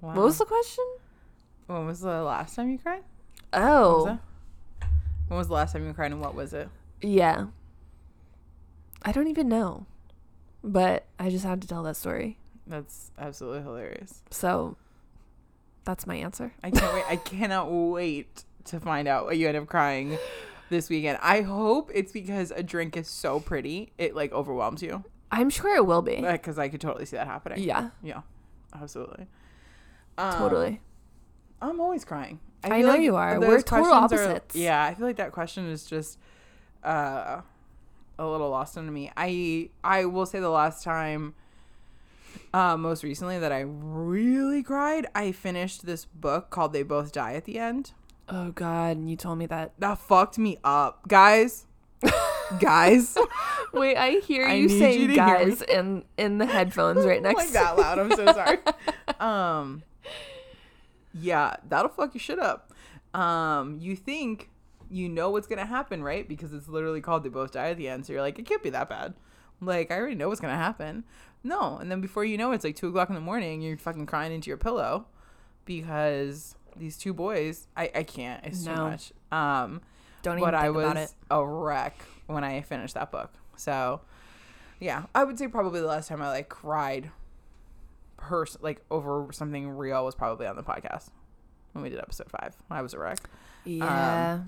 Wow. 0.00 0.14
What 0.14 0.24
was 0.24 0.38
the 0.38 0.44
question? 0.46 0.84
when 1.66 1.86
was 1.86 2.00
the 2.00 2.22
last 2.22 2.56
time 2.56 2.70
you 2.70 2.78
cried? 2.78 3.02
What 3.52 3.62
was 3.62 4.08
Oh. 4.08 4.18
When 5.28 5.38
was 5.38 5.48
the 5.48 5.54
last 5.54 5.72
time 5.72 5.86
you 5.86 5.92
cried 5.92 6.10
and 6.12 6.20
what 6.20 6.34
was 6.34 6.52
it? 6.52 6.68
yeah. 7.02 7.46
I 9.02 9.12
don't 9.12 9.28
even 9.28 9.48
know, 9.48 9.86
but 10.62 11.06
I 11.18 11.30
just 11.30 11.42
had 11.44 11.62
to 11.62 11.68
tell 11.68 11.82
that 11.84 11.96
story. 11.96 12.36
That's 12.70 13.10
absolutely 13.18 13.62
hilarious. 13.62 14.22
So 14.30 14.76
that's 15.84 16.06
my 16.06 16.14
answer. 16.16 16.52
I 16.62 16.70
can't 16.70 16.94
wait. 16.94 17.04
I 17.08 17.16
cannot 17.16 17.66
wait 17.70 18.44
to 18.66 18.78
find 18.80 19.08
out 19.08 19.24
what 19.24 19.36
you 19.36 19.48
end 19.48 19.56
up 19.56 19.66
crying 19.66 20.16
this 20.70 20.88
weekend. 20.88 21.18
I 21.20 21.40
hope 21.42 21.90
it's 21.92 22.12
because 22.12 22.50
a 22.52 22.62
drink 22.62 22.96
is 22.96 23.08
so 23.08 23.40
pretty, 23.40 23.92
it 23.98 24.14
like 24.14 24.32
overwhelms 24.32 24.82
you. 24.82 25.04
I'm 25.32 25.50
sure 25.50 25.74
it 25.76 25.84
will 25.86 26.02
be. 26.02 26.20
Because 26.20 26.58
I 26.58 26.68
could 26.68 26.80
totally 26.80 27.06
see 27.06 27.16
that 27.16 27.26
happening. 27.26 27.60
Yeah, 27.62 27.90
Yeah, 28.02 28.22
absolutely. 28.80 29.26
Um, 30.16 30.34
totally. 30.38 30.80
I'm 31.62 31.80
always 31.80 32.04
crying. 32.04 32.40
I 32.62 32.68
feel 32.80 32.86
know 32.88 32.94
you 32.94 33.16
are. 33.16 33.38
We're 33.40 33.60
total 33.62 33.86
questions 33.86 34.20
are- 34.20 34.26
opposites. 34.28 34.56
yeah, 34.56 34.84
I 34.84 34.94
feel 34.94 35.06
like 35.06 35.16
that 35.16 35.32
question 35.32 35.66
is 35.68 35.84
just 35.86 36.18
uh, 36.84 37.40
a 38.18 38.26
little 38.26 38.50
lost 38.50 38.76
on 38.78 38.92
me. 38.92 39.10
I 39.16 39.70
I 39.82 40.04
will 40.04 40.26
say 40.26 40.40
the 40.40 40.50
last 40.50 40.84
time, 40.84 41.34
uh, 42.52 42.76
most 42.76 43.02
recently 43.04 43.38
that 43.38 43.52
I 43.52 43.60
really 43.66 44.62
cried, 44.62 45.06
I 45.14 45.32
finished 45.32 45.86
this 45.86 46.04
book 46.04 46.50
called 46.50 46.72
"They 46.72 46.82
Both 46.82 47.12
Die 47.12 47.34
at 47.34 47.44
the 47.44 47.58
End." 47.58 47.92
Oh 48.28 48.50
God, 48.52 48.96
and 48.96 49.10
you 49.10 49.16
told 49.16 49.38
me 49.38 49.46
that. 49.46 49.72
That 49.78 49.98
fucked 49.98 50.38
me 50.38 50.58
up, 50.64 51.06
guys. 51.08 51.66
guys, 52.60 53.16
Wait, 53.72 53.96
I 53.96 54.12
hear 54.20 54.48
you 54.48 54.68
need 54.68 54.78
saying 54.78 55.00
you 55.02 55.06
to 55.08 55.12
hear 55.12 55.38
me. 55.38 55.44
guys 55.46 55.62
in 55.62 56.04
in 56.16 56.38
the 56.38 56.46
headphones 56.46 57.04
right 57.04 57.22
next. 57.22 57.36
like 57.36 57.46
to 57.48 57.52
that 57.52 57.78
loud. 57.78 57.98
I'm 57.98 58.10
so 58.12 58.26
sorry. 58.32 58.58
um, 59.20 59.82
yeah, 61.12 61.56
that'll 61.68 61.90
fuck 61.90 62.14
your 62.14 62.20
shit 62.20 62.38
up. 62.38 62.72
Um, 63.14 63.78
you 63.80 63.96
think 63.96 64.48
you 64.90 65.08
know 65.08 65.30
what's 65.30 65.46
gonna 65.46 65.66
happen, 65.66 66.02
right? 66.02 66.26
Because 66.28 66.52
it's 66.52 66.68
literally 66.68 67.00
called 67.00 67.22
"They 67.22 67.28
Both 67.28 67.52
Die 67.52 67.70
at 67.70 67.76
the 67.76 67.88
End," 67.88 68.06
so 68.06 68.12
you're 68.12 68.22
like, 68.22 68.38
it 68.38 68.46
can't 68.46 68.62
be 68.62 68.70
that 68.70 68.88
bad. 68.88 69.14
Like 69.60 69.90
I 69.90 69.96
already 69.98 70.14
know 70.14 70.28
what's 70.28 70.40
gonna 70.40 70.56
happen. 70.56 71.04
No, 71.42 71.78
and 71.78 71.90
then 71.90 72.00
before 72.00 72.24
you 72.24 72.36
know, 72.36 72.52
it, 72.52 72.56
it's 72.56 72.64
like 72.64 72.76
two 72.76 72.88
o'clock 72.88 73.08
in 73.08 73.14
the 73.14 73.20
morning. 73.20 73.62
You're 73.62 73.78
fucking 73.78 74.06
crying 74.06 74.32
into 74.32 74.48
your 74.48 74.56
pillow 74.58 75.06
because 75.64 76.54
these 76.76 76.96
two 76.98 77.14
boys. 77.14 77.66
I 77.76 77.90
I 77.94 78.02
can't. 78.02 78.44
It's 78.44 78.64
too 78.64 78.74
No. 78.74 78.90
much. 78.90 79.12
Um, 79.32 79.80
Don't 80.22 80.38
even 80.38 80.50
but 80.50 80.54
think 80.54 80.64
I 80.64 80.70
was 80.70 80.84
about 80.84 80.96
it. 80.98 81.14
a 81.30 81.44
wreck 81.46 81.96
when 82.26 82.44
I 82.44 82.60
finished 82.60 82.94
that 82.94 83.10
book. 83.10 83.32
So, 83.56 84.00
yeah, 84.80 85.04
I 85.14 85.24
would 85.24 85.38
say 85.38 85.48
probably 85.48 85.80
the 85.80 85.86
last 85.86 86.08
time 86.08 86.20
I 86.22 86.28
like 86.28 86.48
cried, 86.48 87.10
pers- 88.16 88.58
like 88.60 88.82
over 88.90 89.28
something 89.32 89.68
real 89.70 90.04
was 90.04 90.14
probably 90.14 90.46
on 90.46 90.56
the 90.56 90.62
podcast 90.62 91.08
when 91.72 91.82
we 91.82 91.90
did 91.90 91.98
episode 92.00 92.30
five. 92.30 92.54
I 92.70 92.82
was 92.82 92.92
a 92.94 92.98
wreck, 92.98 93.18
Yeah. 93.64 94.40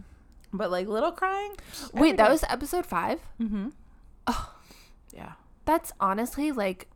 but 0.53 0.71
like 0.71 0.89
little 0.89 1.13
crying. 1.13 1.57
Wait, 1.95 2.17
that 2.19 2.31
was 2.31 2.45
episode 2.49 2.85
five. 2.87 3.21
Mm-hmm. 3.41 3.69
Oh. 4.27 4.55
Yeah. 5.15 5.33
That's 5.65 5.93
honestly 6.01 6.53
like 6.53 6.89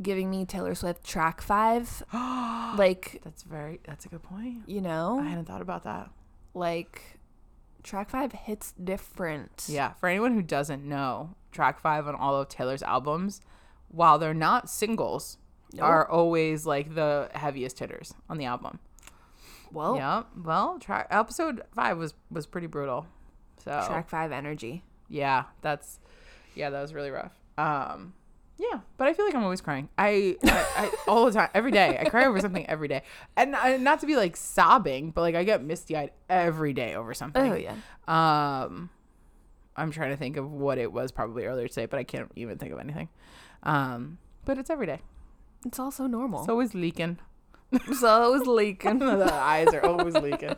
giving 0.00 0.30
me 0.30 0.44
Taylor 0.44 0.74
Swift 0.74 1.04
track 1.04 1.40
five. 1.40 2.02
like 2.12 3.20
That's 3.24 3.42
very. 3.42 3.80
That's 3.86 4.04
a 4.06 4.08
good 4.08 4.22
point. 4.22 4.62
you 4.66 4.80
know? 4.80 5.18
I 5.20 5.24
hadn't 5.28 5.46
thought 5.46 5.62
about 5.62 5.84
that. 5.84 6.10
like 6.54 7.18
track 7.82 8.10
five 8.10 8.32
hits 8.32 8.72
different. 8.82 9.64
Yeah. 9.68 9.92
For 9.94 10.08
anyone 10.08 10.34
who 10.34 10.42
doesn't 10.42 10.84
know, 10.84 11.34
track 11.52 11.80
five 11.80 12.06
on 12.08 12.14
all 12.14 12.36
of 12.36 12.48
Taylor's 12.48 12.82
albums, 12.82 13.40
while 13.88 14.18
they're 14.18 14.34
not 14.34 14.68
singles, 14.68 15.38
Nope. 15.72 15.84
are 15.84 16.08
always 16.10 16.66
like 16.66 16.94
the 16.94 17.30
heaviest 17.34 17.78
hitters 17.78 18.14
on 18.28 18.38
the 18.38 18.44
album. 18.46 18.78
Well, 19.70 19.96
Yeah. 19.96 20.22
Well, 20.42 20.78
track 20.78 21.06
episode 21.10 21.62
five 21.74 21.98
was 21.98 22.14
was 22.30 22.46
pretty 22.46 22.66
brutal. 22.66 23.06
So 23.62 23.70
track 23.86 24.08
five 24.08 24.32
energy. 24.32 24.82
yeah, 25.08 25.44
that's 25.60 25.98
yeah, 26.54 26.70
that 26.70 26.80
was 26.80 26.94
really 26.94 27.10
rough. 27.10 27.32
Um, 27.58 28.14
yeah, 28.56 28.80
but 28.96 29.06
I 29.06 29.12
feel 29.12 29.24
like 29.24 29.34
I'm 29.34 29.44
always 29.44 29.60
crying. 29.60 29.88
I, 29.98 30.36
I, 30.42 30.66
I 30.76 30.90
all 31.08 31.26
the 31.26 31.32
time, 31.32 31.48
every 31.54 31.70
day. 31.70 31.98
I 32.00 32.08
cry 32.08 32.24
over 32.26 32.40
something 32.40 32.66
every 32.66 32.88
day, 32.88 33.02
and 33.36 33.54
I, 33.54 33.76
not 33.76 34.00
to 34.00 34.06
be 34.06 34.16
like 34.16 34.36
sobbing, 34.36 35.10
but 35.10 35.20
like 35.20 35.34
I 35.34 35.44
get 35.44 35.62
misty 35.62 35.96
eyed 35.96 36.12
every 36.28 36.72
day 36.72 36.94
over 36.94 37.14
something. 37.14 37.52
Oh 37.52 37.54
yeah. 37.54 37.74
Um, 38.08 38.90
I'm 39.76 39.92
trying 39.92 40.10
to 40.10 40.16
think 40.16 40.36
of 40.36 40.50
what 40.50 40.78
it 40.78 40.92
was 40.92 41.12
probably 41.12 41.44
earlier 41.44 41.68
today, 41.68 41.86
but 41.86 41.98
I 41.98 42.04
can't 42.04 42.32
even 42.34 42.58
think 42.58 42.72
of 42.72 42.80
anything. 42.80 43.08
Um, 43.62 44.18
but 44.44 44.58
it's 44.58 44.70
every 44.70 44.86
day. 44.86 45.00
It's 45.64 45.78
also 45.78 46.06
normal. 46.06 46.40
It's 46.40 46.48
always 46.48 46.74
leaking. 46.74 47.18
so 47.92 48.24
it 48.24 48.38
was 48.38 48.46
leaking. 48.46 48.98
the 49.00 49.32
eyes 49.32 49.68
are 49.68 49.84
always 49.84 50.14
leaking. 50.14 50.56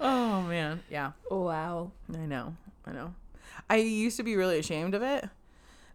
Oh 0.00 0.42
man, 0.42 0.82
yeah. 0.90 1.12
wow. 1.30 1.92
I 2.12 2.26
know. 2.26 2.56
I 2.84 2.92
know. 2.92 3.14
I 3.70 3.76
used 3.76 4.16
to 4.16 4.22
be 4.22 4.36
really 4.36 4.58
ashamed 4.58 4.94
of 4.94 5.02
it. 5.02 5.28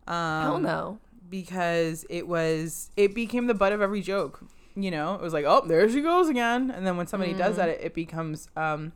Um, 0.08 0.42
Hell 0.44 0.60
no. 0.60 1.00
Because 1.30 2.06
it 2.10 2.28
was, 2.28 2.90
it 2.98 3.16
became 3.16 3.48
the 3.48 3.54
butt 3.54 3.74
of 3.74 3.82
every 3.82 4.02
joke. 4.02 4.44
You 4.76 4.92
know, 4.92 5.16
it 5.16 5.22
was 5.22 5.34
like, 5.34 5.46
oh, 5.46 5.66
there 5.66 5.88
she 5.90 6.02
goes 6.02 6.30
again. 6.30 6.72
And 6.72 6.86
then 6.86 6.98
when 6.98 7.08
somebody 7.08 7.34
does 7.34 7.58
that, 7.58 7.70
it, 7.70 7.82
it 7.82 7.94
becomes 7.94 8.48
um, 8.56 8.94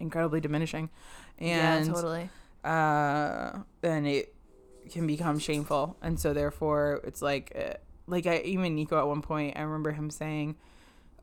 incredibly 0.00 0.40
diminishing. 0.40 0.90
And 1.38 1.86
yeah, 1.86 1.92
totally. 1.92 2.30
uh, 2.64 3.60
then 3.80 4.06
it 4.06 4.34
can 4.90 5.06
become 5.06 5.38
shameful. 5.38 5.96
And 6.02 6.20
so 6.20 6.34
therefore, 6.34 7.00
it's 7.04 7.22
like, 7.22 7.52
uh, 7.56 7.74
like 8.06 8.26
I 8.26 8.38
even 8.40 8.74
Nico 8.74 8.98
at 8.98 9.06
one 9.06 9.22
point, 9.22 9.56
I 9.56 9.62
remember 9.62 9.92
him 9.92 10.10
saying, 10.10 10.56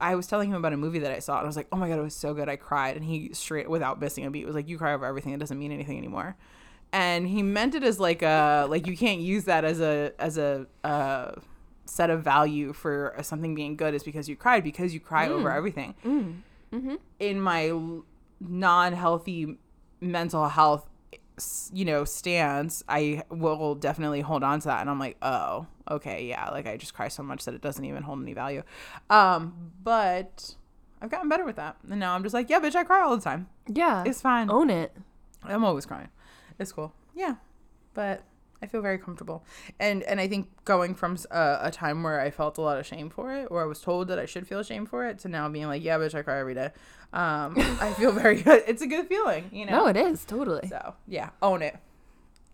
I 0.02 0.16
was 0.16 0.28
telling 0.28 0.50
him 0.50 0.56
about 0.56 0.74
a 0.74 0.78
movie 0.78 1.00
that 1.00 1.12
I 1.12 1.20
saw, 1.20 1.38
and 1.38 1.44
I 1.44 1.48
was 1.48 1.58
like, 1.58 1.68
"Oh 1.72 1.78
my 1.78 1.90
god, 1.90 2.00
it 2.00 2.04
was 2.04 2.16
so 2.16 2.34
good! 2.34 2.48
I 2.48 2.56
cried." 2.56 2.96
And 2.96 3.04
he 3.04 3.34
straight, 3.34 3.70
without 3.70 4.00
missing 4.00 4.26
a 4.26 4.32
beat, 4.32 4.46
was 4.46 4.56
like, 4.56 4.70
"You 4.70 4.78
cry 4.78 4.94
over 4.94 5.06
everything; 5.06 5.34
it 5.34 5.40
doesn't 5.40 5.60
mean 5.60 5.72
anything 5.72 5.98
anymore." 5.98 6.38
And 6.92 7.28
he 7.28 7.44
meant 7.44 7.76
it 7.76 7.84
as 7.84 8.00
like 8.00 8.22
a 8.22 8.66
like 8.70 8.88
you 8.88 8.98
can't 8.98 9.22
use 9.22 9.46
that 9.46 9.64
as 9.64 9.80
a 9.80 10.12
as 10.18 10.38
a 10.38 10.66
uh, 10.84 11.34
set 11.86 12.10
of 12.10 12.24
value 12.24 12.74
for 12.74 13.16
something 13.22 13.54
being 13.54 13.76
good 13.76 13.94
is 13.94 14.04
because 14.04 14.28
you 14.28 14.36
cried 14.36 14.64
because 14.64 14.94
you 14.94 15.00
cry 15.00 15.28
over 15.28 15.52
everything. 15.52 15.94
Mm-hmm. 16.04 16.96
In 17.20 17.42
my 17.42 17.74
non-healthy 18.40 19.58
mental 20.02 20.48
health, 20.48 20.88
you 21.74 21.86
know, 21.86 22.06
stance, 22.06 22.84
I 22.88 23.24
will 23.30 23.76
definitely 23.76 24.22
hold 24.22 24.44
on 24.44 24.60
to 24.62 24.68
that, 24.68 24.82
and 24.82 24.90
I'm 24.90 25.00
like, 25.00 25.18
oh, 25.22 25.68
okay, 25.90 26.26
yeah, 26.26 26.50
like 26.50 26.68
I 26.68 26.78
just 26.78 26.94
cry 26.94 27.08
so 27.08 27.24
much 27.24 27.46
that 27.46 27.54
it 27.54 27.62
doesn't 27.62 27.84
even 27.86 28.04
hold 28.04 28.22
any 28.22 28.34
value. 28.34 28.64
Um, 29.10 29.72
but 29.84 30.56
I've 31.02 31.10
gotten 31.10 31.30
better 31.30 31.46
with 31.46 31.56
that, 31.58 31.78
and 31.90 32.00
now 32.00 32.14
I'm 32.14 32.24
just 32.24 32.34
like, 32.34 32.50
yeah, 32.50 32.60
bitch, 32.60 32.76
I 32.76 32.84
cry 32.84 33.02
all 33.02 33.16
the 33.16 33.24
time. 33.24 33.48
Yeah. 33.68 34.04
It's 34.06 34.22
fine. 34.22 34.50
Own 34.50 34.70
it. 34.70 34.96
I'm 35.44 35.64
always 35.64 35.86
crying. 35.86 36.10
It's 36.60 36.72
cool. 36.72 36.94
Yeah, 37.16 37.36
but 37.94 38.24
I 38.62 38.68
feel 38.68 38.82
very 38.82 38.98
comfortable, 38.98 39.44
and 39.80 40.04
and 40.04 40.20
I 40.20 40.28
think 40.28 40.50
going 40.66 40.94
from 40.94 41.18
a 41.32 41.72
time 41.72 42.04
where 42.04 42.20
I 42.20 42.30
felt 42.30 42.58
a 42.58 42.62
lot 42.62 42.78
of 42.78 42.86
shame 42.86 43.10
for 43.10 43.34
it, 43.34 43.48
or 43.50 43.64
I 43.64 43.66
was 43.66 43.80
told 43.82 44.10
that 44.10 44.20
I 44.20 44.26
should 44.26 44.48
feel 44.48 44.62
shame 44.64 44.86
for 44.86 45.08
it, 45.08 45.20
to 45.20 45.30
now 45.30 45.48
being 45.50 45.68
like, 45.68 45.84
yeah, 45.84 45.98
bitch, 45.98 46.14
I 46.14 46.22
cry 46.22 46.40
every 46.40 46.54
day. 46.54 46.72
Um, 47.14 47.56
I 47.82 47.94
feel 47.98 48.12
very 48.12 48.42
good. 48.42 48.64
It's 48.68 48.82
a 48.82 48.88
good 48.88 49.08
feeling, 49.08 49.50
you 49.52 49.66
know. 49.66 49.86
No, 49.86 49.88
it 49.88 49.98
is 49.98 50.26
totally. 50.26 50.68
So 50.68 50.96
yeah, 51.08 51.30
own 51.42 51.62
it. 51.62 51.78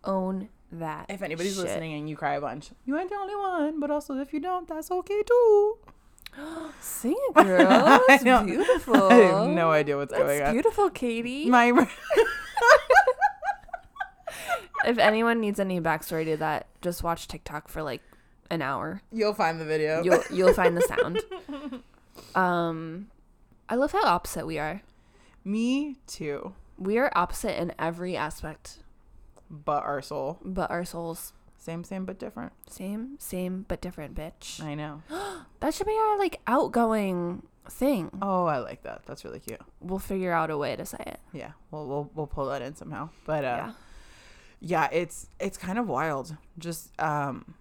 Own 0.04 0.48
that. 0.72 1.06
If 1.08 1.22
anybody's 1.22 1.56
shit. 1.56 1.64
listening 1.64 1.94
and 1.94 2.08
you 2.08 2.16
cry 2.16 2.34
a 2.34 2.40
bunch, 2.40 2.70
you 2.84 2.96
ain't 2.98 3.10
the 3.10 3.16
only 3.16 3.36
one. 3.36 3.80
But 3.80 3.90
also, 3.90 4.16
if 4.18 4.32
you 4.32 4.40
don't, 4.40 4.68
that's 4.68 4.90
okay 4.90 5.22
too. 5.22 5.78
Sing 6.80 7.16
it, 7.16 7.34
girl. 7.34 8.00
That's 8.08 8.24
know. 8.24 8.44
beautiful. 8.44 9.04
I 9.10 9.14
have 9.14 9.48
no 9.48 9.70
idea 9.70 9.96
what's 9.96 10.12
going 10.12 10.42
on. 10.42 10.52
beautiful, 10.52 10.90
Katie. 10.90 11.48
My 11.48 11.72
if 14.86 14.98
anyone 14.98 15.40
needs 15.40 15.58
any 15.60 15.80
backstory 15.80 16.24
to 16.26 16.36
that, 16.38 16.66
just 16.80 17.02
watch 17.02 17.28
TikTok 17.28 17.68
for 17.68 17.82
like 17.82 18.02
an 18.50 18.62
hour. 18.62 19.02
you'll 19.12 19.34
find 19.34 19.60
the 19.60 19.64
video. 19.64 20.02
You'll 20.02 20.22
you'll 20.32 20.54
find 20.54 20.76
the 20.76 20.82
sound. 20.82 21.22
Um, 22.34 23.08
I 23.68 23.74
love 23.74 23.92
how 23.92 24.04
opposite 24.04 24.46
we 24.46 24.58
are. 24.58 24.82
Me 25.44 25.96
too. 26.06 26.54
We 26.78 26.98
are 26.98 27.10
opposite 27.14 27.60
in 27.60 27.72
every 27.78 28.16
aspect, 28.16 28.78
But 29.50 29.82
our 29.84 30.02
soul, 30.02 30.38
but 30.44 30.70
our 30.70 30.84
souls 30.84 31.32
same, 31.58 31.82
same, 31.84 32.04
but 32.04 32.18
different. 32.18 32.52
same, 32.70 33.16
same 33.18 33.64
but 33.66 33.80
different, 33.80 34.14
bitch. 34.14 34.62
I 34.62 34.74
know. 34.74 35.02
That 35.60 35.72
should 35.72 35.86
be 35.86 35.94
our 35.98 36.18
like 36.18 36.38
outgoing 36.46 37.42
thing. 37.68 38.10
Oh, 38.20 38.44
I 38.44 38.58
like 38.58 38.82
that. 38.82 39.02
That's 39.06 39.24
really 39.24 39.40
cute. 39.40 39.60
We'll 39.80 39.98
figure 39.98 40.32
out 40.32 40.50
a 40.50 40.58
way 40.58 40.76
to 40.76 40.84
say 40.84 41.02
it. 41.06 41.18
Yeah, 41.32 41.52
we'll 41.70 41.86
we'll 41.88 42.10
we'll 42.14 42.26
pull 42.26 42.46
that 42.50 42.60
in 42.62 42.76
somehow. 42.76 43.08
But 43.24 43.44
uh, 43.44 43.46
yeah. 43.48 43.72
Yeah, 44.60 44.88
it's 44.92 45.28
it's 45.40 45.58
kind 45.58 45.78
of 45.78 45.88
wild. 45.88 46.36
Just 46.58 46.90
um, 47.00 47.54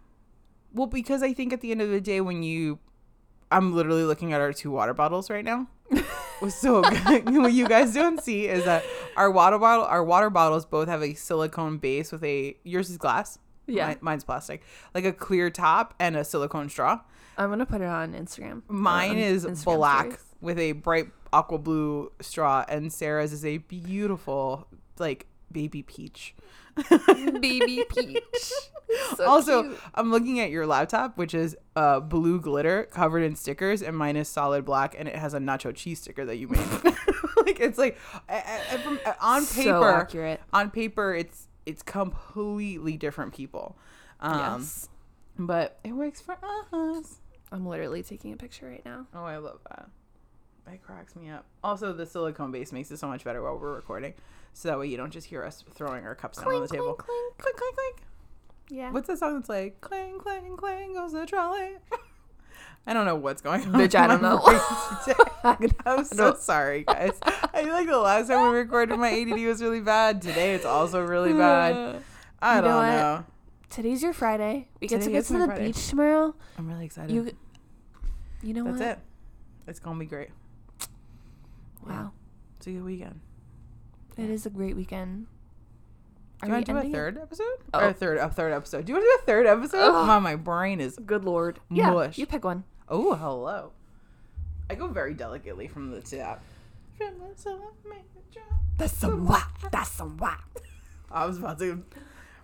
well, 0.73 0.87
because 0.87 1.23
I 1.23 1.33
think 1.33 1.53
at 1.53 1.61
the 1.61 1.71
end 1.71 1.81
of 1.81 1.89
the 1.89 2.01
day, 2.01 2.21
when 2.21 2.43
you, 2.43 2.79
I'm 3.51 3.73
literally 3.73 4.03
looking 4.03 4.33
at 4.33 4.41
our 4.41 4.53
two 4.53 4.71
water 4.71 4.93
bottles 4.93 5.29
right 5.29 5.45
now. 5.45 5.67
so 6.49 6.81
what 7.23 7.53
you 7.53 7.67
guys 7.67 7.93
don't 7.93 8.21
see 8.21 8.47
is 8.47 8.65
that 8.65 8.83
our 9.15 9.31
water 9.31 9.57
bottle, 9.57 9.85
our 9.85 10.03
water 10.03 10.29
bottles 10.29 10.65
both 10.65 10.87
have 10.87 11.01
a 11.01 11.13
silicone 11.13 11.77
base 11.77 12.11
with 12.11 12.23
a 12.23 12.57
yours 12.63 12.89
is 12.89 12.97
glass. 12.97 13.39
Yeah. 13.67 13.89
Mi- 13.89 13.95
mine's 14.01 14.23
plastic, 14.23 14.61
like 14.93 15.05
a 15.05 15.13
clear 15.13 15.49
top 15.49 15.95
and 15.99 16.15
a 16.15 16.23
silicone 16.23 16.69
straw. 16.69 16.99
I'm 17.37 17.49
gonna 17.49 17.65
put 17.65 17.81
it 17.81 17.87
on 17.87 18.13
Instagram. 18.13 18.61
Mine 18.67 19.11
on 19.11 19.17
is 19.17 19.45
Instagram 19.45 19.63
black 19.77 20.05
stories. 20.05 20.25
with 20.41 20.59
a 20.59 20.71
bright 20.73 21.07
aqua 21.33 21.57
blue 21.57 22.11
straw, 22.21 22.63
and 22.69 22.91
Sarah's 22.93 23.33
is 23.33 23.43
a 23.43 23.57
beautiful 23.57 24.67
like 24.99 25.27
baby 25.51 25.83
peach. 25.83 26.35
Baby 27.41 27.83
peach. 27.89 28.21
So 29.17 29.25
also, 29.27 29.63
cute. 29.63 29.79
I'm 29.95 30.11
looking 30.11 30.39
at 30.39 30.51
your 30.51 30.65
laptop, 30.67 31.17
which 31.17 31.33
is 31.33 31.57
uh, 31.75 31.99
blue 31.99 32.39
glitter 32.39 32.87
covered 32.91 33.23
in 33.23 33.35
stickers, 33.35 33.81
and 33.81 33.97
mine 33.97 34.15
is 34.15 34.29
solid 34.29 34.63
black, 34.63 34.95
and 34.97 35.07
it 35.09 35.15
has 35.15 35.33
a 35.33 35.39
nacho 35.39 35.75
cheese 35.75 35.99
sticker 35.99 36.23
that 36.23 36.37
you 36.37 36.47
made. 36.47 36.59
like 37.45 37.59
it's 37.59 37.79
like 37.79 37.97
I- 38.29 38.61
I- 38.71 38.77
from, 38.77 38.99
uh, 39.05 39.13
on 39.19 39.41
So 39.41 39.61
paper, 39.63 39.89
accurate. 39.89 40.39
on 40.53 40.69
paper, 40.69 41.13
it's 41.15 41.47
it's 41.65 41.81
completely 41.81 42.95
different 42.95 43.33
people. 43.33 43.75
Um, 44.19 44.61
yes. 44.61 44.87
but 45.37 45.79
it 45.83 45.91
works 45.93 46.21
for 46.21 46.37
us. 46.71 47.17
I'm 47.51 47.65
literally 47.65 48.03
taking 48.03 48.33
a 48.33 48.37
picture 48.37 48.67
right 48.67 48.85
now. 48.85 49.07
Oh, 49.15 49.23
I 49.23 49.37
love 49.37 49.59
that. 49.69 49.89
It 50.71 50.81
cracks 50.83 51.15
me 51.15 51.29
up. 51.29 51.45
Also, 51.63 51.93
the 51.93 52.05
silicone 52.05 52.51
base 52.51 52.71
makes 52.71 52.89
it 52.91 52.97
so 52.97 53.07
much 53.07 53.23
better 53.23 53.41
while 53.41 53.57
we're 53.57 53.75
recording, 53.75 54.13
so 54.53 54.67
that 54.69 54.79
way 54.79 54.87
you 54.87 54.97
don't 54.97 55.11
just 55.11 55.27
hear 55.27 55.43
us 55.43 55.63
throwing 55.73 56.03
our 56.05 56.15
cups 56.15 56.39
down 56.39 56.47
on 56.47 56.61
the 56.61 56.67
Clink, 56.67 56.71
table. 56.81 56.93
clink, 56.95 57.37
clink. 57.37 57.57
Clink, 57.57 57.75
clink. 57.75 58.01
Yeah. 58.69 58.91
What's 58.91 59.07
that 59.07 59.19
song 59.19 59.35
that's 59.35 59.49
like 59.49 59.79
clang, 59.81 60.17
clang, 60.19 60.57
clang 60.57 60.93
goes 60.93 61.11
the 61.13 61.25
trolley? 61.27 61.77
I 62.87 62.93
don't 62.93 63.05
know 63.05 63.15
what's 63.15 63.41
going 63.41 63.61
on. 63.63 63.73
Bitch, 63.73 63.95
I 63.95 64.05
don't 64.07 64.21
know. 64.21 64.41
I'm 65.85 66.03
so 66.05 66.35
sorry, 66.35 66.83
guys. 66.83 67.17
I 67.23 67.63
feel 67.63 67.73
like 67.73 67.87
the 67.87 67.97
last 67.97 68.27
time 68.27 68.51
we 68.51 68.57
recorded, 68.59 68.97
my 68.97 69.09
ADD 69.11 69.43
was 69.45 69.61
really 69.61 69.81
bad. 69.81 70.21
Today, 70.21 70.53
it's 70.53 70.65
also 70.65 71.03
really 71.03 71.33
bad. 71.33 72.01
I 72.41 72.57
You 72.57 72.61
don't 72.63 72.75
what? 72.75 72.87
know. 72.91 73.25
Today's 73.71 74.03
your 74.03 74.13
Friday. 74.13 74.67
We 74.81 74.87
get 74.87 75.01
Today 75.01 75.13
to 75.13 75.21
go 75.21 75.27
to 75.27 75.33
the 75.39 75.45
Friday. 75.47 75.65
beach 75.67 75.87
tomorrow. 75.89 76.35
I'm 76.57 76.67
really 76.67 76.85
excited. 76.85 77.11
You, 77.13 77.31
you 78.43 78.53
know 78.53 78.63
what? 78.65 78.77
That's 78.77 78.97
what? 78.97 78.97
it. 78.97 79.69
It's 79.69 79.79
gonna 79.79 79.99
be 79.99 80.05
great. 80.05 80.29
Wow, 81.85 82.11
It's 82.57 82.67
a 82.67 82.71
good 82.71 82.83
weekend. 82.83 83.19
it 84.17 84.29
is 84.29 84.45
a 84.45 84.49
great 84.49 84.75
weekend. 84.75 85.27
Do 86.41 86.47
you 86.47 86.53
want 86.53 86.65
to 86.65 86.71
do 86.73 86.77
a 86.79 86.83
third 86.91 87.17
episode? 87.17 87.45
Oh. 87.73 87.79
Or 87.79 87.87
a 87.89 87.93
third, 87.93 88.17
a 88.17 88.29
third 88.29 88.51
episode. 88.53 88.85
Do 88.85 88.91
you 88.91 88.95
want 88.95 89.05
to 89.05 89.09
do 89.17 89.19
a 89.23 89.25
third 89.25 89.45
episode? 89.47 89.91
Come 89.91 90.09
on, 90.09 90.23
my 90.23 90.35
brain 90.35 90.81
is. 90.81 90.97
Good 91.05 91.23
lord. 91.25 91.59
Yeah, 91.69 91.91
Mush. 91.91 92.17
you 92.17 92.25
pick 92.25 92.43
one. 92.43 92.63
Oh, 92.89 93.13
hello. 93.15 93.71
I 94.69 94.75
go 94.75 94.87
very 94.87 95.13
delicately 95.13 95.67
from 95.67 95.91
the 95.91 96.01
top. 96.01 96.41
From 96.97 97.13
the 97.19 97.41
top, 97.41 97.73
make 97.87 97.99
it 98.15 98.31
drop. 98.33 98.45
That's 98.77 98.93
some 98.93 99.25
whack. 99.25 99.49
That's 99.71 99.91
some 99.91 100.17
whack. 100.17 100.43
I 101.11 101.25
was 101.25 101.37
about 101.37 101.59
to 101.59 101.83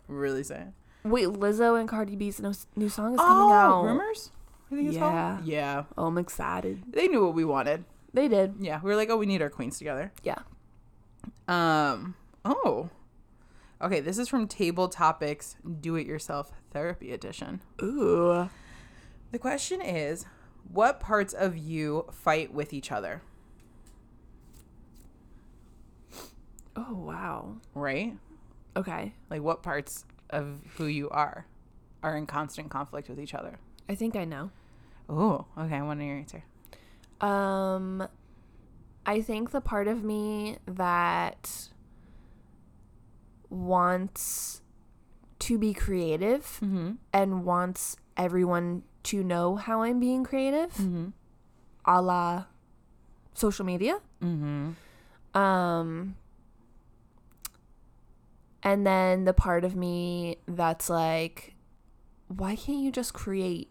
really 0.07 0.43
say. 0.43 0.61
it. 1.03 1.07
Wait, 1.07 1.27
Lizzo 1.27 1.79
and 1.79 1.89
Cardi 1.89 2.15
B's 2.15 2.39
no, 2.39 2.53
new 2.75 2.89
song 2.89 3.13
is 3.15 3.19
Oh, 3.21 3.25
coming 3.25 3.53
out. 3.55 3.83
rumors. 3.85 4.31
I 4.71 4.75
think 4.75 4.87
it's 4.87 4.97
Yeah. 4.97 5.33
called. 5.35 5.45
Yeah, 5.45 5.83
Oh, 5.97 6.05
I'm 6.05 6.17
excited. 6.17 6.83
they 6.87 7.07
knew 7.07 7.25
what 7.25 7.33
we 7.33 7.43
wanted. 7.43 7.83
They 8.13 8.27
did. 8.27 8.55
Yeah, 8.59 8.79
we 8.83 8.89
were 8.89 8.95
like, 8.95 9.09
oh, 9.09 9.17
we 9.17 9.25
need 9.25 9.41
our 9.41 9.49
queens 9.49 9.77
together. 9.77 10.11
Yeah. 10.23 10.39
Um. 11.47 12.15
Oh. 12.43 12.89
Okay, 13.81 13.99
this 13.99 14.17
is 14.17 14.27
from 14.27 14.47
Table 14.47 14.89
Topics 14.89 15.55
Do 15.79 15.95
It 15.95 16.05
Yourself 16.05 16.51
Therapy 16.71 17.11
Edition. 17.13 17.61
Ooh. 17.81 18.49
The 19.31 19.39
question 19.39 19.81
is, 19.81 20.25
what 20.71 20.99
parts 20.99 21.33
of 21.33 21.57
you 21.57 22.05
fight 22.11 22.53
with 22.53 22.73
each 22.73 22.91
other? 22.91 23.21
Oh 26.75 26.93
wow. 26.93 27.55
Right? 27.73 28.17
Okay. 28.75 29.13
Like, 29.29 29.41
what 29.41 29.63
parts 29.63 30.05
of 30.29 30.59
who 30.75 30.85
you 30.85 31.09
are 31.09 31.45
are 32.03 32.15
in 32.17 32.25
constant 32.25 32.69
conflict 32.69 33.09
with 33.09 33.19
each 33.19 33.33
other? 33.33 33.57
I 33.89 33.95
think 33.95 34.15
I 34.15 34.25
know. 34.25 34.51
Oh, 35.09 35.45
okay. 35.57 35.75
I 35.75 35.81
want 35.81 35.99
to 35.99 36.03
hear 36.03 36.13
your 36.13 36.21
answer. 36.21 36.43
Um, 37.21 38.07
I 39.05 39.21
think 39.21 39.51
the 39.51 39.61
part 39.61 39.87
of 39.87 40.03
me 40.03 40.57
that 40.65 41.69
wants 43.49 44.61
to 45.39 45.57
be 45.57 45.73
creative 45.73 46.59
Mm-hmm. 46.61 46.91
and 47.13 47.45
wants 47.45 47.97
everyone 48.17 48.83
to 49.03 49.23
know 49.23 49.55
how 49.55 49.81
I'm 49.81 49.99
being 49.99 50.23
creative, 50.23 50.73
Mm-hmm. 50.73 51.07
a 51.85 52.01
la 52.01 52.45
social 53.33 53.65
media. 53.65 53.99
Mm-hmm. 54.21 55.37
Um, 55.37 56.15
and 58.63 58.85
then 58.85 59.25
the 59.25 59.33
part 59.33 59.63
of 59.63 59.75
me 59.75 60.37
that's 60.47 60.89
like, 60.89 61.55
why 62.27 62.55
can't 62.55 62.79
you 62.79 62.91
just 62.91 63.13
create 63.13 63.69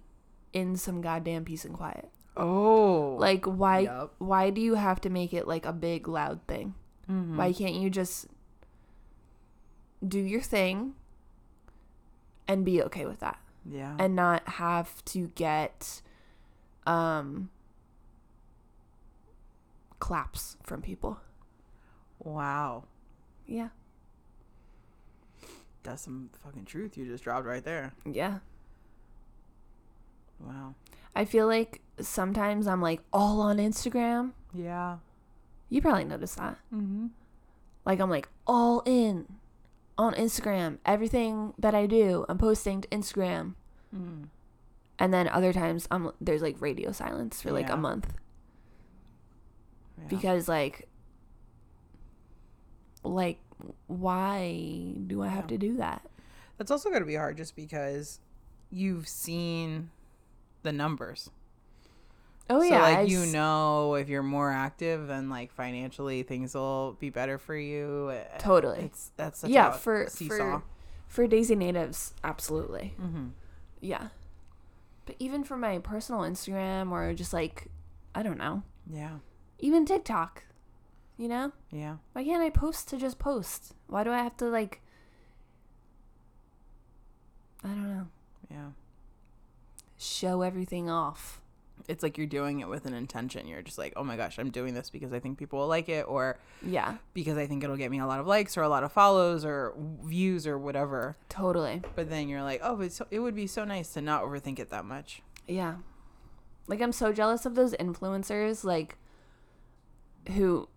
in 0.53 0.77
some 0.77 1.01
goddamn 1.01 1.45
peace 1.45 1.65
and 1.65 1.75
quiet? 1.75 2.11
Oh. 2.41 3.17
Like, 3.21 3.45
why? 3.45 3.81
Yup. 3.81 4.15
Why 4.19 4.51
do 4.51 4.61
you 4.61 4.75
have 4.75 5.01
to 5.03 5.11
make 5.11 5.33
it 5.35 5.47
like 5.47 5.67
a 5.67 5.73
big 5.73 6.09
loud 6.09 6.41
thing? 6.49 6.75
Mhm. 7.09 7.37
Why 7.37 7.53
can't 7.53 7.75
you 7.75 7.91
just 7.91 8.27
do 10.07 10.19
your 10.19 10.41
thing 10.41 10.95
and 12.49 12.65
be 12.65 12.83
okay 12.83 13.05
with 13.05 13.21
that 13.21 13.39
Yeah. 13.67 13.95
and 13.99 14.17
not 14.17 14.49
have 14.49 15.05
to 15.07 15.29
get 15.35 16.01
um 16.87 17.51
claps 19.99 20.57
from 20.63 20.83
people? 20.83 21.19
wow. 22.23 22.85
Yeah. 23.47 23.69
That's 25.83 26.03
some 26.03 26.29
fucking 26.45 26.67
truth 26.67 26.97
you 26.99 27.07
just 27.07 27.25
dropped 27.25 27.47
right 27.47 27.65
there. 27.65 27.93
Yeah. 28.05 28.41
Wow. 30.39 30.75
I 31.15 31.25
feel 31.25 31.47
like 31.47 31.81
sometimes 32.01 32.67
I'm 32.67 32.81
like 32.81 33.01
all 33.13 33.41
on 33.41 33.59
Instagram. 33.59 34.33
Yeah. 34.55 34.99
You 35.69 35.81
probably 35.83 36.05
noticed 36.05 36.37
that. 36.39 36.57
Mm-hmm. 36.75 37.07
Like 37.85 38.01
I'm 38.01 38.11
like 38.11 38.29
all 38.47 38.83
in 38.87 39.27
on 39.99 40.15
Instagram. 40.15 40.79
Everything 40.87 41.55
that 41.59 41.75
I 41.75 41.87
do, 41.87 42.25
I'm 42.29 42.39
posting 42.39 42.81
to 42.83 42.89
Instagram. 42.89 43.55
Mm. 43.95 44.29
And 44.99 45.15
then 45.15 45.29
other 45.29 45.53
times 45.53 45.89
I'm 45.91 46.13
there's 46.21 46.43
like 46.43 46.61
radio 46.61 46.93
silence 46.93 47.41
for 47.43 47.51
like 47.53 47.69
Yeah. 47.69 47.75
a 47.75 47.77
month 47.77 48.13
Yeah. 49.99 50.05
because 50.09 50.49
like 50.49 50.89
like 53.03 53.39
why 53.87 54.95
do 55.07 55.23
I 55.23 55.29
have 55.29 55.45
Yeah. 55.45 55.49
to 55.49 55.59
do 55.59 55.77
that? 55.77 56.03
That's 56.59 56.71
also 56.71 56.89
going 56.91 57.03
to 57.03 57.07
be 57.07 57.15
hard 57.17 57.37
just 57.37 57.57
because 57.57 58.21
you've 58.71 59.09
seen 59.09 59.91
the 60.63 60.73
numbers. 60.73 61.31
Oh 62.49 62.61
so 62.61 62.67
yeah, 62.67 62.83
like 62.83 62.99
I 62.99 63.03
you 63.03 63.23
s- 63.23 63.33
know 63.33 63.95
if 63.95 64.09
you're 64.09 64.23
more 64.25 64.51
active 64.51 65.07
then 65.07 65.31
like 65.31 65.53
financially 65.53 66.23
things 66.25 66.55
will 66.55 66.97
be 66.99 67.09
better 67.11 67.39
for 67.39 67.55
you. 67.57 68.11
Uh, 68.13 68.39
Totally. 68.39 68.81
It's 68.81 69.13
that's 69.17 69.39
such 69.41 69.51
yeah, 69.51 69.69
a 69.71 69.73
for 69.79 70.07
seesaw. 70.09 70.37
for 70.59 70.63
for 71.07 71.27
Daisy 71.27 71.55
natives, 71.57 72.13
absolutely. 72.25 72.95
mm-hmm. 73.01 73.29
Yeah. 73.81 74.09
But 75.07 75.17
even 75.19 75.45
for 75.45 75.57
my 75.57 75.79
personal 75.79 76.21
Instagram 76.23 76.91
or 76.93 77.15
just 77.15 77.33
like 77.33 77.67
I 78.15 78.23
don't 78.25 78.39
know, 78.39 78.63
Yeah. 78.93 79.19
even 79.61 79.87
TikTok, 79.87 80.43
you 81.17 81.29
know? 81.29 81.53
Yeah. 81.71 81.97
Why 82.13 82.25
can't 82.25 82.43
I 82.43 82.51
post 82.51 82.89
to 82.89 82.97
just 82.97 83.19
post? 83.21 83.75
Why 83.87 84.03
do 84.05 84.11
I 84.11 84.19
have 84.19 84.37
to 84.39 84.47
like 84.47 84.81
I 87.63 87.69
don't 87.69 87.89
know, 87.95 88.07
Yeah. 88.51 88.71
Show 90.01 90.43
everything 90.43 90.89
off? 90.91 91.41
It's 91.89 92.03
like 92.03 92.19
you're 92.19 92.27
doing 92.27 92.61
it 92.61 92.69
with 92.69 92.87
an 92.87 92.95
intention. 92.95 93.47
You're 93.47 93.63
just 93.63 93.79
like, 93.79 93.93
"Oh 93.97 94.05
my 94.05 94.17
gosh, 94.17 94.39
I'm 94.39 94.51
doing 94.51 94.75
this 94.75 94.91
because 94.91 95.13
I 95.13 95.19
think 95.19 95.39
people 95.39 95.59
will 95.59 95.67
like 95.67 95.89
it 95.89 96.05
or 96.09 96.39
Yeah, 96.63 96.99
because 97.15 97.37
I 97.37 97.47
think 97.47 97.65
it'll 97.65 97.77
get 97.77 97.91
me 97.91 97.99
a 97.99 98.07
lot 98.07 98.21
of 98.21 98.27
likes 98.27 98.57
or 98.57 98.63
a 98.63 98.69
lot 98.69 98.85
of 98.85 98.93
follows 98.93 99.45
or 99.45 99.75
views 100.05 100.47
or 100.47 100.59
whatever." 100.59 101.17
totally. 101.29 101.83
But 101.97 102.11
then 102.11 102.29
you're 102.29 102.43
like, 102.43 102.61
"Oh, 102.63 102.77
but 102.77 102.87
it's, 102.87 103.03
it 103.11 103.19
would 103.21 103.35
be 103.35 103.47
so 103.47 103.65
nice 103.65 103.93
to 103.95 104.01
not 104.01 104.23
overthink 104.23 104.59
it 104.59 104.71
that 104.71 104.85
much." 104.85 105.23
Yeah. 105.49 105.77
Like 106.67 106.81
I'm 106.81 106.93
so 106.93 107.13
jealous 107.13 107.45
of 107.47 107.55
those 107.57 107.75
influencers 107.75 108.63
like 108.63 108.97
who 110.29 110.69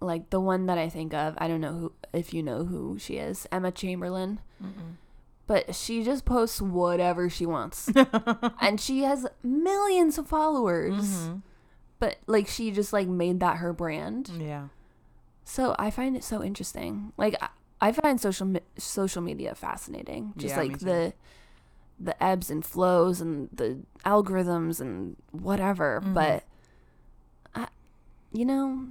like 0.00 0.30
the 0.30 0.40
one 0.40 0.66
that 0.66 0.78
I 0.78 0.88
think 0.88 1.14
of, 1.14 1.34
I 1.38 1.46
don't 1.46 1.60
know 1.60 1.72
who 1.72 1.92
if 2.12 2.34
you 2.34 2.42
know 2.42 2.64
who 2.64 2.98
she 2.98 3.18
is, 3.18 3.46
Emma 3.52 3.70
Chamberlain. 3.70 4.40
But 5.46 5.74
she 5.74 6.02
just 6.04 6.24
posts 6.24 6.60
whatever 6.62 7.28
she 7.28 7.46
wants. 7.46 7.90
and 8.60 8.80
she 8.80 9.02
has 9.02 9.26
millions 9.42 10.16
of 10.18 10.26
followers. 10.28 11.04
Mm-hmm. 11.04 11.36
But 11.98 12.16
like 12.26 12.48
she 12.48 12.70
just 12.70 12.92
like 12.92 13.08
made 13.08 13.40
that 13.40 13.58
her 13.58 13.72
brand. 13.72 14.30
Yeah. 14.38 14.68
So 15.44 15.74
I 15.78 15.90
find 15.90 16.16
it 16.16 16.24
so 16.24 16.42
interesting. 16.42 17.12
Like 17.16 17.36
I, 17.42 17.48
I 17.80 17.92
find 17.92 18.20
social 18.20 18.46
me- 18.46 18.60
social 18.78 19.20
media 19.22 19.54
fascinating. 19.54 20.32
Just 20.36 20.54
Yeah, 20.54 20.60
like 20.62 20.78
the 20.78 21.12
the 22.00 22.20
ebbs 22.22 22.50
and 22.50 22.64
flows 22.64 23.20
and 23.20 23.48
the 23.52 23.80
algorithms 24.06 24.80
and 24.80 25.16
whatever. 25.32 26.00
Mhm. 26.04 26.14
But 26.14 26.44
I, 27.54 27.68
you 28.32 28.44
know 28.44 28.86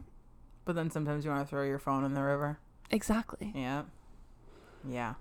But 0.66 0.76
then 0.76 0.92
sometimes 0.92 1.26
you 1.26 1.32
want 1.32 1.46
to 1.46 1.50
throw 1.50 1.64
your 1.64 1.80
phone 1.80 2.04
in 2.06 2.14
the 2.14 2.22
river. 2.24 2.60
exactly. 2.90 3.52
Yeah. 3.56 3.84
Yeah. 4.88 5.14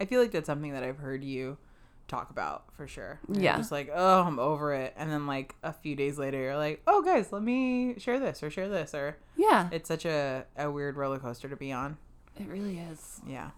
I 0.00 0.04
feel 0.04 0.20
like 0.20 0.30
that's 0.30 0.46
something 0.46 0.72
that 0.72 0.82
I've 0.82 0.98
heard 0.98 1.24
you 1.24 1.58
talk 2.06 2.30
about 2.30 2.64
for 2.74 2.86
sure. 2.86 3.20
You're 3.32 3.42
Yeah. 3.42 3.56
Just 3.58 3.70
like, 3.72 3.90
oh, 3.94 4.22
I'm 4.22 4.38
over 4.38 4.72
it. 4.72 4.94
And 4.96 5.10
then 5.10 5.26
like 5.26 5.54
a 5.62 5.72
few 5.72 5.94
days 5.96 6.18
later, 6.18 6.38
you're 6.38 6.56
like, 6.56 6.82
oh, 6.86 7.02
guys, 7.02 7.32
let 7.32 7.42
me 7.42 7.98
share 7.98 8.18
this 8.18 8.42
or 8.42 8.50
share 8.50 8.68
this. 8.68 8.94
Or 8.94 9.16
Yeah, 9.36 9.68
it's 9.72 9.88
such 9.88 10.04
a, 10.06 10.46
a 10.56 10.70
weird 10.70 10.96
roller 10.96 11.18
coaster 11.18 11.48
to 11.48 11.56
be 11.56 11.72
on. 11.72 11.98
it 12.38 12.46
really 12.48 12.78
is. 12.78 13.20
Yeah. 13.26 13.50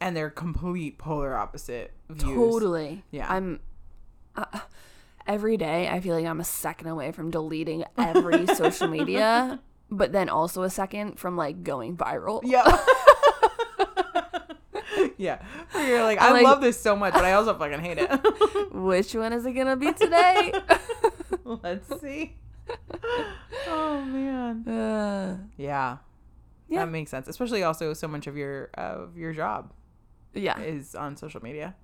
And 0.00 0.16
they're 0.16 0.30
complete 0.30 0.96
polar 0.98 1.34
opposite 1.34 1.92
views. 2.08 2.34
Totally. 2.36 3.02
Yeah. 3.10 3.26
I'm. 3.32 3.60
Uh, 4.36 4.60
every 5.26 5.56
day, 5.56 5.88
I 5.88 5.98
feel 6.00 6.14
like 6.14 6.24
I'm 6.24 6.40
a 6.40 6.44
second 6.44 6.86
away 6.86 7.10
from 7.12 7.30
deleting 7.32 7.84
every 7.98 8.46
social 8.54 8.86
media, 8.86 9.58
but 9.90 10.12
then 10.12 10.28
also 10.28 10.62
a 10.62 10.70
second 10.70 11.18
from 11.18 11.36
like 11.36 11.64
going 11.64 11.96
viral. 11.96 12.40
Yeah. 12.44 12.62
yeah. 15.18 15.42
Where 15.72 15.86
you're 15.88 16.02
like, 16.02 16.20
I'm 16.22 16.30
I 16.30 16.32
like- 16.36 16.44
love 16.44 16.60
this 16.62 16.80
so 16.80 16.96
much, 16.96 17.12
but 17.12 17.24
I 17.24 17.32
also 17.34 17.52
fucking 17.58 17.80
hate 17.80 17.98
it. 17.98 18.72
Which 18.72 19.14
one 19.14 19.32
is 19.34 19.44
it 19.44 19.52
gonna 19.52 19.76
be 19.76 19.92
today? 20.04 20.52
Let's 21.44 22.00
see. 22.00 22.36
Oh 23.66 24.02
man. 24.04 24.66
uh, 24.68 25.36
Yeah. 25.56 25.98
Yeah. 26.68 26.84
That 26.84 26.90
makes 26.90 27.10
sense. 27.10 27.28
Especially 27.28 27.62
also 27.62 27.94
so 27.94 28.08
much 28.08 28.26
of 28.26 28.36
your 28.36 28.70
of 28.74 29.16
your 29.16 29.32
job 29.32 29.72
yeah. 30.34 30.58
is 30.60 30.94
on 30.94 31.16
social 31.16 31.42
media. 31.42 31.74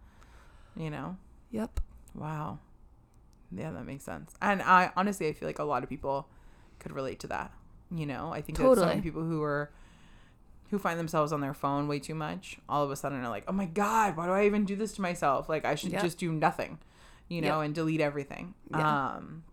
You 0.77 0.91
know? 0.91 1.17
Yep. 1.53 1.81
Wow. 2.15 2.59
Yeah, 3.55 3.71
that 3.71 3.87
makes 3.87 4.05
sense. 4.05 4.35
And 4.43 4.61
I 4.63 4.91
honestly 4.97 5.29
I 5.29 5.33
feel 5.33 5.49
like 5.49 5.59
a 5.59 5.65
lot 5.65 5.83
of 5.83 5.89
people 5.89 6.29
could 6.81 6.93
relate 6.93 7.21
to 7.21 7.27
that. 7.29 7.53
You 7.91 8.07
know? 8.07 8.31
I 8.33 8.43
think 8.43 8.59
that 8.59 8.65
so 8.65 8.69
Totally. 8.71 8.87
many 8.89 9.01
people 9.01 9.23
who 9.23 9.43
are 9.43 9.71
who 10.71 10.79
find 10.79 10.99
themselves 10.99 11.33
on 11.33 11.41
their 11.41 11.55
phone 11.55 11.87
way 11.89 11.99
too 11.99 12.15
much, 12.15 12.59
all 12.69 12.83
of 12.85 12.91
a 12.91 12.97
sudden 12.97 13.23
are 13.25 13.29
like, 13.29 13.45
Oh 13.49 13.53
my 13.53 13.67
god, 13.67 14.17
why 14.17 14.27
do 14.27 14.33
I 14.33 14.47
even 14.47 14.65
do 14.65 14.77
this 14.77 14.93
to 14.95 15.03
myself? 15.03 15.49
Like 15.49 15.65
I 15.65 15.75
should 15.75 15.93
Yep. 15.93 16.03
just 16.03 16.19
do 16.19 16.33
nothing. 16.33 16.79
You 17.29 17.41
know, 17.43 17.59
Yep. 17.61 17.65
and 17.67 17.75
delete 17.75 18.01
everything. 18.01 18.55
Yeah. 18.71 19.15
Um 19.17 19.45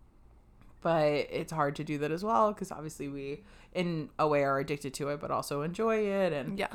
but 0.80 1.04
it's 1.30 1.52
hard 1.52 1.76
to 1.76 1.84
do 1.84 1.98
that 1.98 2.10
as 2.10 2.24
well 2.24 2.52
because 2.52 2.72
obviously 2.72 3.08
we 3.08 3.42
in 3.72 4.08
a 4.18 4.26
way 4.26 4.42
are 4.42 4.58
addicted 4.58 4.92
to 4.94 5.08
it 5.10 5.20
but 5.20 5.30
also 5.30 5.62
enjoy 5.62 5.96
it 5.96 6.32
and 6.32 6.58
Yeah. 6.58 6.66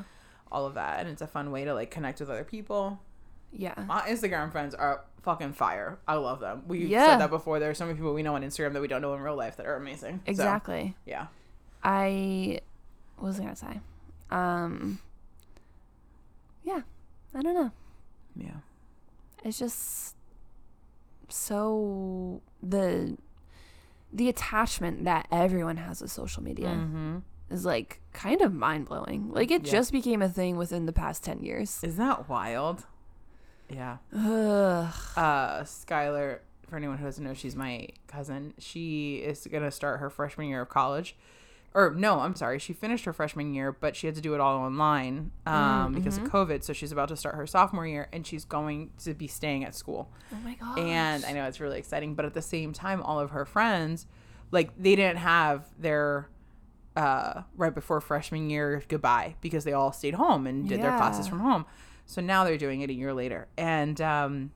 all 0.52 0.66
of 0.66 0.76
that 0.76 1.02
and 1.02 1.10
it's 1.10 1.22
a 1.22 1.28
fun 1.28 1.52
way 1.52 1.66
to 1.66 1.74
like 1.74 1.92
connect 1.92 2.20
with 2.22 2.30
other 2.30 2.46
people 2.46 3.02
Yeah. 3.52 3.74
my 3.86 4.00
instagram 4.04 4.50
friends 4.52 4.74
are 4.74 5.04
fucking 5.24 5.52
fire 5.54 6.00
i 6.08 6.14
love 6.16 6.40
them 6.40 6.64
we 6.68 6.86
Yeah. 6.86 7.06
said 7.06 7.18
that 7.18 7.30
before 7.30 7.60
there 7.60 7.70
are 7.70 7.74
so 7.74 7.86
many 7.86 7.98
people 7.98 8.14
we 8.14 8.24
know 8.24 8.36
on 8.36 8.44
instagram 8.44 8.72
that 8.74 8.82
we 8.82 8.88
don't 8.88 9.02
know 9.02 9.14
in 9.14 9.20
real 9.20 9.36
life 9.36 9.58
that 9.58 9.66
are 9.66 9.76
amazing 9.76 10.22
So, 10.26 10.32
Exactly. 10.32 10.96
yeah 11.06 11.28
I 11.84 12.62
what 13.18 13.28
was 13.28 13.40
I 13.40 13.44
gonna 13.44 13.56
say? 13.58 13.82
Um 14.30 15.00
Yeah. 16.64 16.82
I 17.36 17.42
don't 17.42 17.54
know. 17.54 17.72
yeah 18.36 18.58
It's 19.44 19.60
just 19.60 20.16
so 21.30 22.42
the 22.64 23.18
the 24.14 24.30
attachment 24.30 25.04
that 25.04 25.28
everyone 25.32 25.78
has 25.78 26.02
with 26.02 26.10
social 26.12 26.42
media 26.42 26.70
mm-hmm. 26.70 27.18
is 27.50 27.66
like 27.66 28.00
kind 28.14 28.42
of 28.42 28.54
mind 28.54 28.86
blowing. 28.88 29.30
Like 29.32 29.52
it 29.52 29.66
Yeah. 29.66 29.72
just 29.72 29.92
became 29.92 30.22
a 30.22 30.30
thing 30.30 30.56
within 30.58 30.86
the 30.86 30.94
past 30.94 31.24
ten 31.24 31.40
years. 31.44 31.84
isn't 31.84 31.98
that 31.98 32.30
wild 32.30 32.86
yeah 33.70 33.98
Ugh. 34.16 34.94
uh 35.18 35.60
skylar 35.64 36.40
for 36.70 36.78
anyone 36.78 36.98
who 36.98 37.04
doesn't 37.06 37.24
know 37.24 37.34
she's 37.34 37.54
my 37.56 37.88
cousin 38.08 38.54
she 38.58 39.18
is 39.18 39.46
gonna 39.52 39.72
start 39.72 40.00
her 40.00 40.10
freshman 40.10 40.48
year 40.48 40.62
of 40.62 40.70
college 40.70 41.18
or 41.74 41.94
no 41.96 42.20
i'm 42.22 42.36
sorry 42.36 42.58
she 42.60 42.74
finished 42.74 43.06
her 43.06 43.14
freshman 43.14 43.54
year 43.54 43.72
but 43.72 43.96
she 43.96 44.08
had 44.08 44.16
to 44.16 44.22
do 44.22 44.34
it 44.34 44.40
all 44.40 44.58
online 44.58 45.32
um, 45.46 45.94
because 45.94 46.18
of 46.18 46.24
covid 46.24 46.64
so 46.64 46.74
she's 46.74 46.92
about 46.92 47.10
to 47.10 47.16
start 47.16 47.36
her 47.36 47.46
sophomore 47.46 47.86
year 47.86 48.08
and 48.14 48.26
she's 48.26 48.46
going 48.46 48.90
to 48.98 49.14
be 49.14 49.28
staying 49.28 49.64
at 49.64 49.76
school. 49.76 50.12
Oh 50.34 50.38
my 50.44 50.56
god. 50.56 50.80
and 50.80 51.26
i 51.26 51.34
know 51.34 51.46
it's 51.46 51.60
really 51.60 51.78
exciting 51.78 52.16
but 52.16 52.26
at 52.26 52.34
the 52.34 52.42
same 52.42 52.74
time 52.74 53.02
all 53.02 53.20
of 53.20 53.32
her 53.32 53.46
friends 53.46 54.08
like 54.52 54.72
they 54.78 54.96
didn't 54.96 55.18
have 55.18 55.66
their 55.78 56.30
uh, 56.96 57.44
right 57.56 57.76
before 57.76 58.02
freshman 58.02 58.50
year 58.50 58.82
goodbye 58.88 59.36
because 59.42 59.64
they 59.64 59.74
all 59.74 59.92
stayed 59.92 60.16
home 60.16 60.48
and 60.48 60.68
did 60.68 60.82
their 60.82 60.98
classes 60.98 61.28
from 61.28 61.40
home. 61.42 61.64
So 62.08 62.22
now 62.22 62.44
they're 62.44 62.58
doing 62.58 62.82
it 62.82 62.90
a 62.90 62.94
year 62.94 63.14
later. 63.14 63.48
And 63.56 64.02
um, 64.02 64.52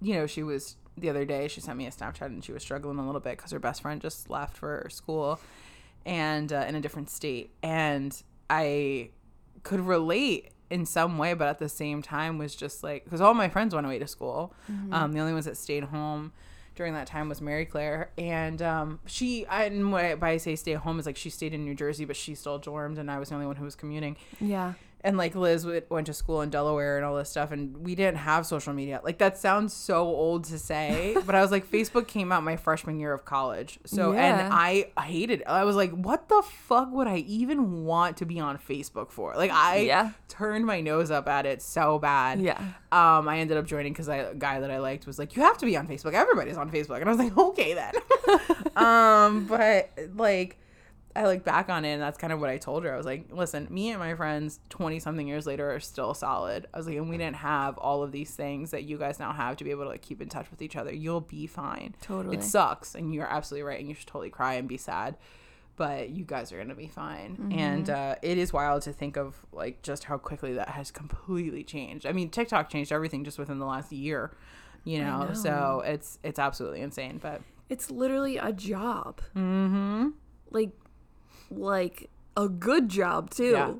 you 0.00 0.14
know 0.14 0.26
she 0.26 0.42
was 0.42 0.76
the 0.96 1.10
other 1.10 1.24
day 1.26 1.48
she 1.48 1.60
sent 1.60 1.76
me 1.76 1.86
a 1.86 1.90
snapchat 1.90 2.26
and 2.26 2.42
she 2.42 2.52
was 2.52 2.62
struggling 2.62 2.98
a 2.98 3.04
little 3.04 3.20
bit 3.20 3.36
because 3.36 3.50
her 3.50 3.58
best 3.58 3.82
friend 3.82 4.00
just 4.00 4.30
left 4.30 4.56
for 4.56 4.86
school 4.90 5.38
and 6.06 6.52
uh, 6.52 6.64
in 6.68 6.74
a 6.74 6.80
different 6.80 7.10
state. 7.10 7.50
And 7.62 8.20
i 8.48 9.10
could 9.62 9.80
relate 9.80 10.50
in 10.70 10.84
some 10.86 11.18
way 11.18 11.34
but 11.34 11.46
at 11.46 11.58
the 11.58 11.68
same 11.68 12.00
time 12.02 12.38
was 12.38 12.54
just 12.56 12.82
like 12.82 13.04
because 13.04 13.20
all 13.20 13.34
my 13.34 13.48
friends 13.48 13.74
went 13.74 13.86
away 13.86 13.98
to 13.98 14.06
school. 14.06 14.52
Um, 14.92 15.12
the 15.12 15.20
only 15.20 15.32
ones 15.32 15.44
that 15.44 15.56
stayed 15.56 15.84
home 15.84 16.32
during 16.74 16.94
that 16.94 17.06
time 17.06 17.28
was 17.28 17.40
mary 17.40 17.66
claire. 17.66 18.10
And 18.18 18.60
um, 18.62 19.00
she 19.06 19.46
I, 19.46 19.64
and 19.64 19.92
what 19.92 20.04
I, 20.04 20.14
by 20.14 20.30
i 20.30 20.36
say 20.36 20.56
stay 20.56 20.74
home 20.74 20.98
is 20.98 21.06
like 21.06 21.16
she 21.16 21.30
stayed 21.30 21.54
in 21.54 21.64
new 21.64 21.74
jersey 21.74 22.04
but 22.04 22.16
she 22.16 22.34
still 22.34 22.58
dormed 22.58 22.98
and 22.98 23.10
i 23.10 23.18
was 23.18 23.28
the 23.28 23.34
only 23.36 23.46
one 23.46 23.56
who 23.56 23.64
was 23.64 23.74
commuting. 23.76 24.16
Yeah. 24.40 24.74
And 25.02 25.16
like 25.16 25.34
Liz 25.34 25.66
went 25.88 26.06
to 26.06 26.14
school 26.14 26.40
in 26.42 26.50
Delaware 26.50 26.96
and 26.96 27.04
all 27.06 27.16
this 27.16 27.30
stuff, 27.30 27.50
and 27.52 27.76
we 27.78 27.94
didn't 27.94 28.18
have 28.18 28.46
social 28.46 28.72
media. 28.72 29.00
Like 29.02 29.18
that 29.18 29.38
sounds 29.38 29.72
so 29.72 30.02
old 30.04 30.44
to 30.44 30.58
say, 30.58 31.16
but 31.26 31.34
I 31.34 31.40
was 31.42 31.50
like, 31.50 31.66
Facebook 31.70 32.06
came 32.06 32.30
out 32.32 32.42
my 32.42 32.56
freshman 32.56 33.00
year 33.00 33.12
of 33.12 33.24
college, 33.24 33.78
so 33.84 34.12
Yeah. 34.12 34.40
and 34.44 34.52
I 34.54 34.90
hated. 35.00 35.40
It. 35.40 35.46
I 35.46 35.64
was 35.64 35.76
like, 35.76 35.90
what 35.92 36.28
the 36.28 36.42
fuck 36.42 36.92
would 36.92 37.06
I 37.06 37.18
even 37.18 37.84
want 37.84 38.16
to 38.18 38.26
be 38.26 38.38
on 38.40 38.58
Facebook 38.58 39.10
for? 39.10 39.34
Like 39.36 39.50
I 39.50 39.78
Yeah. 39.78 40.10
turned 40.28 40.66
my 40.66 40.80
nose 40.80 41.10
up 41.10 41.28
at 41.28 41.46
it 41.46 41.62
so 41.62 41.98
bad. 41.98 42.40
Yeah. 42.40 42.58
Um, 42.92 43.28
I 43.28 43.38
ended 43.38 43.56
up 43.56 43.66
joining 43.66 43.92
because 43.92 44.08
a 44.08 44.34
guy 44.36 44.60
that 44.60 44.70
I 44.70 44.78
liked 44.78 45.06
was 45.06 45.18
like, 45.18 45.36
"You 45.36 45.42
have 45.42 45.58
to 45.58 45.66
be 45.66 45.76
on 45.76 45.86
Facebook. 45.86 46.12
Everybody's 46.12 46.56
on 46.56 46.70
Facebook," 46.70 46.96
and 47.00 47.04
I 47.04 47.12
was 47.12 47.18
like, 47.18 47.36
"Okay 47.38 47.74
then." 47.74 47.94
um, 48.76 49.46
but 49.46 49.90
like, 50.16 50.58
I 51.16 51.26
look 51.26 51.42
back 51.44 51.68
on 51.68 51.84
it, 51.84 51.92
and 51.92 52.02
that's 52.02 52.18
kind 52.18 52.32
of 52.32 52.40
what 52.40 52.50
I 52.50 52.56
told 52.58 52.84
her. 52.84 52.94
I 52.94 52.96
was 52.96 53.06
like, 53.06 53.26
"Listen, 53.32 53.66
me 53.68 53.90
and 53.90 53.98
my 53.98 54.14
friends, 54.14 54.60
twenty 54.68 55.00
something 55.00 55.26
years 55.26 55.46
later, 55.46 55.74
are 55.74 55.80
still 55.80 56.14
solid." 56.14 56.66
I 56.72 56.76
was 56.78 56.86
like, 56.86 56.96
"And 56.96 57.10
we 57.10 57.18
didn't 57.18 57.36
have 57.36 57.76
all 57.78 58.02
of 58.02 58.12
these 58.12 58.34
things 58.34 58.70
that 58.70 58.84
you 58.84 58.96
guys 58.96 59.18
now 59.18 59.32
have 59.32 59.56
to 59.56 59.64
be 59.64 59.70
able 59.72 59.82
to 59.84 59.88
like 59.90 60.02
keep 60.02 60.22
in 60.22 60.28
touch 60.28 60.50
with 60.50 60.62
each 60.62 60.76
other. 60.76 60.94
You'll 60.94 61.20
be 61.20 61.46
fine. 61.46 61.94
Totally. 62.00 62.36
It 62.36 62.44
sucks, 62.44 62.94
and 62.94 63.12
you're 63.12 63.26
absolutely 63.26 63.64
right, 63.64 63.80
and 63.80 63.88
you 63.88 63.94
should 63.94 64.06
totally 64.06 64.30
cry 64.30 64.54
and 64.54 64.68
be 64.68 64.76
sad." 64.76 65.16
But 65.76 66.10
you 66.10 66.24
guys 66.24 66.52
are 66.52 66.58
gonna 66.58 66.74
be 66.74 66.88
fine, 66.88 67.54
and 67.56 67.88
uh, 67.88 68.16
it 68.20 68.36
is 68.36 68.52
wild 68.52 68.82
to 68.82 68.92
think 68.92 69.16
of 69.16 69.34
like 69.50 69.80
just 69.82 70.04
how 70.04 70.18
quickly 70.18 70.52
that 70.54 70.68
has 70.68 70.90
completely 70.90 71.64
changed. 71.64 72.04
I 72.06 72.12
mean, 72.12 72.28
TikTok 72.28 72.68
changed 72.68 72.92
everything 72.92 73.24
just 73.24 73.38
within 73.38 73.58
the 73.58 73.64
last 73.64 73.90
year, 73.90 74.30
you 74.84 74.98
know. 75.00 75.24
know. 75.28 75.32
So 75.32 75.82
it's 75.86 76.18
it's 76.22 76.38
absolutely 76.38 76.82
insane. 76.82 77.18
But 77.20 77.40
It's 77.70 77.90
literally 77.90 78.36
a 78.36 78.52
job. 78.52 79.22
mm-hmm. 79.34 80.08
Like 80.50 80.72
like 81.50 82.08
a 82.36 82.48
good 82.48 82.88
job 82.88 83.30
too. 83.30 83.50
Yeah. 83.52 83.72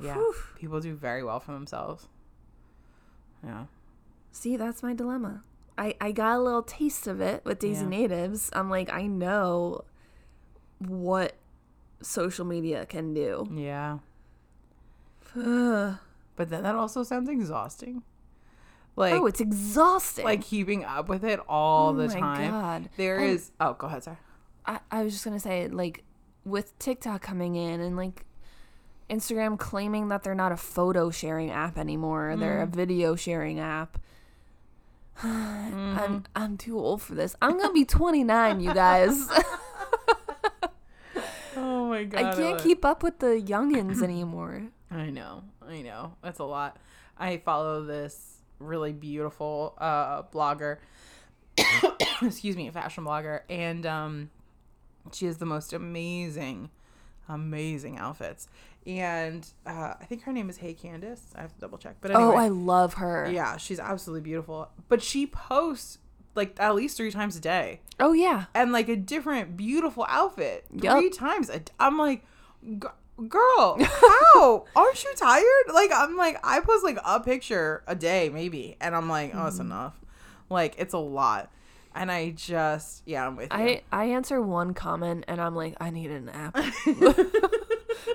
yeah, 0.00 0.14
Whew. 0.14 0.34
people 0.58 0.80
do 0.80 0.94
very 0.94 1.22
well 1.24 1.40
for 1.40 1.52
themselves. 1.52 2.08
Yeah, 3.44 3.66
See, 4.32 4.56
that's 4.56 4.82
my 4.82 4.92
dilemma. 4.94 5.42
I, 5.78 5.94
I 6.00 6.10
got 6.12 6.36
a 6.38 6.40
little 6.42 6.62
taste 6.62 7.06
of 7.06 7.20
it 7.20 7.44
with 7.44 7.58
Daisy 7.60 7.82
Yeah. 7.84 7.88
Natives. 7.90 8.50
I'm 8.54 8.68
like, 8.70 8.90
I 8.92 9.06
know 9.06 9.84
what 10.78 11.36
social 12.02 12.44
media 12.44 12.86
can 12.86 13.14
do. 13.14 13.46
yeah. 13.54 13.98
But 16.36 16.50
then 16.50 16.62
that 16.64 16.74
also 16.74 17.02
sounds 17.02 17.28
exhausting. 17.30 18.02
Like 18.94 19.14
oh, 19.14 19.26
it's 19.26 19.40
exhausting. 19.40 20.24
like 20.24 20.42
keeping 20.42 20.84
up 20.84 21.08
with 21.08 21.24
it 21.24 21.40
all 21.48 21.90
oh 21.90 21.92
the 21.94 22.08
my 22.08 22.20
time. 22.20 22.50
God. 22.50 22.88
There 22.96 23.16
And 23.18 23.30
is. 23.30 23.52
Oh, 23.60 23.72
go 23.74 23.86
ahead, 23.86 24.04
sorry. 24.04 24.18
I, 24.66 24.80
I 24.90 25.02
was 25.02 25.12
just 25.12 25.24
gonna 25.24 25.40
say, 25.40 25.68
like, 25.68 26.02
with 26.46 26.78
TikTok 26.78 27.20
coming 27.20 27.56
in 27.56 27.80
and 27.80 27.96
like 27.96 28.24
Instagram 29.10 29.58
claiming 29.58 30.08
that 30.08 30.22
they're 30.22 30.34
not 30.34 30.52
a 30.52 30.56
photo 30.56 31.10
sharing 31.10 31.50
app 31.50 31.76
anymore, 31.76 32.36
they're 32.38 32.62
a 32.62 32.66
video 32.66 33.16
sharing 33.16 33.60
app. 33.60 33.98
I'm 35.22 36.24
I'm 36.34 36.56
too 36.56 36.78
old 36.78 37.02
for 37.02 37.14
this. 37.14 37.36
I'm 37.42 37.58
gonna 37.58 37.72
be 37.72 37.84
29, 37.84 38.60
you 38.60 38.72
guys. 38.72 39.28
Oh 41.56 41.88
my 41.88 42.04
god. 42.04 42.22
I 42.22 42.34
can't 42.36 42.60
keep 42.60 42.84
up 42.84 43.02
with 43.02 43.18
the 43.18 43.42
youngins 43.42 44.02
anymore. 44.04 44.64
I 44.90 45.10
know. 45.10 45.44
I 45.66 45.82
know. 45.82 46.14
That's 46.22 46.38
a 46.38 46.44
lot. 46.44 46.76
I 47.18 47.38
follow 47.38 47.84
this 47.84 48.38
really 48.58 48.92
beautiful 48.92 49.74
uh 49.78 50.22
blogger. 50.24 50.78
excuse 52.22 52.56
me, 52.56 52.68
a 52.68 52.72
fashion 52.72 53.04
blogger 53.04 53.40
and 53.48 53.86
um 53.86 54.30
she 55.12 55.26
has 55.26 55.38
the 55.38 55.46
most 55.46 55.72
amazing 55.72 56.70
amazing 57.28 57.98
outfits. 57.98 58.48
And 58.86 59.46
uh 59.66 59.94
I 60.00 60.04
think 60.08 60.22
her 60.22 60.32
name 60.32 60.48
is 60.48 60.58
Hey 60.58 60.74
Candace. 60.74 61.32
I 61.34 61.40
have 61.42 61.52
to 61.54 61.60
double 61.60 61.78
check. 61.78 61.96
But 62.00 62.12
anyway. 62.12 62.24
Oh, 62.32 62.36
I 62.36 62.48
love 62.48 62.94
her. 62.94 63.28
Yeah, 63.30 63.56
she's 63.56 63.80
absolutely 63.80 64.20
beautiful. 64.22 64.68
But 64.88 65.02
she 65.02 65.26
posts 65.26 65.98
like 66.34 66.54
at 66.60 66.74
least 66.74 66.96
3 66.98 67.10
times 67.10 67.36
a 67.36 67.40
day 67.40 67.80
Oh 67.98 68.12
yeah. 68.12 68.44
and 68.54 68.70
like 68.72 68.88
a 68.88 68.96
different 68.96 69.56
beautiful 69.56 70.06
outfit 70.08 70.66
three 70.78 71.10
times. 71.10 71.48
a 71.50 71.60
d- 71.60 71.72
I'm 71.80 71.96
like, 71.98 72.24
"G- 72.62 72.86
girl, 73.28 73.78
how 73.82 74.66
aren't 74.76 75.02
you 75.02 75.12
tired? 75.16 75.74
Like 75.74 75.90
I'm 75.94 76.16
like 76.16 76.38
I 76.44 76.60
post 76.60 76.84
like 76.84 76.98
a 77.04 77.20
picture 77.20 77.82
a 77.86 77.94
day 77.94 78.28
maybe, 78.28 78.76
and 78.80 78.94
I'm 78.94 79.08
like, 79.08 79.32
oh, 79.34 79.46
it's 79.46 79.56
Mm-hmm. 79.56 79.66
enough. 79.72 79.94
Like 80.50 80.74
it's 80.78 80.92
a 80.94 80.98
lot, 80.98 81.50
and 81.96 82.12
I 82.12 82.30
just 82.30 83.02
yeah, 83.06 83.26
I'm 83.26 83.36
with 83.36 83.52
you. 83.52 83.58
I 83.58 83.82
I 83.90 84.04
answer 84.06 84.40
one 84.40 84.74
comment 84.74 85.24
and 85.26 85.40
I'm 85.40 85.56
like, 85.56 85.74
I 85.80 85.90
need 85.90 86.10
an 86.10 86.28
app. 86.28 86.54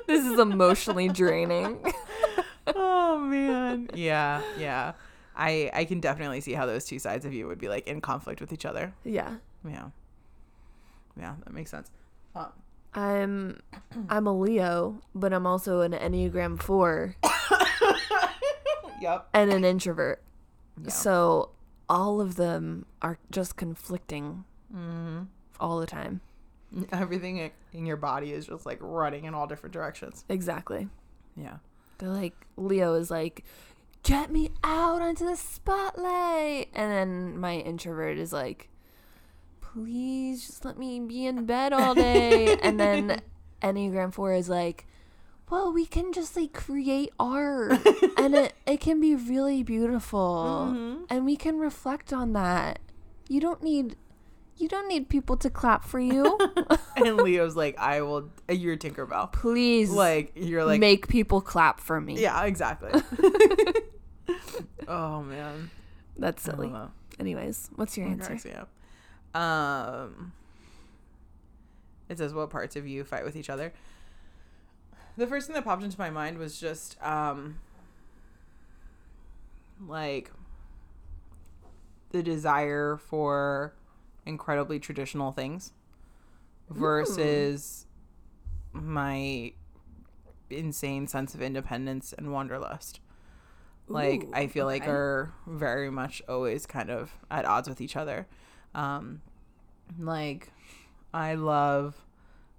this 0.08 0.26
is 0.26 0.40
emotionally 0.40 1.10
draining. 1.10 1.84
oh 2.68 3.20
man, 3.20 3.90
yeah, 3.94 4.42
yeah. 4.58 4.94
I 5.36 5.72
I 5.74 5.86
can 5.86 6.00
definitely 6.00 6.42
see 6.42 6.54
how 6.54 6.66
those 6.66 6.86
two 6.86 7.00
sides 7.00 7.26
of 7.26 7.34
you 7.34 7.48
would 7.48 7.60
be 7.60 7.68
like 7.68 7.88
in 7.88 8.02
conflict 8.02 8.40
with 8.40 8.54
each 8.54 8.66
other. 8.66 8.94
yeah. 9.04 9.36
Yeah, 9.64 9.90
yeah, 11.20 11.36
that 11.44 11.54
makes 11.54 11.70
sense. 11.70 11.92
Uh, 12.36 12.48
I'm 12.94 13.62
I'm 14.10 14.26
a 14.26 14.34
Leo, 14.38 15.00
but 15.14 15.34
I'm 15.34 15.46
also 15.46 15.82
an 15.82 15.92
Enneagram 15.92 16.62
4 16.62 17.16
yep. 19.02 19.28
and 19.34 19.52
an 19.52 19.64
introvert. 19.64 20.24
So 20.88 21.52
all 21.92 22.22
of 22.22 22.36
them 22.36 22.86
are 23.02 23.18
just 23.30 23.56
conflicting 23.58 24.46
Mm-hmm. 24.74 25.24
all 25.60 25.80
the 25.82 25.86
time. 25.86 26.22
Everything 26.94 27.52
in 27.74 27.86
your 27.86 27.98
body 27.98 28.32
is 28.32 28.46
just 28.48 28.66
like 28.66 28.78
running 28.80 29.26
in 29.26 29.34
all 29.34 29.46
different 29.46 29.74
directions. 29.74 30.24
Exactly. 30.30 30.88
Yeah. 31.36 31.58
They're 31.98 32.08
like 32.08 32.34
Leo 32.56 32.94
is 32.94 33.12
like, 33.12 33.44
get 34.04 34.32
me 34.32 34.50
out 34.64 35.02
onto 35.02 35.26
the 35.26 35.36
spotlight, 35.36 36.70
and 36.74 36.89
then 36.89 37.38
my 37.38 37.56
introvert 37.58 38.18
is 38.18 38.32
like, 38.32 38.70
please 39.60 40.48
just 40.48 40.66
let 40.66 40.78
me 40.78 41.00
be 41.02 41.26
in 41.26 41.46
bed 41.46 41.74
all 41.74 41.94
day, 41.96 42.58
and 42.64 42.80
then 42.80 43.22
Enneagram 43.62 44.14
Four 44.14 44.34
is 44.34 44.50
like, 44.50 44.88
well, 45.52 45.72
we 45.74 45.86
can 45.86 46.12
just 46.14 46.36
like 46.36 46.54
create 46.54 47.12
art, 47.20 47.74
and 48.18 48.34
it 48.34 48.54
it 48.66 48.80
can 48.80 48.99
be 48.99 49.14
really 49.16 49.62
beautiful, 49.64 50.70
Mm-hmm. 50.72 51.04
and 51.10 51.26
we 51.26 51.36
can 51.36 51.60
reflect 51.60 52.12
on 52.14 52.34
that. 52.34 52.80
You 53.30 53.39
don't 53.41 53.62
need. 53.62 53.95
You 54.58 54.68
don't 54.68 54.88
need 54.88 55.10
people 55.10 55.38
to 55.38 55.49
clap 55.49 55.84
for 55.86 55.99
you. 55.99 56.38
and 56.95 57.18
Leo's 57.18 57.56
like, 57.56 57.78
I 57.80 58.02
will. 58.02 58.30
You're 58.49 58.78
Tinkerbell. 58.78 59.32
Please, 59.32 59.89
Like 59.89 60.32
you're 60.36 60.64
like, 60.66 60.80
make 60.80 61.08
people 61.08 61.41
clap 61.41 61.80
for 61.80 61.99
me. 61.99 62.22
yeah, 62.22 62.43
exactly. 62.45 62.91
oh 64.88 65.24
man, 65.24 65.70
That's 66.18 66.41
silly. 66.43 66.72
Anyways, 67.20 67.70
what's 67.76 67.97
your 67.97 68.08
answer? 68.08 68.68
Um, 69.34 70.34
it 72.10 72.18
says, 72.18 72.34
"What 72.34 72.49
parts 72.49 72.76
of 72.76 72.86
you 72.88 73.04
fight 73.04 73.24
with 73.24 73.36
each 73.36 73.49
other?" 73.49 73.74
The 75.22 75.28
first 75.28 75.45
thing 75.45 75.53
that 75.53 75.65
popped 75.65 75.84
into 75.84 75.99
my 75.99 76.09
mind 76.09 76.39
was 76.39 76.59
just 76.59 76.99
um, 76.99 77.59
like 79.88 80.32
the 82.09 82.24
desire 82.24 82.97
for 82.97 83.76
incredibly 84.26 84.80
traditional 84.80 85.32
things 85.32 85.74
versus 86.72 87.86
my 88.74 89.53
insane 90.49 91.05
sense 91.05 91.36
of 91.36 91.41
independence 91.43 92.13
and 92.17 92.34
wanderlust. 92.34 92.99
Like 93.88 94.24
Ooh, 94.24 94.32
I 94.34 94.47
feel 94.47 94.65
like 94.65 94.82
okay. 94.82 94.91
are 94.91 95.34
very 95.45 95.91
much 95.91 96.24
always 96.28 96.65
kind 96.65 96.89
of 96.89 97.11
at 97.30 97.45
odds 97.45 97.69
with 97.69 97.80
each 97.80 97.95
other. 97.95 98.26
Um 98.74 99.22
like 99.99 100.51
I 101.13 101.36
love 101.36 102.03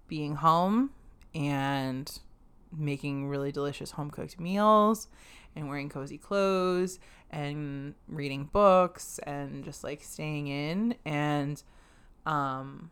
being 0.06 0.36
home 0.36 0.90
and 1.34 2.20
making 2.76 3.28
really 3.28 3.52
delicious 3.52 3.92
home 3.92 4.10
cooked 4.10 4.38
meals 4.40 5.08
and 5.54 5.68
wearing 5.68 5.88
cozy 5.88 6.18
clothes 6.18 6.98
and 7.30 7.94
reading 8.08 8.48
books 8.52 9.18
and 9.24 9.64
just 9.64 9.84
like 9.84 10.02
staying 10.02 10.48
in 10.48 10.94
and 11.04 11.62
um 12.26 12.90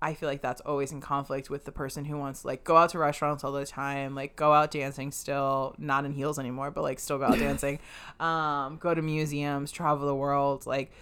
I 0.00 0.14
feel 0.14 0.28
like 0.28 0.42
that's 0.42 0.60
always 0.60 0.92
in 0.92 1.00
conflict 1.00 1.48
with 1.48 1.64
the 1.64 1.72
person 1.72 2.04
who 2.04 2.18
wants 2.18 2.44
like 2.44 2.64
go 2.64 2.76
out 2.76 2.90
to 2.90 2.98
restaurants 2.98 3.44
all 3.44 3.52
the 3.52 3.64
time, 3.64 4.14
like 4.14 4.36
go 4.36 4.52
out 4.52 4.70
dancing 4.70 5.10
still, 5.10 5.74
not 5.78 6.04
in 6.04 6.12
heels 6.12 6.38
anymore, 6.38 6.70
but 6.70 6.82
like 6.82 7.00
still 7.00 7.18
go 7.18 7.24
out 7.24 7.38
dancing, 7.38 7.78
um, 8.20 8.76
go 8.76 8.94
to 8.94 9.00
museums, 9.00 9.72
travel 9.72 10.06
the 10.06 10.14
world. 10.14 10.66
Like 10.66 10.92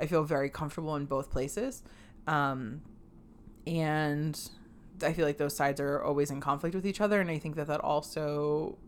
I 0.00 0.06
feel 0.06 0.24
very 0.24 0.50
comfortable 0.50 0.96
in 0.96 1.06
both 1.06 1.30
places. 1.30 1.82
Um, 2.26 2.82
and 3.66 4.38
I 5.02 5.12
feel 5.12 5.26
like 5.26 5.38
those 5.38 5.56
sides 5.56 5.80
are 5.80 6.02
always 6.02 6.30
in 6.30 6.40
conflict 6.40 6.74
with 6.74 6.86
each 6.86 7.00
other. 7.00 7.20
And 7.20 7.30
I 7.30 7.38
think 7.38 7.56
that 7.56 7.66
that 7.68 7.80
also, 7.80 8.78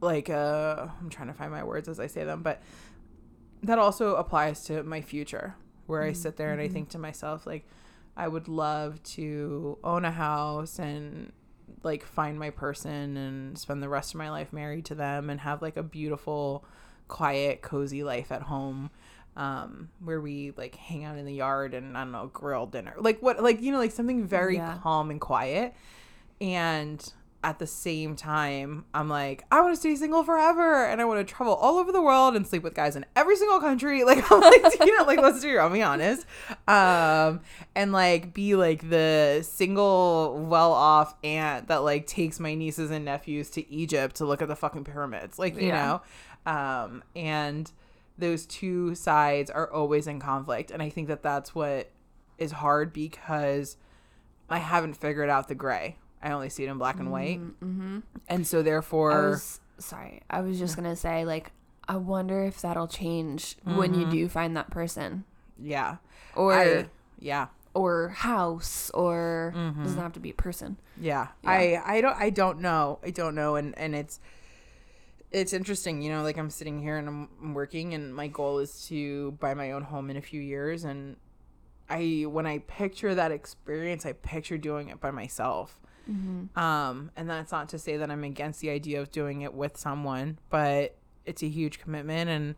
like, 0.00 0.30
uh, 0.30 0.86
I'm 1.00 1.10
trying 1.10 1.28
to 1.28 1.34
find 1.34 1.50
my 1.50 1.64
words 1.64 1.88
as 1.88 2.00
I 2.00 2.06
say 2.06 2.24
them, 2.24 2.42
but 2.42 2.62
that 3.62 3.78
also 3.78 4.16
applies 4.16 4.64
to 4.64 4.82
my 4.82 5.00
future 5.00 5.54
where 5.86 6.02
I 6.02 6.12
sit 6.12 6.36
there 6.36 6.52
and 6.52 6.60
I 6.60 6.68
think 6.68 6.90
to 6.90 6.98
myself, 6.98 7.46
like, 7.46 7.66
I 8.16 8.28
would 8.28 8.48
love 8.48 9.02
to 9.14 9.78
own 9.82 10.04
a 10.04 10.10
house 10.10 10.78
and 10.78 11.32
like 11.82 12.04
find 12.04 12.38
my 12.38 12.50
person 12.50 13.16
and 13.16 13.58
spend 13.58 13.82
the 13.82 13.88
rest 13.88 14.14
of 14.14 14.18
my 14.18 14.30
life 14.30 14.52
married 14.52 14.84
to 14.86 14.94
them 14.94 15.30
and 15.30 15.40
have 15.40 15.62
like 15.62 15.76
a 15.76 15.82
beautiful 15.82 16.64
quiet 17.08 17.62
cozy 17.62 18.04
life 18.04 18.30
at 18.30 18.42
home 18.42 18.90
um 19.36 19.88
where 20.02 20.20
we 20.20 20.52
like 20.56 20.74
hang 20.74 21.04
out 21.04 21.16
in 21.16 21.24
the 21.24 21.32
yard 21.34 21.72
and 21.74 21.96
i 21.96 22.02
don't 22.02 22.12
know 22.12 22.28
grill 22.32 22.66
dinner. 22.66 22.94
Like 22.98 23.20
what 23.22 23.42
like 23.42 23.60
you 23.62 23.70
know 23.72 23.78
like 23.78 23.92
something 23.92 24.26
very 24.26 24.56
Yeah. 24.56 24.78
calm 24.82 25.10
and 25.10 25.20
quiet. 25.20 25.74
And 26.40 27.12
at 27.42 27.58
the 27.58 27.66
same 27.66 28.16
time 28.16 28.84
i'm 28.92 29.08
like 29.08 29.44
i 29.50 29.62
want 29.62 29.72
to 29.72 29.80
stay 29.80 29.96
single 29.96 30.22
forever 30.22 30.84
and 30.84 31.00
i 31.00 31.06
want 31.06 31.26
to 31.26 31.34
travel 31.34 31.54
all 31.54 31.78
over 31.78 31.90
the 31.90 32.02
world 32.02 32.36
and 32.36 32.46
sleep 32.46 32.62
with 32.62 32.74
guys 32.74 32.96
in 32.96 33.06
every 33.16 33.34
single 33.34 33.58
country. 33.58 34.04
Like 34.10 34.30
i'm 34.30 34.40
like 34.42 34.78
you 34.80 34.98
know 34.98 35.04
like 35.04 35.18
let's 35.22 35.40
do 35.40 35.56
i'll 35.56 35.70
be 35.70 35.82
honest. 35.82 36.26
Um 36.68 37.40
and 37.74 37.92
like 37.92 38.34
be 38.34 38.56
like 38.56 38.90
the 38.90 39.40
single 39.42 40.44
well-off 40.50 41.14
aunt 41.24 41.68
that 41.68 41.78
like 41.82 42.06
takes 42.06 42.38
my 42.40 42.54
nieces 42.54 42.90
and 42.90 43.06
nephews 43.06 43.48
to 43.50 43.72
egypt 43.72 44.16
to 44.16 44.26
look 44.26 44.42
at 44.42 44.48
the 44.48 44.56
fucking 44.56 44.84
pyramids. 44.84 45.38
Like 45.38 45.56
you 45.58 45.68
Yeah. 45.68 46.00
know? 46.46 46.52
Um 46.52 47.02
and 47.16 47.72
those 48.20 48.46
two 48.46 48.94
sides 48.94 49.50
are 49.50 49.70
always 49.72 50.06
in 50.06 50.20
conflict 50.20 50.70
and 50.70 50.82
i 50.82 50.88
think 50.88 51.08
that 51.08 51.22
that's 51.22 51.54
what 51.54 51.90
is 52.38 52.52
hard 52.52 52.92
because 52.92 53.76
i 54.48 54.58
haven't 54.58 54.94
figured 54.94 55.28
out 55.30 55.48
the 55.48 55.54
gray 55.54 55.96
i 56.22 56.30
only 56.30 56.48
see 56.48 56.64
it 56.64 56.68
in 56.68 56.78
black 56.78 56.98
and 57.00 57.10
white 57.10 57.40
Mm-hmm. 57.40 58.00
and 58.28 58.46
so 58.46 58.62
therefore 58.62 59.12
I 59.12 59.28
was 59.30 59.60
sorry. 59.78 60.20
I 60.28 60.40
was 60.42 60.58
just 60.58 60.76
gonna 60.76 60.96
say 60.96 61.24
like 61.24 61.52
I 61.88 61.96
wonder 61.96 62.44
if 62.44 62.60
that'll 62.60 62.86
change 62.86 63.56
when 63.64 63.94
you 63.94 64.08
do 64.10 64.28
find 64.28 64.56
that 64.56 64.70
person 64.70 65.24
yeah 65.58 65.96
or 66.36 66.52
I, 66.52 66.86
yeah 67.18 67.48
or 67.74 68.08
house 68.10 68.90
or 68.94 69.52
Mm-hmm. 69.56 69.82
doesn't 69.84 69.98
have 70.00 70.12
to 70.14 70.20
be 70.20 70.30
a 70.30 70.34
person. 70.34 70.76
Yeah. 71.00 71.28
Yeah. 71.42 71.50
I 71.50 71.82
I 71.84 72.00
don't 72.00 72.16
I 72.16 72.30
don't 72.30 72.60
know. 72.60 72.98
I 73.04 73.10
don't 73.10 73.34
know 73.34 73.56
and 73.56 73.76
and 73.78 73.94
it's 73.94 74.20
it's 75.30 75.52
interesting, 75.52 76.02
you 76.02 76.10
know, 76.10 76.22
like 76.22 76.36
I'm 76.38 76.50
sitting 76.50 76.80
here 76.80 76.96
and 76.98 77.08
I'm, 77.08 77.54
working 77.54 77.94
and 77.94 78.14
my 78.14 78.26
goal 78.26 78.58
is 78.58 78.86
to 78.88 79.32
buy 79.32 79.54
my 79.54 79.72
own 79.72 79.82
home 79.82 80.10
in 80.10 80.16
a 80.16 80.20
few 80.22 80.40
years 80.40 80.84
and 80.84 81.16
I 81.88 82.24
when 82.28 82.46
I 82.46 82.58
picture 82.58 83.14
that 83.14 83.32
experience, 83.32 84.06
I 84.06 84.12
picture 84.12 84.58
doing 84.58 84.88
it 84.88 85.00
by 85.00 85.10
myself. 85.10 85.80
Um 86.56 87.10
and 87.16 87.28
that's 87.30 87.52
not 87.52 87.68
to 87.70 87.78
say 87.78 87.96
that 87.96 88.10
I'm 88.10 88.24
against 88.24 88.60
the 88.60 88.70
idea 88.70 89.00
of 89.00 89.10
doing 89.12 89.42
it 89.42 89.54
with 89.54 89.76
someone, 89.76 90.38
but 90.50 90.96
it's 91.24 91.42
a 91.42 91.48
huge 91.48 91.78
commitment 91.78 92.30
and 92.30 92.54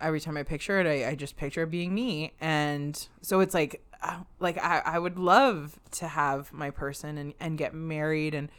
every 0.00 0.20
time 0.20 0.36
I 0.36 0.42
picture 0.42 0.78
it, 0.80 0.86
I, 0.86 1.10
I 1.10 1.14
just 1.14 1.36
picture 1.36 1.62
it 1.62 1.70
being 1.70 1.94
me. 1.94 2.32
And 2.40 3.08
so 3.22 3.40
it's 3.40 3.54
like, 3.54 3.82
uh, 4.02 4.20
like 4.40 4.58
I, 4.58 4.82
I 4.84 4.98
would 4.98 5.18
love 5.18 5.78
to 5.92 6.08
have 6.08 6.52
my 6.52 6.70
person 6.70 7.16
and, 7.18 7.34
and 7.40 7.56
get 7.56 7.74
married 7.74 8.34
and 8.34 8.50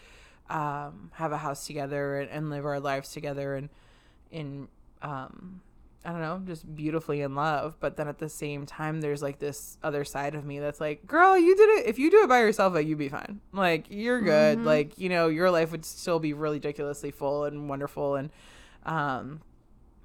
um, 0.49 1.11
have 1.15 1.31
a 1.31 1.37
house 1.37 1.65
together 1.67 2.19
and, 2.19 2.29
and 2.29 2.49
live 2.49 2.65
our 2.65 2.79
lives 2.79 3.11
together 3.11 3.55
and 3.55 3.69
in, 4.31 4.67
um, 5.01 5.61
I 6.05 6.11
don't 6.11 6.21
know, 6.21 6.41
just 6.45 6.75
beautifully 6.75 7.21
in 7.21 7.35
love. 7.35 7.75
But 7.79 7.97
then 7.97 8.07
at 8.07 8.17
the 8.19 8.29
same 8.29 8.65
time, 8.65 9.01
there's 9.01 9.21
like 9.21 9.39
this 9.39 9.77
other 9.83 10.05
side 10.05 10.35
of 10.35 10.45
me 10.45 10.59
that's 10.59 10.79
like, 10.79 11.05
girl, 11.05 11.37
you 11.37 11.55
did 11.55 11.69
it. 11.79 11.87
If 11.87 11.99
you 11.99 12.09
do 12.11 12.23
it 12.23 12.29
by 12.29 12.39
yourself, 12.39 12.73
like 12.73 12.87
you'd 12.87 12.97
be 12.97 13.09
fine. 13.09 13.41
Like 13.51 13.87
you're 13.89 14.21
good. 14.21 14.63
Like, 14.63 14.97
you 14.97 15.09
know, 15.09 15.27
your 15.27 15.51
life 15.51 15.71
would 15.71 15.83
still 15.85 16.19
be 16.19 16.33
really 16.33 16.57
ridiculously 16.57 17.11
full 17.11 17.43
and 17.45 17.67
wonderful. 17.69 18.15
And, 18.15 18.29
um, 18.85 19.41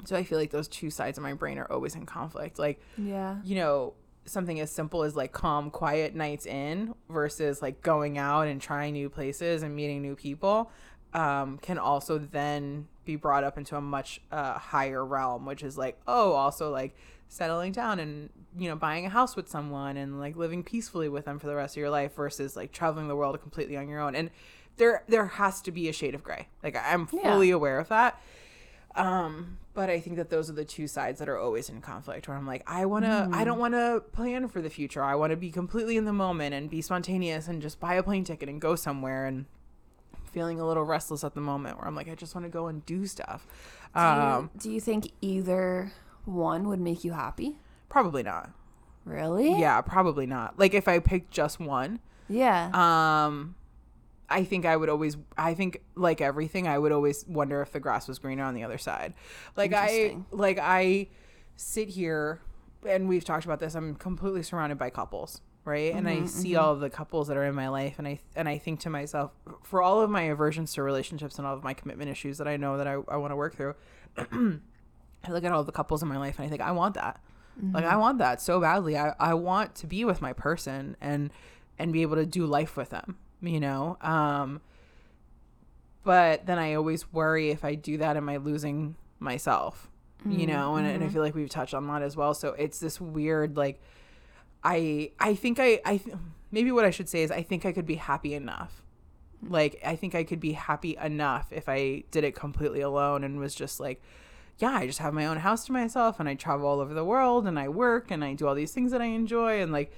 so 0.04 0.16
I 0.16 0.24
feel 0.24 0.38
like 0.38 0.50
those 0.50 0.66
two 0.66 0.90
sides 0.90 1.16
of 1.18 1.22
my 1.22 1.34
brain 1.34 1.58
are 1.58 1.70
always 1.70 1.94
in 1.94 2.06
conflict. 2.06 2.58
Like, 2.58 2.80
Yeah. 2.98 3.36
you 3.44 3.54
know, 3.54 3.94
something 4.24 4.60
as 4.60 4.70
simple 4.70 5.02
as 5.02 5.16
like 5.16 5.32
calm, 5.32 5.70
quiet 5.70 6.14
nights 6.14 6.46
in 6.46 6.94
versus 7.08 7.60
like 7.60 7.82
going 7.82 8.18
out 8.18 8.46
and 8.46 8.60
trying 8.60 8.92
new 8.92 9.10
places 9.10 9.62
and 9.62 9.74
meeting 9.74 10.00
new 10.02 10.14
people 10.14 10.70
um, 11.12 11.58
can 11.58 11.78
also 11.78 12.18
then 12.18 12.86
be 13.04 13.16
brought 13.16 13.44
up 13.44 13.58
into 13.58 13.76
a 13.76 13.80
much 13.80 14.20
uh, 14.30 14.54
higher 14.58 15.04
realm, 15.04 15.44
which 15.44 15.62
is 15.62 15.76
like, 15.76 15.98
oh, 16.06 16.32
also 16.32 16.70
like 16.70 16.94
settling 17.28 17.72
down 17.72 17.98
and, 17.98 18.30
you 18.56 18.68
know, 18.68 18.76
buying 18.76 19.04
a 19.06 19.08
house 19.08 19.34
with 19.34 19.48
someone 19.48 19.96
and 19.96 20.20
like 20.20 20.36
living 20.36 20.62
peacefully 20.62 21.08
with 21.08 21.24
them 21.24 21.38
for 21.38 21.46
the 21.48 21.54
rest 21.54 21.76
of 21.76 21.80
your 21.80 21.90
life 21.90 22.14
versus 22.14 22.54
like 22.56 22.70
traveling 22.72 23.08
the 23.08 23.16
world 23.16 23.40
completely 23.42 23.76
on 23.76 23.88
your 23.88 24.00
own. 24.00 24.14
And 24.14 24.30
there, 24.76 25.02
there 25.08 25.26
has 25.26 25.60
to 25.62 25.72
be 25.72 25.88
a 25.88 25.92
shade 25.92 26.14
of 26.14 26.22
gray. 26.22 26.48
Like 26.62 26.76
I'm 26.76 27.08
Yeah. 27.12 27.32
fully 27.32 27.50
aware 27.50 27.78
of 27.78 27.88
that. 27.88 28.20
Um, 28.94 29.58
but 29.74 29.88
I 29.90 30.00
think 30.00 30.16
that 30.16 30.28
those 30.30 30.50
are 30.50 30.54
the 30.54 30.64
two 30.64 30.86
sides 30.86 31.18
that 31.18 31.28
are 31.28 31.38
always 31.38 31.68
in 31.68 31.80
conflict 31.80 32.28
where 32.28 32.36
I'm 32.36 32.46
like, 32.46 32.62
I 32.66 32.84
want 32.86 33.04
to, 33.04 33.28
I 33.32 33.44
don't 33.44 33.58
want 33.58 33.74
to 33.74 34.02
plan 34.12 34.48
for 34.48 34.60
the 34.60 34.68
future. 34.70 35.02
I 35.02 35.14
want 35.14 35.30
to 35.30 35.36
be 35.36 35.50
completely 35.50 35.96
in 35.96 36.04
the 36.04 36.12
moment 36.12 36.54
and 36.54 36.68
be 36.68 36.82
spontaneous 36.82 37.48
and 37.48 37.62
just 37.62 37.80
buy 37.80 37.94
a 37.94 38.02
plane 38.02 38.24
ticket 38.24 38.48
and 38.48 38.60
go 38.60 38.76
somewhere 38.76 39.24
and 39.26 39.46
feeling 40.30 40.60
a 40.60 40.66
little 40.66 40.84
restless 40.84 41.24
at 41.24 41.34
the 41.34 41.40
moment 41.40 41.78
where 41.78 41.86
I'm 41.86 41.94
like, 41.94 42.08
I 42.08 42.14
just 42.14 42.34
want 42.34 42.44
to 42.46 42.50
go 42.50 42.66
and 42.66 42.84
do 42.86 43.06
stuff. 43.06 43.46
Do 43.94 44.00
you, 44.00 44.06
Um, 44.06 44.50
do 44.56 44.70
you 44.70 44.80
think 44.80 45.10
either 45.20 45.92
one 46.24 46.68
would 46.68 46.80
make 46.80 47.04
you 47.04 47.12
happy? 47.12 47.56
probably 47.88 48.22
not. 48.22 48.50
Really? 49.04 49.58
Yeah, 49.60 49.80
probably 49.82 50.24
not. 50.26 50.58
Like 50.58 50.72
if 50.74 50.88
I 50.88 50.98
picked 50.98 51.30
just 51.30 51.60
one, 51.60 51.98
Yeah. 52.28 52.70
um, 52.72 53.54
I 54.32 54.44
think 54.44 54.64
I 54.66 54.76
would 54.76 54.88
always, 54.88 55.16
I 55.36 55.54
think 55.54 55.82
like 55.94 56.20
everything, 56.20 56.66
I 56.66 56.78
would 56.78 56.92
always 56.92 57.24
wonder 57.26 57.60
if 57.62 57.72
the 57.72 57.80
grass 57.80 58.08
was 58.08 58.18
greener 58.18 58.44
on 58.44 58.54
the 58.54 58.64
other 58.64 58.78
side. 58.78 59.14
Like 59.56 59.72
I, 59.74 60.16
like 60.30 60.58
I 60.60 61.08
sit 61.56 61.88
here 61.90 62.40
and 62.88 63.08
we've 63.08 63.24
talked 63.24 63.44
about 63.44 63.60
this. 63.60 63.74
I'm 63.74 63.94
completely 63.94 64.42
surrounded 64.42 64.78
by 64.78 64.90
couples, 64.90 65.40
right? 65.64 65.94
and 65.94 66.06
Mm-hmm, 66.06 66.24
I 66.24 66.26
see 66.26 66.56
all 66.56 66.72
of 66.72 66.80
the 66.80 66.90
couples 66.90 67.28
that 67.28 67.36
are 67.36 67.44
in 67.44 67.54
my 67.54 67.68
life, 67.68 67.94
and 67.98 68.08
I 68.08 68.18
and 68.34 68.48
I 68.48 68.58
think 68.58 68.80
to 68.80 68.90
myself, 68.90 69.30
for 69.62 69.80
all 69.82 70.00
of 70.00 70.10
my 70.10 70.22
aversions 70.22 70.72
to 70.74 70.82
relationships 70.82 71.38
and 71.38 71.46
all 71.46 71.54
of 71.54 71.62
my 71.62 71.74
commitment 71.74 72.10
issues 72.10 72.38
that 72.38 72.48
I 72.48 72.56
know 72.56 72.78
that 72.78 72.86
I, 72.88 72.94
I 73.08 73.16
want 73.16 73.30
to 73.30 73.36
work 73.36 73.54
through, 73.54 73.74
I 74.16 75.30
look 75.30 75.44
at 75.44 75.52
all 75.52 75.62
the 75.64 75.72
couples 75.72 76.02
in 76.02 76.08
my 76.08 76.18
life 76.18 76.38
and 76.38 76.46
I 76.46 76.48
think 76.48 76.60
I 76.60 76.72
want 76.72 76.94
that. 76.94 77.20
Like 77.72 77.84
Mm-hmm. 77.84 77.92
I 77.92 77.96
want 77.98 78.18
that 78.18 78.40
so 78.40 78.60
badly. 78.60 78.96
I, 78.96 79.14
I 79.20 79.34
want 79.34 79.74
to 79.76 79.86
be 79.86 80.04
with 80.06 80.22
my 80.22 80.32
person 80.32 80.96
and 81.00 81.30
and 81.78 81.92
be 81.92 82.00
able 82.02 82.16
to 82.16 82.24
do 82.26 82.46
life 82.46 82.76
with 82.78 82.88
them, 82.90 83.18
you 83.42 83.60
know? 83.60 83.98
Um 84.00 84.60
but 86.04 86.46
then 86.46 86.58
I 86.58 86.74
always 86.74 87.12
worry 87.12 87.50
if 87.50 87.64
I 87.64 87.74
do 87.74 87.98
that 87.98 88.16
am 88.16 88.28
I 88.28 88.38
losing 88.38 88.96
myself? 89.20 89.88
You 90.24 90.46
know, 90.46 90.76
and, 90.76 90.86
and 90.86 91.02
I 91.02 91.08
feel 91.08 91.22
like 91.22 91.34
we've 91.34 91.50
touched 91.50 91.74
on 91.74 91.86
that 91.88 92.02
as 92.02 92.16
well. 92.16 92.32
So 92.32 92.50
it's 92.50 92.78
this 92.78 93.00
weird 93.00 93.56
like 93.56 93.80
I 94.62 95.10
I 95.18 95.34
think 95.34 95.58
I 95.58 95.80
I 95.84 95.96
th- 95.96 96.16
maybe 96.50 96.70
what 96.70 96.84
I 96.84 96.90
should 96.90 97.08
say 97.08 97.22
is 97.22 97.30
I 97.30 97.42
think 97.42 97.66
I 97.66 97.72
could 97.72 97.86
be 97.86 97.96
happy 97.96 98.34
enough. 98.34 98.82
Like 99.48 99.80
I 99.84 99.96
think 99.96 100.14
I 100.14 100.22
could 100.22 100.38
be 100.38 100.52
happy 100.52 100.96
enough 100.96 101.48
if 101.52 101.68
I 101.68 102.04
did 102.12 102.22
it 102.22 102.36
completely 102.36 102.80
alone 102.80 103.24
and 103.24 103.40
was 103.40 103.54
just 103.54 103.80
like 103.80 104.00
yeah, 104.58 104.70
I 104.70 104.86
just 104.86 105.00
have 105.00 105.12
my 105.12 105.26
own 105.26 105.38
house 105.38 105.64
to 105.66 105.72
myself 105.72 106.20
and 106.20 106.28
I 106.28 106.34
travel 106.34 106.68
all 106.68 106.78
over 106.78 106.94
the 106.94 107.04
world 107.04 107.46
and 107.46 107.58
I 107.58 107.68
work 107.68 108.10
and 108.10 108.22
I 108.22 108.34
do 108.34 108.46
all 108.46 108.54
these 108.54 108.72
things 108.72 108.92
that 108.92 109.00
I 109.02 109.06
enjoy 109.06 109.60
and 109.60 109.72
like 109.72 109.92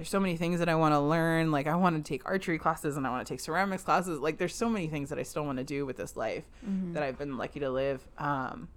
there's 0.00 0.08
so 0.08 0.18
many 0.18 0.38
things 0.38 0.60
that 0.60 0.68
I 0.70 0.76
want 0.76 0.94
to 0.94 0.98
learn. 0.98 1.52
Like 1.52 1.66
I 1.66 1.76
want 1.76 2.02
to 2.02 2.08
take 2.08 2.24
archery 2.24 2.58
classes 2.58 2.96
and 2.96 3.06
I 3.06 3.10
want 3.10 3.26
to 3.26 3.30
take 3.30 3.38
ceramics 3.38 3.82
classes. 3.82 4.18
Like 4.18 4.38
there's 4.38 4.54
so 4.54 4.70
many 4.70 4.86
things 4.86 5.10
that 5.10 5.18
I 5.18 5.24
still 5.24 5.44
want 5.44 5.58
to 5.58 5.64
do 5.64 5.84
with 5.84 5.98
this 5.98 6.16
life 6.16 6.44
that 6.94 7.02
I've 7.02 7.18
been 7.18 7.36
lucky 7.36 7.60
to 7.60 7.68
live. 7.68 8.08
Um 8.16 8.68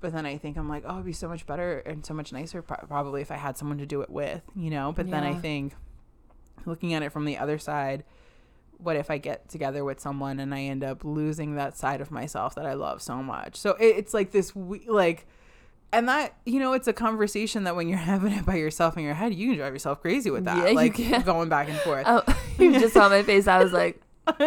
but 0.00 0.12
then 0.12 0.26
I 0.26 0.36
think 0.36 0.56
I'm 0.56 0.68
like, 0.68 0.82
oh, 0.84 0.94
it'd 0.94 1.04
be 1.04 1.12
so 1.12 1.28
much 1.28 1.46
better 1.46 1.78
and 1.78 2.04
so 2.04 2.12
much 2.12 2.32
nicer 2.32 2.60
pro- 2.60 2.88
probably 2.88 3.22
if 3.22 3.30
I 3.30 3.36
had 3.36 3.56
someone 3.56 3.78
to 3.78 3.86
do 3.86 4.00
it 4.00 4.10
with, 4.10 4.42
you 4.56 4.68
know? 4.68 4.90
But 4.90 5.08
then 5.08 5.22
I 5.22 5.34
think 5.34 5.74
looking 6.66 6.92
at 6.92 7.04
it 7.04 7.12
from 7.12 7.24
the 7.24 7.38
other 7.38 7.56
side, 7.56 8.02
what 8.78 8.96
if 8.96 9.12
I 9.12 9.18
get 9.18 9.48
together 9.48 9.84
with 9.84 10.00
someone 10.00 10.40
and 10.40 10.52
I 10.52 10.62
end 10.62 10.82
up 10.82 11.04
losing 11.04 11.54
that 11.54 11.76
side 11.76 12.00
of 12.00 12.10
myself 12.10 12.56
that 12.56 12.66
I 12.66 12.74
love 12.74 13.00
so 13.00 13.22
much? 13.22 13.54
So 13.54 13.74
it, 13.74 13.96
it's 13.96 14.12
like 14.12 14.32
this, 14.32 14.56
we, 14.56 14.84
like, 14.88 15.28
and 15.92 16.08
that 16.08 16.34
you 16.44 16.58
know, 16.60 16.72
it's 16.72 16.88
a 16.88 16.92
conversation 16.92 17.64
that 17.64 17.76
when 17.76 17.88
you're 17.88 17.98
having 18.14 18.32
it 18.32 18.44
by 18.46 18.56
yourself 18.56 18.96
in 18.96 19.04
your 19.04 19.14
head, 19.14 19.34
you 19.34 19.48
can 19.48 19.56
drive 19.58 19.72
yourself 19.72 20.00
crazy 20.00 20.30
with 20.30 20.44
that, 20.44 20.56
Yeah, 20.58 20.68
you 20.70 20.74
like 20.74 20.94
can. 20.94 21.22
going 21.22 21.48
back 21.48 21.68
and 21.68 21.78
forth. 21.80 22.04
oh, 22.06 22.22
you 22.58 22.72
just 22.72 22.94
saw 22.94 23.08
my 23.08 23.22
face. 23.22 23.46
I 23.46 23.62
was 23.62 23.72
like 23.72 24.00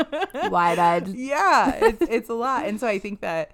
wide 0.50 0.80
eyed. 0.80 1.08
yeah, 1.10 1.72
it's 1.76 2.02
it's 2.02 2.30
a 2.30 2.34
lot, 2.34 2.66
and 2.66 2.80
so 2.80 2.88
I 2.88 3.00
think 3.00 3.22
that 3.22 3.52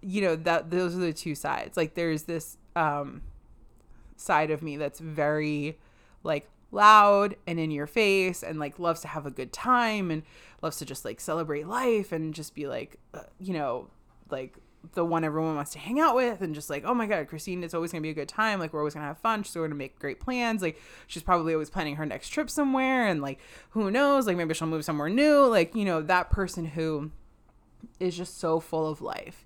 you 0.00 0.20
know 0.22 0.36
that 0.36 0.70
those 0.70 0.94
are 0.94 0.98
the 1.00 1.12
two 1.12 1.34
sides. 1.34 1.76
Like 1.76 1.94
there's 1.94 2.24
this 2.24 2.56
um 2.76 3.22
side 4.16 4.50
of 4.50 4.62
me 4.62 4.76
that's 4.76 4.98
very 5.00 5.78
like 6.24 6.48
loud 6.70 7.36
and 7.46 7.58
in 7.58 7.70
your 7.70 7.86
face 7.86 8.42
and 8.42 8.58
like 8.58 8.78
loves 8.78 9.00
to 9.00 9.08
have 9.08 9.24
a 9.26 9.30
good 9.30 9.52
time 9.52 10.10
and 10.10 10.22
loves 10.60 10.76
to 10.78 10.84
just 10.84 11.04
like 11.04 11.20
celebrate 11.20 11.66
life 11.66 12.12
and 12.12 12.34
just 12.34 12.54
be 12.54 12.66
like 12.66 12.96
uh, 13.14 13.20
you 13.38 13.54
know 13.54 13.88
like 14.28 14.56
the 14.92 15.04
one 15.04 15.24
everyone 15.24 15.56
wants 15.56 15.72
to 15.72 15.78
hang 15.78 16.00
out 16.00 16.14
with 16.14 16.40
and 16.40 16.54
just 16.54 16.70
like 16.70 16.84
oh 16.84 16.94
my 16.94 17.06
god 17.06 17.28
christine 17.28 17.62
it's 17.62 17.74
always 17.74 17.92
gonna 17.92 18.02
be 18.02 18.10
a 18.10 18.14
good 18.14 18.28
time. 18.28 18.58
Like 18.58 18.72
we're 18.72 18.80
always 18.80 18.94
gonna 18.94 19.06
have 19.06 19.18
fun. 19.18 19.42
She's 19.42 19.54
gonna 19.54 19.74
make 19.74 19.98
great 19.98 20.20
plans. 20.20 20.62
Like 20.62 20.80
she's 21.06 21.22
probably 21.22 21.52
always 21.52 21.70
planning 21.70 21.96
her 21.96 22.06
next 22.06 22.28
trip 22.28 22.50
somewhere 22.50 23.06
and 23.06 23.20
like 23.22 23.40
who 23.70 23.90
knows? 23.90 24.26
Like 24.26 24.36
maybe 24.36 24.54
she'll 24.54 24.68
move 24.68 24.84
somewhere 24.84 25.08
new. 25.08 25.46
Like 25.46 25.74
you 25.74 25.84
know 25.84 26.02
that 26.02 26.30
person 26.30 26.64
who 26.64 27.10
is 28.00 28.16
just 28.16 28.38
so 28.38 28.60
full 28.60 28.88
of 28.88 29.00
life. 29.00 29.44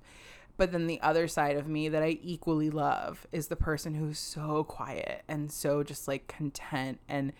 But 0.56 0.72
then 0.72 0.86
the 0.86 1.00
other 1.00 1.28
side 1.28 1.56
of 1.56 1.66
me 1.66 1.88
that 1.88 2.02
I 2.02 2.18
equally 2.22 2.70
love 2.70 3.26
is 3.32 3.48
the 3.48 3.56
person 3.56 3.94
who's 3.94 4.18
so 4.18 4.64
quiet 4.64 5.22
and 5.26 5.50
so 5.50 5.82
just 5.82 6.06
like 6.06 6.28
content 6.28 7.00
and 7.08 7.32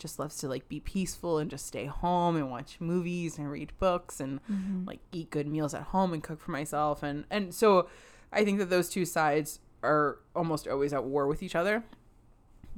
just 0.00 0.18
loves 0.18 0.36
to 0.38 0.48
like 0.48 0.68
be 0.68 0.80
peaceful 0.80 1.38
and 1.38 1.48
just 1.50 1.64
stay 1.66 1.86
home 1.86 2.34
and 2.34 2.50
watch 2.50 2.78
movies 2.80 3.38
and 3.38 3.48
read 3.50 3.72
books 3.78 4.18
and 4.18 4.40
Mm-hmm. 4.50 4.86
like 4.86 4.98
eat 5.12 5.30
good 5.30 5.46
meals 5.46 5.72
at 5.74 5.82
home 5.82 6.12
and 6.12 6.22
cook 6.22 6.40
for 6.40 6.50
myself 6.50 7.02
and 7.04 7.24
and 7.30 7.54
so 7.54 7.88
I 8.32 8.44
think 8.44 8.58
that 8.58 8.70
those 8.70 8.88
two 8.88 9.04
sides 9.04 9.60
are 9.84 10.18
almost 10.34 10.66
always 10.66 10.92
at 10.92 11.04
war 11.04 11.26
with 11.28 11.42
each 11.42 11.54
other 11.54 11.84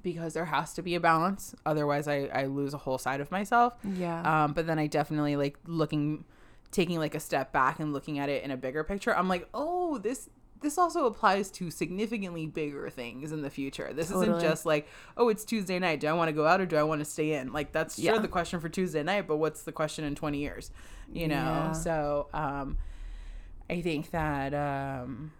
because 0.03 0.35
there 0.35 0.47
has 0.47 0.73
to 0.75 0.83
be 0.83 0.95
a 0.95 1.01
balance 1.01 1.55
otherwise 1.65 2.09
I 2.09 2.27
I 2.35 2.47
lose 2.47 2.75
a 2.75 2.79
whole 2.79 2.99
side 2.99 3.21
of 3.21 3.31
myself 3.31 3.75
Yeah. 3.85 4.21
um, 4.45 4.53
but 4.53 4.67
then 4.67 4.79
I 4.79 4.87
definitely 4.89 5.37
like 5.37 5.57
looking, 5.67 6.25
taking 6.71 6.99
like 6.99 7.15
a 7.15 7.21
step 7.21 7.53
back 7.53 7.79
and 7.81 7.93
looking 7.93 8.19
at 8.19 8.29
it 8.29 8.43
in 8.45 8.51
a 8.51 8.57
bigger 8.57 8.83
picture. 8.83 9.15
I'm 9.17 9.29
like, 9.29 9.49
oh, 9.55 9.99
this 9.99 10.29
this 10.63 10.79
also 10.79 11.07
applies 11.07 11.51
to 11.53 11.71
significantly 11.71 12.47
bigger 12.47 12.89
things 12.91 13.33
in 13.33 13.43
the 13.43 13.51
future. 13.51 13.93
This 13.93 14.11
isn't 14.11 14.41
just 14.41 14.65
like, 14.65 14.89
oh, 15.17 15.29
it's 15.29 15.45
Tuesday 15.45 15.79
night. 15.79 16.01
Do 16.01 16.07
I 16.09 16.13
want 16.13 16.29
to 16.29 16.33
go 16.33 16.47
out 16.47 16.61
or 16.61 16.67
do 16.67 16.77
I 16.77 16.83
want 16.83 17.01
to 17.01 17.05
stay 17.05 17.35
in? 17.35 17.53
Like 17.53 17.73
that's 17.73 18.01
sure 18.01 18.15
Yeah. 18.15 18.21
the 18.21 18.29
question 18.29 18.61
for 18.61 18.69
Tuesday 18.69 19.03
night, 19.03 19.27
but 19.27 19.37
what's 19.37 19.63
the 19.63 19.73
question 19.73 20.05
in 20.05 20.15
20 20.15 20.39
years? 20.39 20.71
You 21.13 21.29
know. 21.29 21.35
Yeah. 21.37 21.73
So 21.73 22.29
um, 22.33 22.79
I 23.69 23.81
think 23.83 24.11
that. 24.13 24.55
Um, 24.55 25.33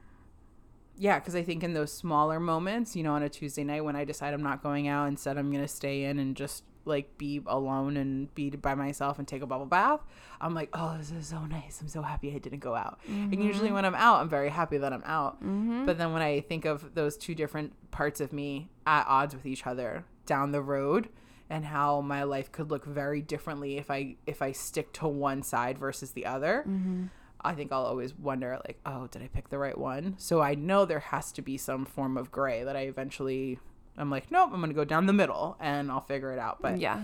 yeah, 0.99 1.19
because 1.19 1.35
I 1.35 1.43
think 1.43 1.65
in 1.65 1.73
those 1.73 1.91
smaller 1.93 2.39
moments, 2.39 2.95
you 2.95 3.03
know, 3.03 3.15
on 3.15 3.23
a 3.23 3.29
Tuesday 3.29 3.65
night 3.65 3.83
when 3.83 3.97
I 3.97 4.05
decide 4.05 4.35
I'm 4.35 4.43
not 4.43 4.63
going 4.63 4.89
out, 4.89 5.07
instead 5.09 5.39
I'm 5.39 5.51
gonna 5.51 5.67
stay 5.67 6.05
in 6.05 6.19
and 6.19 6.37
just 6.37 6.65
like 6.85 7.17
be 7.19 7.41
alone 7.47 7.97
and 7.97 8.35
be 8.35 8.51
by 8.51 8.75
myself 8.75 9.19
and 9.19 9.29
take 9.29 9.43
a 9.43 9.47
bubble 9.47 9.67
bath. 9.67 10.01
I'm 10.41 10.55
like, 10.55 10.71
oh, 10.73 10.97
this 10.99 11.11
is 11.11 11.27
so 11.27 11.45
nice. 11.45 11.81
I'm 11.81 11.89
so 11.89 12.03
happy 12.03 12.35
I 12.35 12.39
didn't 12.39 12.61
go 12.61 12.75
out. 12.75 12.99
And 13.07 13.43
usually 13.43 13.71
when 13.71 13.85
I'm 13.85 13.95
out, 13.95 14.21
I'm 14.21 14.29
very 14.29 14.49
happy 14.49 14.79
that 14.79 14.93
I'm 14.93 15.03
out. 15.05 15.37
Mm-hmm. 15.37 15.87
But 15.87 15.99
then 15.99 16.13
when 16.13 16.23
I 16.23 16.41
think 16.41 16.65
of 16.65 16.95
those 16.95 17.17
two 17.17 17.35
different 17.35 17.73
parts 17.91 18.21
of 18.21 18.33
me 18.33 18.69
at 18.87 19.07
odds 19.07 19.35
with 19.35 19.47
each 19.47 19.67
other 19.67 20.05
down 20.27 20.53
the 20.53 20.63
road 20.63 21.09
and 21.51 21.65
how 21.67 22.01
my 22.01 22.23
life 22.23 22.51
could 22.51 22.71
look 22.71 22.85
very 22.85 23.21
differently 23.21 23.77
if 23.77 23.91
I 23.91 24.17
if 24.27 24.41
I 24.41 24.53
stick 24.53 24.93
to 24.95 25.07
one 25.09 25.43
side 25.43 25.79
versus 25.79 26.13
the 26.13 26.27
other. 26.27 26.65
Mm-hmm. 26.67 27.07
I 27.45 27.55
think 27.55 27.73
I'll 27.73 27.85
always 27.85 28.15
wonder, 28.15 28.61
like, 28.67 28.79
oh, 28.87 29.09
did 29.09 29.21
I 29.21 29.27
pick 29.27 29.49
the 29.49 29.59
right 29.59 29.77
one? 29.77 30.15
So 30.17 30.41
I 30.41 30.55
know 30.55 30.85
there 30.85 31.01
has 31.01 31.33
to 31.33 31.43
be 31.43 31.57
some 31.59 31.85
form 31.85 32.17
of 32.17 32.31
gray 32.31 32.63
that 32.63 32.77
I 32.77 32.83
eventually, 32.83 33.59
I'm 33.97 34.11
like, 34.11 34.31
nope, 34.31 34.51
I'm 34.53 34.61
gonna 34.61 34.73
go 34.73 34.85
down 34.85 35.07
the 35.07 35.13
middle 35.13 35.57
and 35.61 35.91
I'll 35.91 36.01
figure 36.01 36.33
it 36.33 36.39
out. 36.39 36.61
But 36.63 36.79
yeah. 36.81 37.03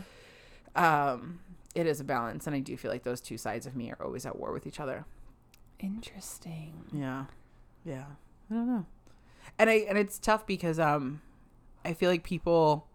um, 0.75 1.41
it 1.75 1.87
is 1.87 2.01
a 2.01 2.05
balance, 2.05 2.47
and 2.47 2.57
I 2.57 2.61
do 2.61 2.77
feel 2.77 2.91
like 2.91 3.03
those 3.03 3.21
two 3.21 3.37
sides 3.39 3.67
of 3.67 3.77
me 3.77 3.91
are 3.91 4.03
always 4.05 4.25
at 4.27 4.39
war 4.39 4.53
with 4.53 4.67
each 4.67 4.81
other. 4.81 5.05
Interesting. 5.81 6.85
Yeah, 6.93 7.27
yeah, 7.85 8.05
I 8.51 8.55
don't 8.55 8.67
know, 8.67 8.87
and 9.59 9.71
I 9.71 9.75
and 9.89 9.97
it's 9.97 10.19
tough 10.19 10.47
because 10.47 10.79
um, 10.81 11.23
I 11.85 11.93
feel 11.95 12.11
like 12.11 12.25
people 12.25 12.89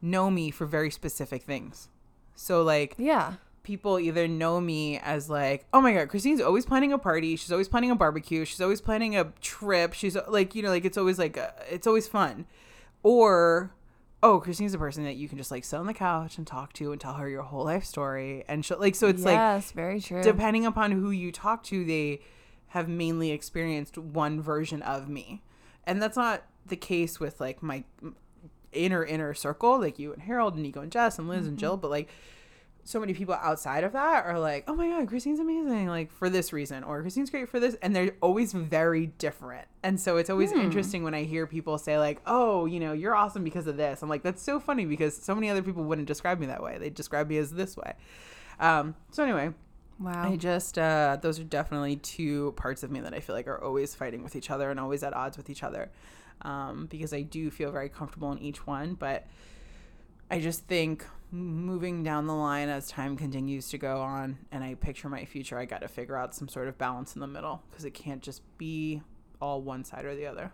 know 0.00 0.30
me 0.30 0.50
for 0.50 0.64
very 0.64 0.90
specific 0.90 1.42
things. 1.42 1.88
So 2.36 2.62
like 2.62 2.94
Yeah. 2.98 3.34
people 3.64 3.98
either 3.98 4.28
know 4.28 4.60
me 4.60 4.98
as 4.98 5.28
like, 5.28 5.66
oh 5.72 5.80
my 5.80 5.92
god, 5.92 6.08
Christine's 6.08 6.40
always 6.40 6.64
planning 6.64 6.92
a 6.92 6.98
party. 6.98 7.34
She's 7.34 7.50
always 7.50 7.68
planning 7.68 7.90
a 7.90 7.96
barbecue. 7.96 8.44
She's 8.44 8.60
always 8.60 8.80
planning 8.80 9.16
a 9.16 9.32
trip. 9.40 9.92
She's 9.92 10.16
like, 10.28 10.54
you 10.54 10.62
know, 10.62 10.68
like 10.68 10.84
it's 10.84 10.96
always 10.96 11.18
like, 11.18 11.36
uh 11.36 11.50
it's 11.68 11.88
always 11.88 12.06
fun. 12.06 12.46
Or, 13.02 13.72
oh, 14.22 14.40
Christine's 14.40 14.74
a 14.74 14.78
person 14.78 15.04
that 15.04 15.16
you 15.16 15.28
can 15.28 15.38
just 15.38 15.50
like 15.50 15.64
sit 15.64 15.76
on 15.76 15.86
the 15.86 15.94
couch 15.94 16.38
and 16.38 16.46
talk 16.46 16.72
to 16.74 16.92
and 16.92 17.00
tell 17.00 17.14
her 17.14 17.28
your 17.28 17.42
whole 17.42 17.64
life 17.64 17.84
story. 17.84 18.44
And 18.48 18.64
she'll 18.64 18.78
like, 18.78 18.94
so 18.94 19.08
it's 19.08 19.24
like, 19.24 19.36
yes, 19.36 19.72
very 19.72 20.00
true. 20.00 20.22
depending 20.22 20.66
upon 20.66 20.92
who 20.92 21.10
you 21.10 21.32
talk 21.32 21.62
to, 21.64 21.84
they 21.84 22.20
have 22.68 22.88
mainly 22.88 23.30
experienced 23.30 23.96
one 23.96 24.40
version 24.40 24.82
of 24.82 25.08
me. 25.08 25.42
And 25.84 26.02
that's 26.02 26.16
not 26.16 26.44
the 26.66 26.76
case 26.76 27.18
with 27.18 27.40
like 27.40 27.62
my 27.62 27.84
inner 28.72 29.04
inner 29.04 29.34
circle, 29.34 29.80
like 29.80 29.98
you 29.98 30.12
and 30.12 30.22
Harold 30.22 30.54
and 30.54 30.62
Nico 30.62 30.80
and 30.80 30.92
Jess 30.92 31.18
and 31.18 31.28
Liz 31.28 31.46
and 31.46 31.48
mm-hmm. 31.48 31.56
Jill, 31.56 31.76
but 31.76 31.90
like 31.90 32.08
so 32.88 32.98
many 32.98 33.12
people 33.12 33.34
outside 33.34 33.84
of 33.84 33.92
that 33.92 34.24
are 34.24 34.38
like, 34.38 34.64
"Oh 34.66 34.74
my 34.74 34.88
god, 34.88 35.06
Christine's 35.08 35.40
amazing!" 35.40 35.88
Like 35.88 36.10
for 36.10 36.30
this 36.30 36.54
reason, 36.54 36.82
or 36.82 37.02
Christine's 37.02 37.28
great 37.28 37.46
for 37.46 37.60
this, 37.60 37.74
and 37.82 37.94
they're 37.94 38.12
always 38.22 38.54
very 38.54 39.08
different. 39.18 39.68
And 39.82 40.00
so 40.00 40.16
it's 40.16 40.30
always 40.30 40.52
interesting 40.52 41.04
when 41.04 41.12
I 41.12 41.24
hear 41.24 41.46
people 41.46 41.76
say 41.76 41.98
like, 41.98 42.22
"Oh, 42.24 42.64
you 42.64 42.80
know, 42.80 42.94
you're 42.94 43.14
awesome 43.14 43.44
because 43.44 43.66
of 43.66 43.76
this." 43.76 44.02
I'm 44.02 44.08
like, 44.08 44.22
"That's 44.22 44.42
so 44.42 44.58
funny 44.58 44.86
because 44.86 45.14
so 45.14 45.34
many 45.34 45.50
other 45.50 45.60
people 45.60 45.84
wouldn't 45.84 46.08
describe 46.08 46.40
me 46.40 46.46
that 46.46 46.62
way. 46.62 46.78
They 46.78 46.88
describe 46.88 47.28
me 47.28 47.36
as 47.36 47.50
this 47.50 47.76
way." 47.76 47.92
Um, 48.58 48.94
so 49.10 49.22
anyway, 49.22 49.52
wow. 50.00 50.32
I 50.32 50.36
just 50.36 50.78
uh, 50.78 51.18
those 51.20 51.38
are 51.38 51.44
definitely 51.44 51.96
two 51.96 52.52
parts 52.52 52.82
of 52.82 52.90
me 52.90 53.00
that 53.00 53.12
I 53.12 53.20
feel 53.20 53.36
like 53.36 53.48
are 53.48 53.62
always 53.62 53.94
fighting 53.94 54.22
with 54.22 54.34
each 54.34 54.50
other 54.50 54.70
and 54.70 54.80
always 54.80 55.02
at 55.02 55.12
odds 55.12 55.36
with 55.36 55.50
each 55.50 55.62
other, 55.62 55.90
um, 56.40 56.86
because 56.86 57.12
I 57.12 57.20
do 57.20 57.50
feel 57.50 57.70
very 57.70 57.90
comfortable 57.90 58.32
in 58.32 58.38
each 58.38 58.66
one. 58.66 58.94
But 58.94 59.26
I 60.30 60.40
just 60.40 60.66
think 60.66 61.04
moving 61.30 62.02
down 62.02 62.26
the 62.26 62.34
line 62.34 62.68
as 62.68 62.88
time 62.88 63.16
continues 63.16 63.68
to 63.70 63.78
go 63.78 64.00
on, 64.00 64.38
and 64.50 64.64
I 64.64 64.74
picture 64.74 65.08
my 65.08 65.24
future, 65.24 65.58
I 65.58 65.64
got 65.64 65.82
to 65.82 65.88
figure 65.88 66.16
out 66.16 66.34
some 66.34 66.48
sort 66.48 66.68
of 66.68 66.78
balance 66.78 67.14
in 67.14 67.20
the 67.20 67.26
middle 67.26 67.62
because 67.70 67.84
it 67.84 67.92
can't 67.92 68.22
just 68.22 68.42
be 68.56 69.02
all 69.40 69.60
one 69.62 69.84
side 69.84 70.04
or 70.04 70.14
the 70.14 70.26
other. 70.26 70.52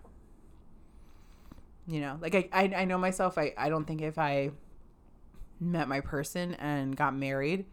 You 1.87 2.01
know, 2.01 2.19
like 2.21 2.35
I, 2.35 2.49
I, 2.53 2.63
I 2.77 2.85
know 2.87 2.99
myself. 2.99 3.37
I, 3.39 3.53
I 3.57 3.69
don't 3.69 3.85
think 3.85 4.01
if 4.01 4.19
I 4.19 4.51
met 5.61 5.87
my 5.87 6.01
person 6.01 6.55
and 6.55 6.97
got 6.97 7.15
married 7.15 7.67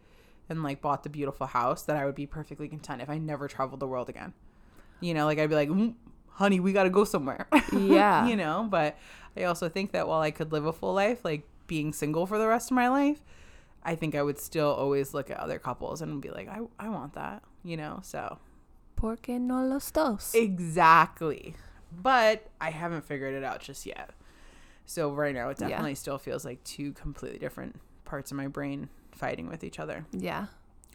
and 0.48 0.62
like 0.62 0.80
bought 0.80 1.02
the 1.02 1.08
beautiful 1.08 1.46
house 1.46 1.82
that 1.84 1.96
I 1.96 2.04
would 2.04 2.14
be 2.14 2.26
perfectly 2.26 2.68
content 2.68 3.02
if 3.02 3.10
I 3.10 3.18
never 3.18 3.48
traveled 3.48 3.80
the 3.80 3.88
world 3.88 4.08
again. 4.08 4.34
You 5.00 5.14
know, 5.14 5.24
like 5.24 5.38
I'd 5.38 5.48
be 5.48 5.56
like, 5.56 5.70
mm, 5.70 5.94
honey, 6.28 6.60
we 6.60 6.72
got 6.72 6.84
to 6.84 6.90
go 6.90 7.04
somewhere. 7.04 7.48
Yeah. 7.72 8.26
you 8.28 8.36
know, 8.36 8.66
but 8.70 8.98
I 9.34 9.44
also 9.44 9.68
think 9.70 9.92
that 9.92 10.06
while 10.06 10.20
I 10.20 10.30
could 10.30 10.52
live 10.52 10.66
a 10.66 10.72
full 10.74 10.92
life, 10.92 11.24
like 11.24 11.48
being 11.72 11.92
single 11.94 12.26
for 12.26 12.36
the 12.38 12.46
rest 12.46 12.70
of 12.70 12.74
my 12.74 12.88
life, 12.88 13.20
I 13.82 13.94
think 13.94 14.14
I 14.14 14.22
would 14.22 14.38
still 14.38 14.70
always 14.82 15.14
look 15.14 15.30
at 15.30 15.38
other 15.38 15.58
couples 15.58 16.02
and 16.02 16.20
be 16.20 16.30
like, 16.30 16.46
I, 16.48 16.58
I 16.78 16.88
want 16.90 17.14
that, 17.14 17.42
you 17.64 17.76
know? 17.78 18.00
So 18.02 18.38
Porque 18.96 19.30
no 19.40 19.64
los 19.64 19.90
dos. 19.90 20.34
exactly. 20.34 21.54
But 21.90 22.46
I 22.60 22.70
haven't 22.70 23.04
figured 23.06 23.34
it 23.34 23.42
out 23.44 23.60
just 23.60 23.86
yet. 23.86 24.10
So 24.84 25.12
right 25.12 25.34
now, 25.34 25.48
it 25.48 25.58
Yeah. 25.60 25.68
definitely 25.68 25.94
still 25.94 26.18
feels 26.18 26.44
like 26.44 26.62
two 26.64 26.92
completely 26.92 27.38
different 27.38 27.80
parts 28.04 28.30
of 28.30 28.36
my 28.36 28.48
brain 28.48 28.88
fighting 29.12 29.48
with 29.48 29.64
each 29.64 29.78
other 29.78 30.04
yeah. 30.12 30.46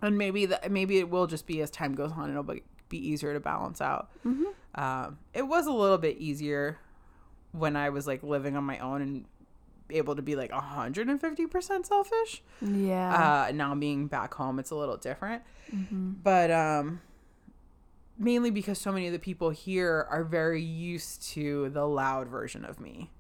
and 0.03 0.17
maybe 0.17 0.45
that 0.47 0.69
maybe 0.71 0.97
it 0.99 1.09
will 1.09 1.25
just 1.27 1.47
be 1.47 1.61
as 1.61 1.71
time 1.71 1.95
goes 1.95 2.11
on 2.11 2.29
it'll 2.29 2.43
be, 2.43 2.61
be 2.89 2.97
easier 2.97 3.33
to 3.33 3.39
balance 3.39 3.79
out 3.81 4.09
Mm-hmm. 4.25 4.45
um, 4.83 5.17
it 5.33 5.43
was 5.47 5.65
a 5.65 5.71
little 5.71 5.97
bit 5.99 6.17
easier 6.17 6.77
when 7.53 7.75
i 7.75 7.89
was 7.89 8.05
like 8.05 8.21
living 8.23 8.55
on 8.57 8.63
my 8.63 8.77
own 8.79 9.01
and 9.01 9.25
able 9.89 10.15
to 10.15 10.21
be 10.21 10.35
like 10.35 10.51
150% 10.51 11.85
selfish 11.85 12.43
Yeah. 12.61 13.45
uh, 13.47 13.51
now 13.53 13.73
being 13.75 14.07
back 14.07 14.33
home 14.33 14.59
it's 14.59 14.71
a 14.71 14.75
little 14.75 14.97
different 14.97 15.43
mm-hmm. 15.73 16.11
but 16.23 16.51
um 16.51 17.01
mainly 18.19 18.49
because 18.49 18.79
so 18.79 18.91
many 18.91 19.07
of 19.07 19.13
the 19.13 19.19
people 19.19 19.49
here 19.51 20.07
are 20.09 20.23
very 20.23 20.61
used 20.61 21.21
to 21.29 21.69
the 21.69 21.85
loud 21.85 22.27
version 22.27 22.65
of 22.65 22.79
me 22.79 23.11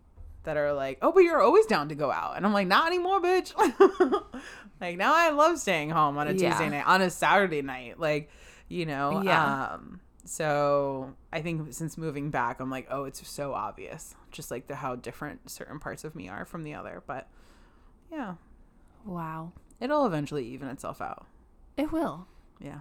that 0.43 0.57
are 0.57 0.73
like 0.73 0.97
oh 1.01 1.11
but 1.11 1.19
you're 1.19 1.41
always 1.41 1.65
down 1.65 1.89
to 1.89 1.95
go 1.95 2.09
out 2.11 2.35
and 2.37 2.45
i'm 2.45 2.53
like 2.53 2.67
not 2.67 2.87
anymore 2.87 3.21
bitch 3.21 3.53
like 4.81 4.97
now 4.97 5.13
i 5.13 5.29
love 5.29 5.59
staying 5.59 5.89
home 5.89 6.17
on 6.17 6.27
a 6.27 6.31
Yeah. 6.33 6.49
tuesday 6.51 6.69
night 6.69 6.87
on 6.87 7.01
a 7.01 7.09
saturday 7.09 7.61
night 7.61 7.99
like 7.99 8.29
you 8.69 8.85
know 8.85 9.21
Yeah. 9.23 9.73
um 9.73 9.99
so 10.25 11.13
i 11.31 11.41
think 11.41 11.73
since 11.73 11.97
moving 11.97 12.31
back 12.31 12.59
i'm 12.59 12.69
like 12.71 12.87
oh 12.89 13.03
it's 13.05 13.25
so 13.27 13.53
obvious 13.53 14.15
just 14.37 14.51
like 14.51 14.67
the 14.67 14.75
how 14.75 14.95
different 14.95 15.49
certain 15.49 15.79
parts 15.79 16.03
of 16.05 16.15
me 16.15 16.29
are 16.29 16.45
from 16.45 16.63
the 16.63 16.73
other 16.73 17.03
but 17.05 17.27
yeah 18.11 18.35
Wow. 19.03 19.51
it'll 19.81 20.05
eventually 20.05 20.45
even 20.45 20.69
itself 20.69 21.01
out 21.01 21.25
It 21.75 21.91
will. 21.91 22.27
yeah 22.61 22.79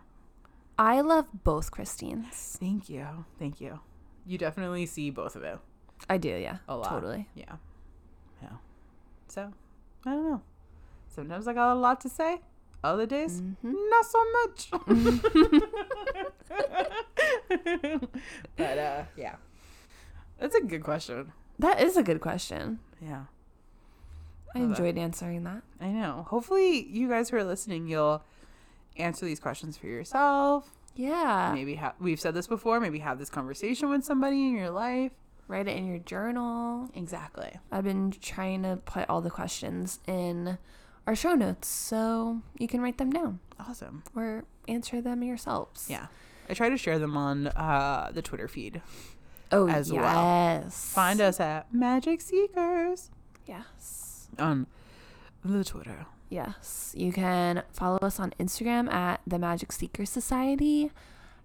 I 0.79 1.01
love 1.01 1.25
both 1.43 1.71
Christines. 1.71 2.59
Thank 2.61 2.91
you. 2.91 3.25
Thank 3.39 3.63
you. 3.63 3.81
You 4.27 4.37
definitely 4.37 4.85
see 4.85 5.09
both 5.09 5.35
of 5.35 5.43
it. 5.43 5.59
I 6.07 6.19
do, 6.19 6.29
yeah. 6.29 6.59
A 6.69 6.77
lot. 6.77 6.91
Totally. 6.91 7.31
Yeah. 7.35 7.57
Yeah. 8.43 8.59
So, 9.27 9.55
I 10.05 10.11
don't 10.11 10.31
know. 10.31 10.43
Sometimes 11.09 11.49
I 11.49 11.55
got 11.55 11.73
a 11.73 11.81
lot 11.81 12.03
to 12.03 12.11
say. 12.11 12.43
Other 12.85 13.07
days, 13.07 13.41
Mhm. 13.41 13.73
not 13.89 14.05
so 14.05 14.21
much. 14.37 14.69
but, 18.57 18.79
uh, 18.79 19.05
yeah. 19.17 19.37
That's 20.39 20.55
a 20.57 20.61
good 20.61 20.83
question. 20.83 21.33
That 21.59 21.81
is 21.81 21.97
a 21.97 22.03
good 22.03 22.21
question. 22.21 22.79
Yeah. 23.01 23.25
I 24.55 24.59
Love 24.61 24.69
it. 24.71 24.73
enjoyed 24.73 24.99
answering 24.99 25.45
that. 25.45 25.63
I 25.81 25.89
know. 25.89 26.27
Hopefully, 26.29 26.87
you 26.87 27.09
guys 27.09 27.29
who 27.31 27.37
are 27.37 27.45
listening, 27.45 27.87
you'll 27.89 28.23
answer 28.97 29.27
these 29.27 29.41
questions 29.41 29.77
for 29.77 29.87
yourself. 29.87 30.71
Yeah. 30.95 31.53
Maybe 31.55 31.75
ha- 31.77 31.95
we've 32.01 32.21
said 32.21 32.35
this 32.35 32.47
before. 32.47 32.81
Maybe 32.81 33.01
have 33.01 33.19
this 33.19 33.29
conversation 33.31 33.91
with 33.91 34.05
somebody 34.05 34.47
in 34.47 34.57
your 34.57 34.71
life. 34.71 35.13
Write 35.49 35.69
it 35.69 35.77
in 35.77 35.87
your 35.87 35.99
journal. 35.99 36.91
Exactly. 36.95 37.53
I've 37.71 37.85
been 37.85 38.11
trying 38.13 38.63
to 38.63 38.77
put 38.85 39.09
all 39.09 39.21
the 39.21 39.31
questions 39.31 40.01
in 40.07 40.59
our 41.07 41.15
show 41.15 41.35
notes 41.35 41.69
so 41.69 42.41
you 42.59 42.67
can 42.67 42.81
write 42.81 42.99
them 42.99 43.11
down 43.11 43.39
Awesome. 43.61 44.03
or 44.17 44.45
answer 44.67 45.01
them 45.01 45.23
yourselves. 45.23 45.87
Yeah. 45.89 46.07
I 46.49 46.55
try 46.55 46.69
to 46.69 46.77
share 46.77 46.99
them 46.99 47.17
on 47.17 47.49
uh, 47.49 48.11
the 48.13 48.23
Twitter 48.23 48.49
feed. 48.49 48.81
Oh, 49.53 49.69
As 49.69 49.91
yes. 49.91 50.01
well. 50.03 50.71
Find 50.71 51.21
us 51.21 51.39
at 51.41 51.73
Magic 51.73 52.21
Seekers 52.21 53.11
Yes. 53.47 54.29
on 54.39 54.67
The 55.45 55.63
Twitter. 55.65 56.07
Yes. 56.29 56.93
You 56.97 57.13
can 57.13 57.63
follow 57.73 57.99
us 57.99 58.19
on 58.19 58.33
Instagram 58.41 58.93
at 58.93 59.21
the 59.27 59.39
Magic 59.39 59.71
Seeker 59.73 60.05
Society. 60.05 60.91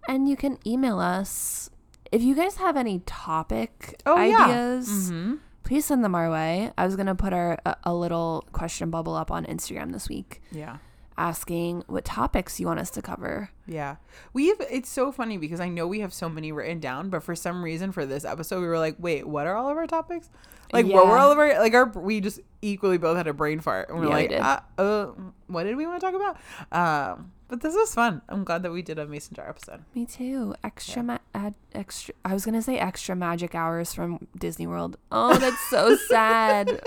And 0.07 0.27
you 0.27 0.35
can 0.35 0.57
email 0.65 0.99
us. 0.99 1.69
If 2.11 2.23
you 2.23 2.33
guys 2.35 2.55
have 2.57 2.75
any 2.75 2.99
topic 3.05 4.01
Oh, 4.05 4.19
yeah. 4.21 4.45
ideas, 4.45 4.89
Mm-hmm. 4.89 5.35
please 5.63 5.85
send 5.85 6.03
them 6.03 6.15
our 6.15 6.31
way. 6.31 6.71
I 6.77 6.85
was 6.85 6.95
going 6.95 7.05
to 7.05 7.13
put 7.15 7.31
our 7.33 7.59
a, 7.65 7.75
a 7.83 7.93
little 7.93 8.43
question 8.51 8.89
bubble 8.89 9.13
up 9.15 9.29
on 9.29 9.45
Instagram 9.45 9.91
this 9.93 10.09
week 10.09 10.41
Yeah. 10.51 10.77
Asking 11.21 11.83
what 11.87 12.03
topics 12.03 12.59
you 12.59 12.65
want 12.65 12.79
us 12.79 12.89
to 12.89 13.01
cover. 13.01 13.51
Yeah. 13.67 13.97
We've 14.33 14.59
it's 14.71 14.89
so 14.89 15.11
funny 15.11 15.37
because 15.37 15.59
I 15.59 15.69
know 15.69 15.85
we 15.87 15.99
have 15.99 16.13
so 16.13 16.27
many 16.27 16.51
written 16.51 16.79
down, 16.79 17.09
but 17.11 17.21
for 17.21 17.35
some 17.35 17.63
reason 17.63 17.91
for 17.91 18.05
this 18.07 18.25
episode 18.25 18.61
we 18.61 18.67
were 18.67 18.79
like, 18.79 18.95
wait, 18.97 19.27
what 19.27 19.45
are 19.45 19.55
all 19.55 19.69
of 19.69 19.77
our 19.77 19.85
topics? 19.87 20.29
Like 20.73 20.87
what 20.87 21.05
were 21.05 21.17
all 21.17 21.31
of 21.31 21.37
our 21.37 21.59
like 21.59 21.73
our 21.75 21.85
we 21.85 22.21
just 22.21 22.39
equally 22.61 22.97
both 22.97 23.17
had 23.17 23.27
a 23.27 23.33
brain 23.33 23.59
fart 23.59 23.89
and 23.89 23.99
we're 23.99 24.05
Yeah, 24.05 24.15
we 24.15 24.21
like, 24.21 24.29
did. 24.29 24.39
uh, 24.39 24.59
uh, 24.79 25.05
what 25.47 25.63
did 25.65 25.75
we 25.75 25.85
want 25.85 26.01
to 26.01 26.11
talk 26.11 26.15
about? 26.15 26.37
Um 27.17 27.31
but 27.51 27.61
this 27.61 27.75
was 27.75 27.93
fun. 27.93 28.21
I'm 28.29 28.43
glad 28.43 28.63
that 28.63 28.71
we 28.71 28.81
did 28.81 28.97
a 28.97 29.05
mason 29.05 29.35
jar 29.35 29.47
episode. 29.47 29.83
Me 29.93 30.07
too. 30.07 30.55
Extra, 30.63 31.01
Yeah. 31.01 31.05
ma- 31.05 31.17
add 31.35 31.53
extra. 31.73 32.15
I 32.25 32.33
was 32.33 32.43
gonna 32.45 32.61
say 32.63 32.79
extra 32.79 33.15
magic 33.15 33.53
hours 33.53 33.93
from 33.93 34.27
Disney 34.35 34.65
World. 34.65 34.97
Oh, 35.11 35.37
that's 35.37 35.59
so 35.69 35.95
sad. 36.09 36.81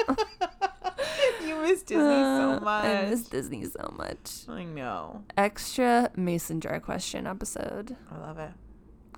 you 1.44 1.60
miss 1.62 1.82
Disney 1.82 1.96
so 1.96 2.50
Uh, 2.56 2.60
much. 2.60 2.84
I 2.86 3.06
miss 3.10 3.22
Disney 3.28 3.64
so 3.66 3.94
much. 3.96 4.48
I 4.48 4.64
know. 4.64 5.22
Extra 5.36 6.10
mason 6.16 6.60
jar 6.60 6.80
question 6.80 7.26
episode 7.26 7.96
I 8.10 8.18
love 8.18 8.38
it. 8.38 8.50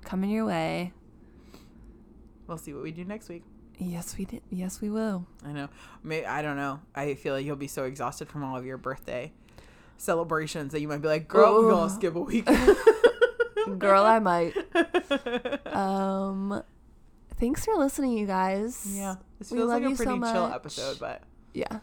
coming 0.03 0.29
your 0.29 0.45
way. 0.45 0.93
We'll 2.47 2.57
see 2.57 2.73
what 2.73 2.83
we 2.83 2.91
do 2.91 3.03
next 3.03 3.29
week. 3.29 3.43
Yes, 3.79 4.17
we 4.17 4.25
did. 4.25 4.41
Yes, 4.49 4.81
we 4.81 4.89
will. 4.89 5.27
I 5.45 5.51
know. 5.51 5.69
May 6.03 6.25
I 6.25 6.41
don't 6.41 6.55
know. 6.57 6.79
I 6.95 7.13
feel 7.15 7.33
like 7.35 7.45
you'll 7.45 7.55
be 7.57 7.67
so 7.67 7.83
exhausted 7.83 8.27
from 8.27 8.43
all 8.43 8.57
of 8.57 8.65
your 8.65 8.77
birthday 8.77 9.33
celebrations 9.97 10.71
that 10.73 10.81
you 10.81 10.87
might 10.87 11.01
be 11.01 11.07
like, 11.07 11.27
girl, 11.27 11.53
we're 11.61 11.71
Oh. 11.71 11.75
gonna 11.75 11.89
skip 11.89 12.15
a 12.15 12.19
week. 12.21 12.45
Girl, 13.79 14.03
I 14.03 14.19
might. 14.19 14.55
Um, 15.67 16.63
thanks 17.37 17.65
for 17.65 17.75
listening, 17.75 18.13
you 18.17 18.25
guys. 18.25 18.85
yeah. 18.89 19.15
This 19.39 19.51
We 19.51 19.57
feels 19.57 19.69
love 19.69 19.81
like 19.81 19.87
a 19.87 19.89
you 19.89 19.95
so 19.95 20.03
pretty 20.05 20.19
chill 20.21 20.47
much. 20.47 20.55
episode, 20.55 20.99
but 20.99 21.21
Yeah. 21.53 21.79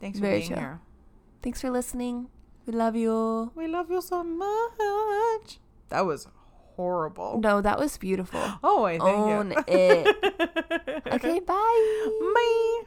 thanks 0.00 0.18
for 0.18 0.22
Very 0.26 0.38
being 0.38 0.48
chill. 0.50 0.58
here. 0.58 0.80
Thanks 1.42 1.60
for 1.60 1.70
listening. 1.70 2.28
We 2.66 2.72
love 2.72 2.96
you. 2.96 3.50
We 3.54 3.66
love 3.66 3.90
you 3.90 4.00
so 4.00 4.22
much. 4.24 5.58
That 5.88 6.06
was 6.06 6.26
horrible. 6.76 7.40
No, 7.42 7.60
that 7.60 7.78
was 7.78 7.98
beautiful. 7.98 8.40
Oh, 8.62 8.84
I 8.84 8.98
thank 8.98 9.02
Own 9.04 9.50
you. 9.50 9.64
it. 9.66 11.04
Okay, 11.12 11.40
bye. 11.40 11.54
Bye. 12.34 12.64